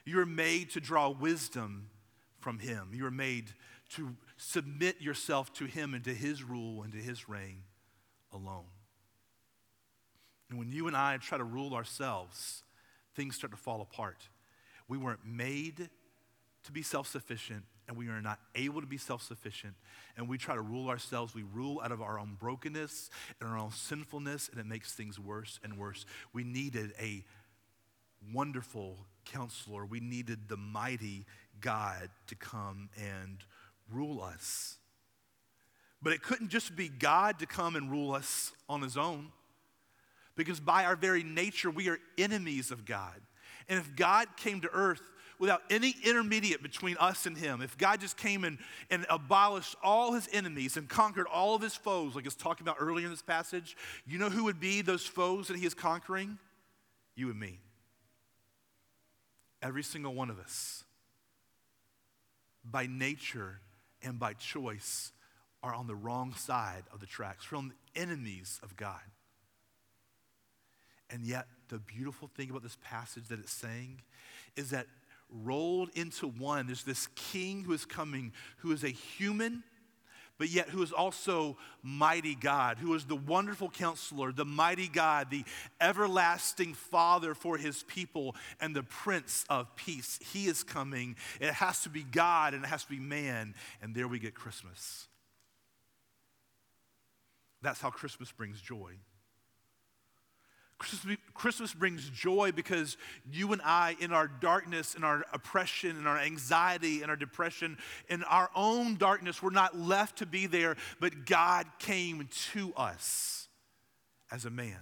You 0.05 0.17
were 0.17 0.27
made 0.27 0.71
to 0.71 0.81
draw 0.81 1.11
wisdom 1.11 1.91
from 2.39 2.59
Him. 2.59 2.91
You 2.93 3.05
were 3.05 3.11
made 3.11 3.53
to 3.91 4.17
submit 4.37 5.01
yourself 5.01 5.53
to 5.55 5.67
Him 5.67 5.95
and 5.95 6.05
to 6.05 6.15
His 6.15 6.43
rule 6.43 6.83
and 6.83 6.93
to 6.93 6.99
His 6.99 7.29
reign 7.29 7.63
alone. 8.33 8.65
And 10.49 10.59
when 10.59 10.71
you 10.71 10.87
and 10.87 10.97
I 10.97 11.17
try 11.19 11.37
to 11.37 11.45
rule 11.45 11.75
ourselves, 11.75 12.63
things 13.15 13.37
start 13.37 13.51
to 13.51 13.59
fall 13.59 13.83
apart. 13.83 14.29
We 14.89 14.99
weren't 14.99 15.25
made 15.27 15.91
to 16.65 16.73
be 16.73 16.83
self 16.83 17.07
sufficient, 17.07 17.65
and 17.87 17.97
we 17.97 18.09
are 18.09 18.21
not 18.21 18.39
able 18.55 18.81
to 18.81 18.87
be 18.87 18.99
self 18.99 19.23
sufficient. 19.23 19.75
And 20.17 20.29
we 20.29 20.39
try 20.39 20.55
to 20.55 20.61
rule 20.61 20.89
ourselves. 20.89 21.35
We 21.35 21.45
rule 21.45 21.81
out 21.83 21.93
of 21.93 22.03
our 22.03 22.19
own 22.19 22.37
brokenness 22.39 23.11
and 23.41 23.49
our 23.49 23.59
own 23.59 23.71
sinfulness, 23.71 24.49
and 24.51 24.61
it 24.61 24.67
makes 24.67 24.95
things 24.95 25.19
worse 25.19 25.61
and 25.63 25.79
worse. 25.79 26.05
We 26.33 26.45
needed 26.45 26.93
a 27.01 27.25
wonderful 28.33 28.99
counselor. 29.25 29.87
We 29.87 30.01
needed 30.01 30.49
the 30.49 30.57
mighty 30.57 31.27
God 31.61 32.11
to 32.27 32.35
come 32.35 32.91
and 32.97 33.39
rule 33.91 34.23
us. 34.23 34.77
But 36.01 36.13
it 36.13 36.23
couldn't 36.23 36.49
just 36.49 36.77
be 36.77 36.89
God 36.89 37.39
to 37.41 37.47
come 37.47 37.75
and 37.77 37.91
rule 37.91 38.13
us 38.13 38.53
on 38.69 38.83
his 38.83 38.97
own, 38.97 39.33
because 40.37 40.61
by 40.61 40.85
our 40.85 40.97
very 40.97 41.23
nature, 41.23 41.71
we 41.71 41.89
are 41.89 41.99
enemies 42.17 42.71
of 42.71 42.85
God. 42.85 43.21
And 43.69 43.79
if 43.79 43.97
God 43.97 44.29
came 44.37 44.61
to 44.63 44.71
earth 44.73 45.03
without 45.39 45.63
any 45.71 45.95
intermediate 46.05 46.63
between 46.63 46.97
us 46.99 47.27
and 47.27 47.37
him, 47.37 47.61
if 47.61 47.77
God 47.79 48.01
just 48.01 48.17
came 48.17 48.45
and, 48.45 48.59
and 48.91 49.07
abolished 49.09 49.77
all 49.83 50.13
his 50.13 50.29
enemies 50.33 50.77
and 50.77 50.89
conquered 50.89 51.27
all 51.27 51.55
of 51.55 51.63
his 51.63 51.75
foes, 51.77 52.15
like 52.15 52.27
it's 52.27 52.35
talking 52.35 52.65
about 52.65 52.77
earlier 52.81 53.05
in 53.05 53.13
this 53.13 53.23
passage, 53.23 53.77
you 54.07 54.19
know 54.19 54.31
who 54.31 54.45
would 54.45 54.59
be 54.59 54.81
those 54.83 55.07
foes 55.07 55.49
that 55.49 55.57
he 55.57 55.67
is 55.67 55.75
conquering? 55.75 56.39
You 57.15 57.31
and 57.31 57.39
me. 57.39 57.61
Every 59.61 59.83
single 59.83 60.15
one 60.15 60.31
of 60.31 60.39
us, 60.39 60.85
by 62.65 62.87
nature 62.87 63.61
and 64.03 64.19
by 64.19 64.35
choice, 64.35 65.13
are 65.63 65.75
on 65.75 65.89
the 65.89 65.95
wrong 65.95 66.35
side 66.35 66.85
of 66.93 67.01
the 67.01 67.07
tracks. 67.07 67.51
We're 67.51 67.59
on 67.59 67.73
the 67.95 68.01
enemies 68.01 68.61
of 68.63 68.77
God. 68.77 69.01
And 71.11 71.25
yet, 71.25 71.47
the 71.69 71.79
beautiful 71.79 72.29
thing 72.29 72.51
about 72.51 72.63
this 72.63 72.79
passage 72.83 73.29
that 73.29 73.39
it's 73.39 73.53
saying 73.53 74.01
is 74.57 74.71
that 74.71 74.87
rolled 75.31 75.91
into 75.95 76.27
one, 76.27 76.67
there's 76.67 76.85
this 76.85 77.09
king 77.15 77.65
who 77.65 77.73
is 77.73 77.85
coming 77.85 78.33
who 78.59 78.73
is 78.73 78.85
a 78.85 78.89
human, 78.89 79.63
but 80.39 80.49
yet 80.49 80.69
who 80.69 80.83
is 80.83 80.93
also 80.93 81.57
mighty 81.83 82.35
God, 82.35 82.79
who 82.79 82.95
is 82.95 83.05
the 83.05 83.17
wonderful 83.17 83.69
counselor, 83.69 84.33
the 84.33 84.45
mighty 84.45 84.89
God, 84.89 85.31
the 85.31 85.45
everlasting 85.81 86.75
father 86.75 87.35
for 87.35 87.57
his 87.57 87.83
people, 87.85 88.37
and 88.61 88.75
the 88.75 88.85
prince 88.85 89.45
of 89.51 89.75
peace. 89.75 90.19
He 90.33 90.47
is 90.47 90.63
coming. 90.63 91.17
It 91.41 91.53
has 91.53 91.83
to 91.83 91.91
be 91.91 92.05
God 92.05 92.55
and 92.55 92.65
it 92.65 92.69
has 92.69 92.85
to 92.85 92.91
be 92.91 93.01
man. 93.01 93.55
And 93.83 93.95
there 93.95 94.07
we 94.09 94.19
get 94.19 94.35
Christmas. 94.35 95.09
That's 97.61 97.81
how 97.81 97.91
Christmas 97.91 98.31
brings 98.31 98.61
joy. 98.61 98.93
Christmas 100.79 101.75
brings 101.75 102.09
joy 102.11 102.53
because 102.53 102.97
you 103.31 103.53
and 103.53 103.61
I, 103.63 103.97
in 104.01 104.13
our 104.13 104.29
darkness, 104.29 104.95
in 104.95 105.03
our 105.03 105.25
oppression, 105.33 105.97
in 105.97 106.07
our 106.07 106.19
anxiety, 106.19 107.03
in 107.03 107.11
our 107.11 107.17
depression, 107.17 107.77
in 108.09 108.23
our 108.25 108.49
own 108.55 108.97
darkness, 108.97 109.43
we're 109.43 109.51
not 109.51 109.77
left 109.77 110.19
to 110.19 110.27
be 110.27 110.47
there, 110.47 110.77
but 111.01 111.27
God 111.27 111.67
came 111.81 112.29
to 112.53 112.73
us 112.77 113.49
as 114.31 114.45
a 114.45 114.51
man. 114.51 114.79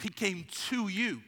He 0.00 0.08
came 0.08 0.46
to 0.68 0.88
you. 0.88 1.22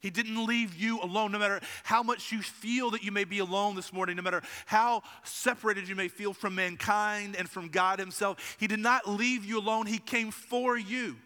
He 0.00 0.10
didn't 0.10 0.44
leave 0.46 0.74
you 0.74 1.00
alone, 1.00 1.32
no 1.32 1.38
matter 1.38 1.60
how 1.82 2.02
much 2.02 2.30
you 2.30 2.42
feel 2.42 2.90
that 2.90 3.02
you 3.02 3.12
may 3.12 3.24
be 3.24 3.38
alone 3.38 3.76
this 3.76 3.92
morning, 3.92 4.16
no 4.16 4.22
matter 4.22 4.42
how 4.66 5.02
separated 5.24 5.88
you 5.88 5.96
may 5.96 6.08
feel 6.08 6.32
from 6.32 6.54
mankind 6.54 7.34
and 7.36 7.48
from 7.48 7.68
God 7.68 7.98
Himself. 7.98 8.56
He 8.58 8.66
did 8.66 8.80
not 8.80 9.08
leave 9.08 9.44
you 9.44 9.58
alone, 9.58 9.86
He 9.86 9.98
came 9.98 10.30
for 10.30 10.76
you. 10.76 11.16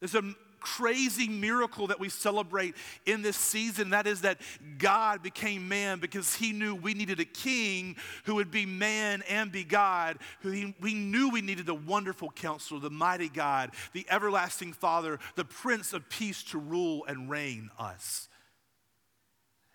There's 0.00 0.14
a 0.14 0.22
crazy 0.60 1.28
miracle 1.28 1.88
that 1.88 2.00
we 2.00 2.08
celebrate 2.08 2.74
in 3.06 3.22
this 3.22 3.36
season. 3.36 3.90
That 3.90 4.06
is 4.06 4.22
that 4.22 4.40
God 4.78 5.22
became 5.22 5.68
man 5.68 5.98
because 5.98 6.34
he 6.34 6.52
knew 6.52 6.74
we 6.74 6.94
needed 6.94 7.20
a 7.20 7.24
king 7.24 7.96
who 8.24 8.36
would 8.36 8.50
be 8.50 8.66
man 8.66 9.22
and 9.28 9.50
be 9.50 9.64
God. 9.64 10.18
Who 10.40 10.50
he, 10.50 10.74
we 10.80 10.94
knew 10.94 11.30
we 11.30 11.40
needed 11.40 11.66
the 11.66 11.74
wonderful 11.74 12.30
counselor, 12.30 12.80
the 12.80 12.90
mighty 12.90 13.28
God, 13.28 13.70
the 13.92 14.06
everlasting 14.08 14.72
Father, 14.72 15.18
the 15.36 15.44
Prince 15.44 15.92
of 15.92 16.08
Peace 16.08 16.42
to 16.44 16.58
rule 16.58 17.04
and 17.06 17.30
reign 17.30 17.70
us. 17.78 18.28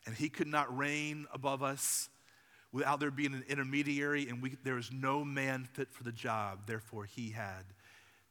And 0.06 0.16
he 0.16 0.30
could 0.30 0.48
not 0.48 0.76
reign 0.76 1.28
above 1.34 1.64
us 1.64 2.10
without 2.74 3.00
there 3.00 3.12
being 3.12 3.34
an 3.34 3.46
intermediary, 3.48 4.28
and 4.28 4.42
we, 4.42 4.58
there 4.64 4.74
was 4.76 4.92
no 4.92 5.24
man 5.24 5.64
fit 5.74 5.88
for 5.92 6.04
the 6.04 6.12
job. 6.12 6.62
Therefore, 6.66 7.06
he 7.06 7.30
had 7.30 7.64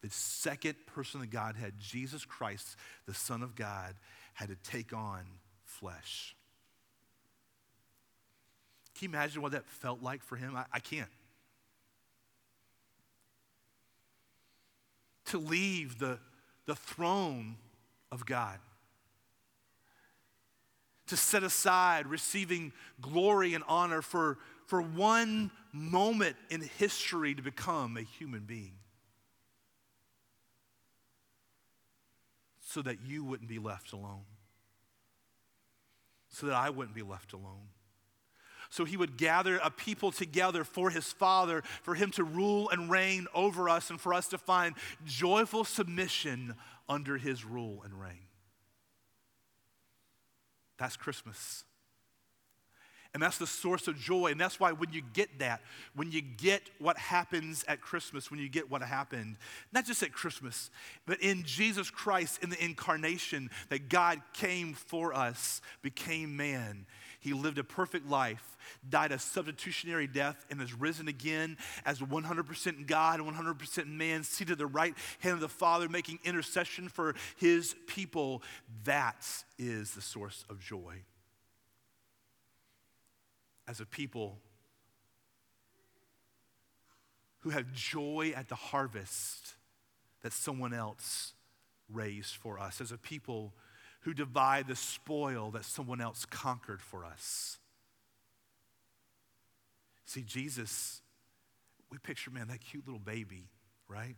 the 0.03 0.11
second 0.11 0.75
person 0.87 1.21
of 1.21 1.31
Godhead, 1.31 1.75
Jesus 1.79 2.25
Christ, 2.25 2.77
the 3.07 3.15
Son 3.15 3.43
of 3.43 3.55
God, 3.55 3.95
had 4.35 4.49
to 4.49 4.57
take 4.57 4.93
on 4.93 5.23
flesh. 5.65 6.35
Can 8.99 9.11
you 9.11 9.17
imagine 9.17 9.43
what 9.43 9.53
that 9.53 9.67
felt 9.67 10.03
like 10.03 10.23
for 10.23 10.37
him? 10.37 10.57
I, 10.57 10.65
I 10.73 10.81
can't. 10.81 11.09
To 15.27 15.39
leave 15.39 15.99
the, 15.99 16.19
the 16.67 16.75
throne 16.75 17.57
of 18.11 18.27
God, 18.27 18.59
to 21.07 21.17
set 21.17 21.43
aside 21.43 22.07
receiving 22.07 22.73
glory 23.01 23.55
and 23.55 23.65
honor 23.67 24.03
for 24.03 24.39
for 24.67 24.81
one 24.81 25.51
moment 25.73 26.35
in 26.49 26.63
history 26.63 27.35
to 27.35 27.43
become 27.43 27.99
a 27.99 28.01
human 28.01 28.41
being. 28.41 28.73
So 32.73 32.81
that 32.81 33.03
you 33.05 33.23
wouldn't 33.23 33.51
be 33.51 33.59
left 33.59 33.93
alone. 33.93 34.25
So 36.31 36.47
that 36.47 36.55
I 36.55 36.71
wouldn't 36.71 36.95
be 36.95 37.03
left 37.03 37.35
alone. 37.35 37.69
So 38.71 38.87
he 38.87 38.97
would 38.97 39.19
gather 39.19 39.61
a 39.63 39.71
people 39.71 40.11
together 40.11 40.65
for 40.65 40.89
his 40.89 41.13
Father, 41.13 41.63
for 41.83 41.95
him 41.95 42.11
to 42.13 42.25
rule 42.25 42.71
and 42.71 42.91
reign 42.91 43.27
over 43.35 43.69
us, 43.69 43.91
and 43.91 44.01
for 44.01 44.15
us 44.15 44.29
to 44.29 44.39
find 44.39 44.75
joyful 45.05 45.65
submission 45.65 46.55
under 46.89 47.19
his 47.19 47.45
rule 47.45 47.83
and 47.85 48.01
reign. 48.01 48.25
That's 50.79 50.97
Christmas. 50.97 51.65
And 53.15 53.23
that's 53.23 53.37
the 53.37 53.47
source 53.47 53.89
of 53.89 53.99
joy. 53.99 54.29
And 54.29 54.41
that's 54.41 54.59
why 54.59 54.73
when 54.73 54.91
you 54.93 55.03
get 55.13 55.39
that, 55.41 55.61
when 55.95 56.11
you 56.11 56.23
get 56.23 56.63
what 56.79 56.97
happens 56.97 57.63
at 57.69 57.83
Christmas, 57.83 58.31
when 58.31 58.41
you 58.41 58.49
get 58.49 58.71
what 58.71 58.81
happened, 58.83 59.37
not 59.71 59.85
just 59.85 60.03
at 60.03 60.13
Christmas, 60.13 60.71
but 61.05 61.21
in 61.21 61.43
Jesus 61.43 61.91
Christ, 61.91 62.43
in 62.43 62.49
the 62.49 62.63
incarnation, 62.63 63.51
that 63.69 63.91
God 63.91 64.23
came 64.33 64.73
for 64.73 65.13
us, 65.13 65.61
became 65.83 66.39
man. 66.39 66.87
He 67.21 67.35
lived 67.35 67.59
a 67.59 67.65
perfect 67.65 68.09
life, 68.09 68.57
died 68.89 69.13
a 69.13 69.19
substitutionary 69.19 70.07
death, 70.07 70.47
and 70.51 70.61
is 70.63 70.73
risen 70.73 71.07
again 71.07 71.59
as 71.85 72.01
100% 72.01 72.87
God 72.87 73.21
and 73.21 73.31
100% 73.31 73.87
man, 73.89 74.25
seated 74.25 74.53
at 74.53 74.59
the 74.59 74.67
right 74.67 74.95
hand 75.21 75.35
of 75.35 75.41
the 75.41 75.49
Father, 75.51 75.87
making 75.89 76.19
intercession 76.25 76.89
for 76.89 77.15
his 77.37 77.77
people. 77.87 78.43
That 78.85 79.27
is 79.59 79.93
the 79.93 80.01
source 80.01 80.47
of 80.49 80.59
joy 80.59 81.03
as 83.67 83.81
a 83.81 83.87
people 83.87 84.39
who 87.41 87.51
have 87.51 87.73
joy 87.73 88.33
at 88.37 88.49
the 88.49 88.55
harvest 88.55 89.55
that 90.23 90.33
someone 90.33 90.73
else 90.73 91.33
raised 91.93 92.37
for 92.37 92.59
us, 92.59 92.81
as 92.81 92.93
a 92.93 92.99
people 92.99 93.53
who 94.03 94.15
divide 94.15 94.67
the 94.69 94.77
spoil 94.77 95.51
that 95.51 95.65
someone 95.65 96.01
else 96.01 96.25
conquered 96.25 96.81
for 96.81 97.05
us. 97.05 97.59
See, 100.05 100.23
Jesus, 100.23 101.01
we 101.91 101.99
picture, 101.99 102.31
man, 102.31 102.49
that 102.49 102.61
cute 102.61 102.87
little 102.87 103.01
baby, 103.01 103.49
right? 103.89 104.17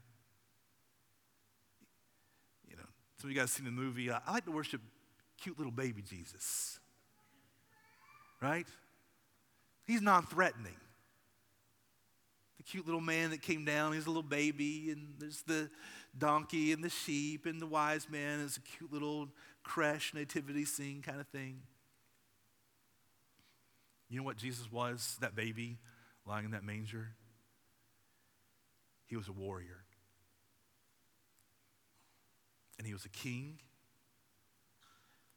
You 2.68 2.76
know, 2.76 2.88
some 3.18 3.30
of 3.30 3.34
you 3.34 3.40
guys 3.40 3.52
seen 3.52 3.64
the 3.64 3.70
movie. 3.70 4.10
Uh, 4.10 4.20
I 4.26 4.32
like 4.32 4.44
to 4.46 4.52
worship 4.52 4.80
cute 5.40 5.58
little 5.58 5.72
baby 5.72 6.02
Jesus, 6.02 6.78
right? 8.40 8.66
He's 9.86 10.02
non 10.02 10.24
threatening. 10.24 10.76
The 12.56 12.62
cute 12.62 12.86
little 12.86 13.00
man 13.00 13.30
that 13.30 13.42
came 13.42 13.64
down, 13.64 13.92
he's 13.92 14.06
a 14.06 14.10
little 14.10 14.22
baby, 14.22 14.90
and 14.90 15.14
there's 15.18 15.42
the 15.42 15.70
donkey 16.16 16.72
and 16.72 16.82
the 16.82 16.88
sheep, 16.88 17.46
and 17.46 17.60
the 17.60 17.66
wise 17.66 18.08
man 18.08 18.40
is 18.40 18.56
a 18.56 18.60
cute 18.60 18.92
little 18.92 19.28
creche 19.62 20.14
nativity 20.14 20.64
scene 20.64 21.02
kind 21.02 21.20
of 21.20 21.26
thing. 21.28 21.60
You 24.08 24.18
know 24.18 24.24
what 24.24 24.36
Jesus 24.36 24.70
was, 24.70 25.16
that 25.20 25.34
baby 25.34 25.78
lying 26.26 26.44
in 26.44 26.50
that 26.52 26.64
manger? 26.64 27.08
He 29.06 29.16
was 29.16 29.28
a 29.28 29.32
warrior. 29.32 29.84
And 32.78 32.86
he 32.86 32.92
was 32.92 33.04
a 33.04 33.08
king. 33.08 33.58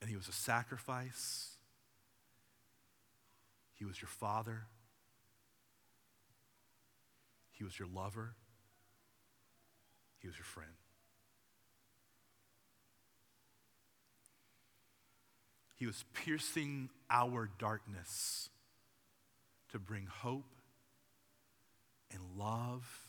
And 0.01 0.09
he 0.09 0.15
was 0.15 0.27
a 0.27 0.31
sacrifice. 0.33 1.56
He 3.77 3.85
was 3.85 4.01
your 4.01 4.09
father. 4.09 4.63
He 7.51 7.63
was 7.63 7.77
your 7.77 7.87
lover. 7.87 8.33
He 10.19 10.27
was 10.27 10.35
your 10.35 10.45
friend. 10.45 10.71
He 15.75 15.85
was 15.85 16.05
piercing 16.13 16.89
our 17.09 17.49
darkness 17.59 18.49
to 19.71 19.77
bring 19.77 20.07
hope 20.07 20.55
and 22.11 22.21
love 22.35 23.07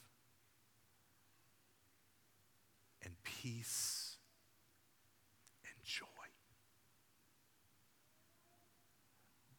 and 3.02 3.14
peace 3.24 4.07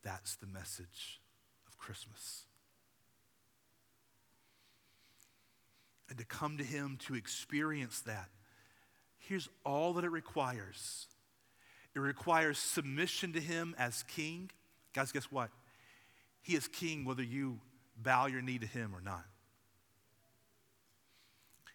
That's 0.04 0.36
the 0.36 0.48
message 0.48 1.20
of 1.68 1.78
Christmas. 1.78 2.46
And 6.10 6.18
to 6.18 6.26
come 6.26 6.58
to 6.58 6.64
Him 6.64 6.98
to 7.06 7.16
experience 7.16 8.02
that, 8.02 8.30
here's 9.20 9.48
all 9.64 9.94
that 9.94 10.04
it 10.04 10.10
requires 10.10 11.08
it 11.96 12.00
requires 12.00 12.60
submission 12.60 13.34
to 13.34 13.40
Him 13.40 13.76
as 13.78 14.04
King. 14.04 14.52
Guys, 14.94 15.12
guess 15.12 15.26
what? 15.32 15.50
He 16.42 16.56
is 16.56 16.68
King 16.68 17.04
whether 17.04 17.24
you 17.24 17.60
bow 17.98 18.28
your 18.28 18.42
knee 18.42 18.60
to 18.60 18.66
Him 18.66 18.96
or 18.96 19.02
not. 19.02 19.26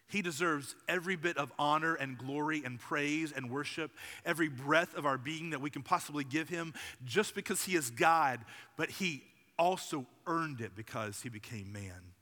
He 0.07 0.21
deserves 0.21 0.75
every 0.87 1.15
bit 1.15 1.37
of 1.37 1.51
honor 1.57 1.95
and 1.95 2.17
glory 2.17 2.61
and 2.63 2.79
praise 2.79 3.31
and 3.31 3.49
worship, 3.49 3.91
every 4.25 4.49
breath 4.49 4.95
of 4.95 5.05
our 5.05 5.17
being 5.17 5.49
that 5.49 5.61
we 5.61 5.69
can 5.69 5.81
possibly 5.81 6.23
give 6.23 6.47
him 6.47 6.73
just 7.05 7.33
because 7.33 7.63
he 7.63 7.75
is 7.75 7.89
God, 7.89 8.39
but 8.77 8.89
he 8.89 9.23
also 9.57 10.05
earned 10.27 10.61
it 10.61 10.75
because 10.75 11.21
he 11.21 11.29
became 11.29 11.71
man 11.71 12.13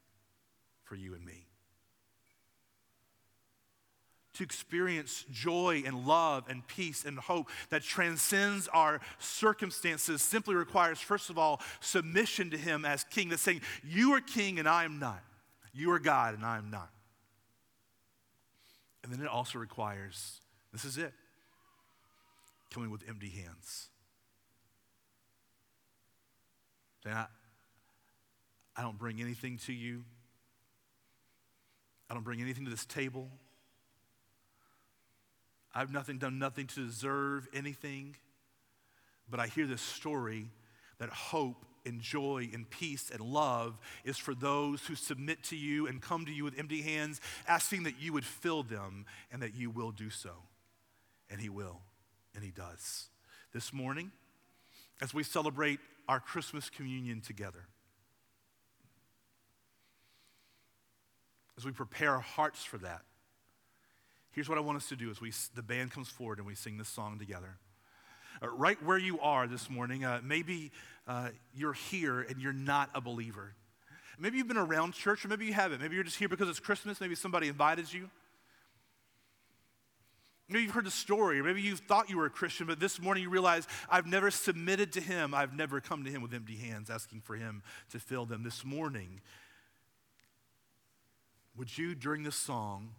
for 0.83 0.95
you 0.95 1.13
and 1.13 1.25
me. 1.25 1.45
To 4.35 4.43
experience 4.43 5.25
joy 5.31 5.83
and 5.85 6.07
love 6.07 6.45
and 6.49 6.65
peace 6.67 7.05
and 7.05 7.19
hope 7.19 7.49
that 7.69 7.83
transcends 7.83 8.67
our 8.69 8.99
circumstances 9.19 10.23
simply 10.23 10.55
requires, 10.55 10.99
first 10.99 11.29
of 11.29 11.37
all, 11.37 11.61
submission 11.81 12.49
to 12.49 12.57
Him 12.57 12.83
as 12.83 13.03
King. 13.03 13.29
That's 13.29 13.43
saying, 13.43 13.61
You 13.83 14.13
are 14.13 14.21
King 14.21 14.57
and 14.57 14.67
I 14.67 14.85
am 14.85 14.97
not. 14.97 15.21
You 15.71 15.91
are 15.91 15.99
God 15.99 16.33
and 16.33 16.43
I 16.43 16.57
am 16.57 16.71
not. 16.71 16.89
And 19.03 19.11
then 19.11 19.21
it 19.21 19.27
also 19.27 19.59
requires 19.59 20.39
this 20.71 20.85
is 20.85 20.97
it 20.97 21.13
coming 22.71 22.89
with 22.89 23.03
empty 23.07 23.29
hands. 23.29 23.89
Saying, 27.03 27.15
I, 27.15 27.25
I 28.75 28.81
don't 28.81 28.97
bring 28.97 29.21
anything 29.21 29.57
to 29.65 29.73
you, 29.73 30.03
I 32.09 32.13
don't 32.13 32.23
bring 32.23 32.41
anything 32.41 32.65
to 32.65 32.71
this 32.71 32.85
table. 32.85 33.29
I've 35.75 35.91
nothing 35.91 36.19
done 36.19 36.37
nothing 36.37 36.67
to 36.67 36.85
deserve 36.85 37.47
anything, 37.51 38.15
but 39.27 39.39
I 39.39 39.47
hear 39.47 39.65
this 39.65 39.81
story 39.81 40.51
that 40.99 41.09
hope 41.09 41.65
and 41.85 41.99
joy 41.99 42.49
and 42.53 42.69
peace 42.69 43.09
and 43.11 43.21
love 43.21 43.77
is 44.03 44.17
for 44.17 44.33
those 44.33 44.85
who 44.85 44.95
submit 44.95 45.43
to 45.43 45.55
you 45.55 45.87
and 45.87 46.01
come 46.01 46.25
to 46.25 46.31
you 46.31 46.43
with 46.43 46.57
empty 46.57 46.81
hands, 46.81 47.19
asking 47.47 47.83
that 47.83 47.99
you 47.99 48.13
would 48.13 48.25
fill 48.25 48.63
them 48.63 49.05
and 49.31 49.41
that 49.41 49.55
you 49.55 49.69
will 49.69 49.91
do 49.91 50.09
so. 50.09 50.31
And 51.29 51.41
He 51.41 51.49
will, 51.49 51.81
and 52.35 52.43
He 52.43 52.51
does. 52.51 53.07
This 53.53 53.73
morning, 53.73 54.11
as 55.01 55.13
we 55.13 55.23
celebrate 55.23 55.79
our 56.07 56.19
Christmas 56.19 56.69
communion 56.69 57.21
together, 57.21 57.65
as 61.57 61.65
we 61.65 61.71
prepare 61.71 62.11
our 62.11 62.19
hearts 62.19 62.63
for 62.63 62.77
that, 62.79 63.01
here's 64.31 64.49
what 64.49 64.57
I 64.57 64.61
want 64.61 64.77
us 64.77 64.89
to 64.89 64.95
do 64.95 65.11
as 65.11 65.21
we, 65.21 65.31
the 65.55 65.61
band 65.61 65.91
comes 65.91 66.09
forward 66.09 66.39
and 66.39 66.47
we 66.47 66.55
sing 66.55 66.77
this 66.77 66.89
song 66.89 67.19
together. 67.19 67.57
Uh, 68.41 68.49
right 68.49 68.81
where 68.83 68.97
you 68.97 69.19
are 69.19 69.47
this 69.47 69.69
morning, 69.69 70.03
uh, 70.03 70.19
maybe 70.23 70.71
uh, 71.07 71.29
you're 71.53 71.73
here 71.73 72.21
and 72.21 72.41
you're 72.41 72.53
not 72.53 72.89
a 72.95 73.01
believer. 73.01 73.53
Maybe 74.19 74.37
you've 74.37 74.47
been 74.47 74.57
around 74.57 74.93
church, 74.93 75.25
or 75.25 75.27
maybe 75.27 75.45
you 75.45 75.53
haven't. 75.53 75.81
Maybe 75.81 75.95
you're 75.95 76.03
just 76.03 76.17
here 76.17 76.29
because 76.29 76.47
it's 76.47 76.59
Christmas. 76.59 77.01
Maybe 77.01 77.15
somebody 77.15 77.47
invited 77.47 77.91
you. 77.91 78.09
Maybe 80.49 80.63
you've 80.63 80.73
heard 80.73 80.85
the 80.85 80.91
story, 80.91 81.39
or 81.39 81.43
maybe 81.43 81.61
you 81.61 81.75
thought 81.75 82.09
you 82.09 82.17
were 82.17 82.25
a 82.25 82.29
Christian, 82.29 82.67
but 82.67 82.79
this 82.79 83.01
morning 83.01 83.23
you 83.23 83.29
realize 83.29 83.65
I've 83.89 84.05
never 84.05 84.29
submitted 84.29 84.93
to 84.93 85.01
Him. 85.01 85.33
I've 85.33 85.55
never 85.55 85.81
come 85.81 86.03
to 86.03 86.11
Him 86.11 86.21
with 86.21 86.33
empty 86.33 86.57
hands 86.57 86.89
asking 86.89 87.21
for 87.21 87.35
Him 87.35 87.63
to 87.91 87.99
fill 87.99 88.25
them. 88.25 88.43
This 88.43 88.63
morning, 88.63 89.21
would 91.57 91.75
you, 91.75 91.95
during 91.95 92.23
this 92.23 92.35
song, 92.35 92.89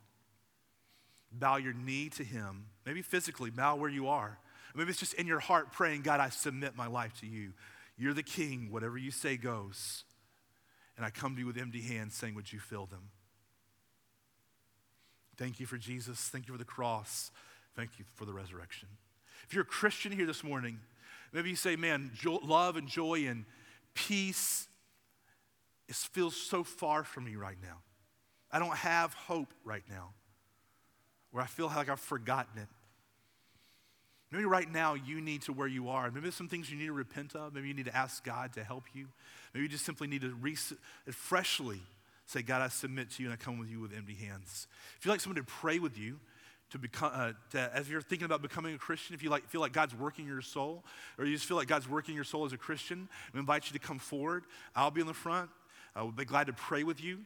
bow 1.30 1.56
your 1.56 1.74
knee 1.74 2.08
to 2.10 2.24
Him? 2.24 2.66
Maybe 2.86 3.02
physically, 3.02 3.50
bow 3.50 3.76
where 3.76 3.90
you 3.90 4.08
are. 4.08 4.38
Maybe 4.74 4.90
it's 4.90 4.98
just 4.98 5.14
in 5.14 5.26
your 5.26 5.38
heart 5.38 5.70
praying, 5.70 6.02
God, 6.02 6.18
I 6.18 6.30
submit 6.30 6.76
my 6.76 6.88
life 6.88 7.20
to 7.20 7.26
you. 7.26 7.52
You're 7.96 8.14
the 8.14 8.22
king. 8.22 8.68
Whatever 8.70 8.98
you 8.98 9.10
say 9.10 9.36
goes. 9.36 10.04
And 10.96 11.04
I 11.04 11.10
come 11.10 11.34
to 11.34 11.40
you 11.40 11.46
with 11.46 11.58
empty 11.58 11.82
hands 11.82 12.14
saying, 12.14 12.34
Would 12.34 12.52
you 12.52 12.58
fill 12.58 12.86
them? 12.86 13.10
Thank 15.36 15.58
you 15.58 15.66
for 15.66 15.76
Jesus. 15.76 16.28
Thank 16.28 16.46
you 16.46 16.54
for 16.54 16.58
the 16.58 16.64
cross. 16.64 17.30
Thank 17.74 17.98
you 17.98 18.04
for 18.14 18.24
the 18.24 18.32
resurrection. 18.32 18.88
If 19.48 19.54
you're 19.54 19.62
a 19.62 19.66
Christian 19.66 20.12
here 20.12 20.26
this 20.26 20.44
morning, 20.44 20.78
maybe 21.32 21.50
you 21.50 21.56
say, 21.56 21.76
Man, 21.76 22.10
love 22.24 22.76
and 22.76 22.88
joy 22.88 23.26
and 23.26 23.44
peace 23.94 24.68
it 25.88 25.94
feels 25.94 26.36
so 26.36 26.64
far 26.64 27.04
from 27.04 27.24
me 27.24 27.36
right 27.36 27.58
now. 27.62 27.78
I 28.50 28.58
don't 28.58 28.76
have 28.76 29.12
hope 29.14 29.52
right 29.64 29.82
now, 29.88 30.10
where 31.30 31.42
I 31.42 31.46
feel 31.46 31.66
like 31.66 31.88
I've 31.88 32.00
forgotten 32.00 32.62
it. 32.62 32.68
Maybe 34.34 34.46
right 34.46 34.70
now 34.70 34.94
you 34.94 35.20
need 35.20 35.42
to 35.42 35.52
where 35.52 35.68
you 35.68 35.88
are. 35.90 36.10
Maybe 36.10 36.22
there's 36.22 36.34
some 36.34 36.48
things 36.48 36.68
you 36.68 36.76
need 36.76 36.86
to 36.86 36.92
repent 36.92 37.36
of. 37.36 37.54
Maybe 37.54 37.68
you 37.68 37.74
need 37.74 37.84
to 37.84 37.96
ask 37.96 38.24
God 38.24 38.52
to 38.54 38.64
help 38.64 38.82
you. 38.92 39.06
Maybe 39.52 39.62
you 39.62 39.68
just 39.68 39.86
simply 39.86 40.08
need 40.08 40.22
to 40.22 40.34
re- 40.34 40.56
freshly 41.12 41.80
say, 42.26 42.42
God, 42.42 42.60
I 42.60 42.66
submit 42.66 43.12
to 43.12 43.22
you 43.22 43.28
and 43.30 43.32
I 43.32 43.36
come 43.36 43.58
with 43.60 43.70
you 43.70 43.78
with 43.78 43.96
empty 43.96 44.14
hands. 44.14 44.66
If 44.98 45.04
you 45.04 45.12
like 45.12 45.20
someone 45.20 45.36
to 45.36 45.44
pray 45.44 45.78
with 45.78 45.96
you, 45.96 46.18
to 46.70 46.78
become, 46.78 47.12
uh, 47.14 47.32
to, 47.52 47.70
as 47.72 47.88
you're 47.88 48.02
thinking 48.02 48.24
about 48.24 48.42
becoming 48.42 48.74
a 48.74 48.78
Christian, 48.78 49.14
if 49.14 49.22
you 49.22 49.30
like, 49.30 49.46
feel 49.48 49.60
like 49.60 49.72
God's 49.72 49.94
working 49.94 50.26
your 50.26 50.42
soul, 50.42 50.82
or 51.16 51.26
you 51.26 51.34
just 51.34 51.46
feel 51.46 51.56
like 51.56 51.68
God's 51.68 51.88
working 51.88 52.16
your 52.16 52.24
soul 52.24 52.44
as 52.44 52.52
a 52.52 52.56
Christian, 52.56 53.08
we 53.32 53.38
invite 53.38 53.70
you 53.70 53.78
to 53.78 53.86
come 53.86 54.00
forward. 54.00 54.42
I'll 54.74 54.90
be 54.90 55.00
in 55.00 55.06
the 55.06 55.14
front. 55.14 55.48
I 55.94 56.02
will 56.02 56.10
be 56.10 56.24
glad 56.24 56.48
to 56.48 56.52
pray 56.52 56.82
with 56.82 57.00
you. 57.04 57.20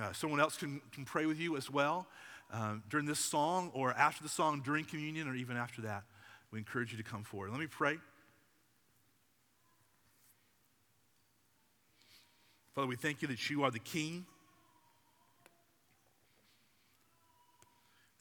Uh, 0.00 0.12
someone 0.12 0.38
else 0.38 0.56
can, 0.56 0.80
can 0.92 1.04
pray 1.04 1.26
with 1.26 1.40
you 1.40 1.56
as 1.56 1.68
well 1.68 2.06
um, 2.52 2.84
during 2.88 3.06
this 3.06 3.18
song, 3.18 3.72
or 3.74 3.92
after 3.94 4.22
the 4.22 4.28
song, 4.28 4.62
during 4.64 4.84
communion, 4.84 5.26
or 5.26 5.34
even 5.34 5.56
after 5.56 5.82
that. 5.82 6.04
We 6.52 6.58
encourage 6.58 6.92
you 6.92 6.98
to 6.98 7.04
come 7.04 7.24
forward. 7.24 7.50
Let 7.50 7.58
me 7.58 7.66
pray. 7.66 7.98
Father, 12.74 12.86
we 12.86 12.96
thank 12.96 13.22
you 13.22 13.28
that 13.28 13.50
you 13.50 13.64
are 13.64 13.70
the 13.70 13.78
King 13.78 14.26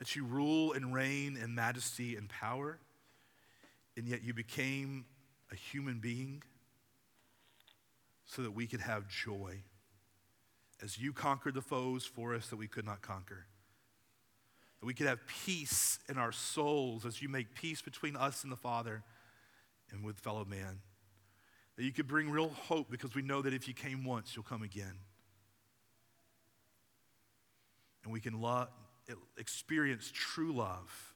that 0.01 0.15
you 0.15 0.25
rule 0.25 0.73
and 0.73 0.91
reign 0.91 1.37
in 1.37 1.53
majesty 1.53 2.15
and 2.15 2.27
power, 2.27 2.79
and 3.95 4.07
yet 4.07 4.23
you 4.23 4.33
became 4.33 5.05
a 5.51 5.55
human 5.55 5.99
being 5.99 6.41
so 8.25 8.41
that 8.41 8.49
we 8.49 8.65
could 8.65 8.81
have 8.81 9.07
joy 9.07 9.61
as 10.81 10.97
you 10.97 11.13
conquered 11.13 11.53
the 11.53 11.61
foes 11.61 12.03
for 12.03 12.33
us 12.33 12.47
that 12.47 12.55
we 12.55 12.67
could 12.67 12.83
not 12.83 13.03
conquer. 13.03 13.45
That 14.81 14.87
we 14.87 14.93
could 14.93 15.07
have 15.07 15.19
peace 15.45 15.99
in 16.09 16.17
our 16.17 16.31
souls 16.31 17.05
as 17.05 17.21
you 17.21 17.29
make 17.29 17.53
peace 17.53 17.81
between 17.81 18.15
us 18.15 18.43
and 18.43 18.51
the 18.51 18.57
Father 18.57 19.03
and 19.91 20.03
with 20.03 20.19
fellow 20.19 20.43
man. 20.43 20.79
That 21.77 21.83
you 21.83 21.91
could 21.91 22.07
bring 22.07 22.29
real 22.29 22.49
hope 22.49 22.89
because 22.89 23.15
we 23.15 23.21
know 23.21 23.41
that 23.43 23.53
if 23.53 23.67
you 23.67 23.73
came 23.73 24.03
once, 24.03 24.35
you'll 24.35 24.43
come 24.43 24.63
again. 24.63 24.95
And 28.03 28.11
we 28.11 28.19
can 28.19 28.41
love, 28.41 28.69
experience 29.37 30.11
true 30.13 30.51
love 30.51 31.13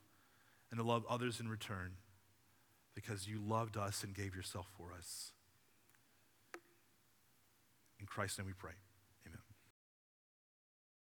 and 0.70 0.80
to 0.80 0.86
love 0.86 1.04
others 1.10 1.40
in 1.40 1.48
return 1.48 1.94
because 2.94 3.28
you 3.28 3.40
loved 3.40 3.78
us 3.78 4.04
and 4.04 4.14
gave 4.14 4.36
yourself 4.36 4.68
for 4.78 4.94
us. 4.98 5.32
In 8.00 8.06
Christ's 8.06 8.38
name 8.38 8.48
we 8.48 8.54
pray. 8.54 8.74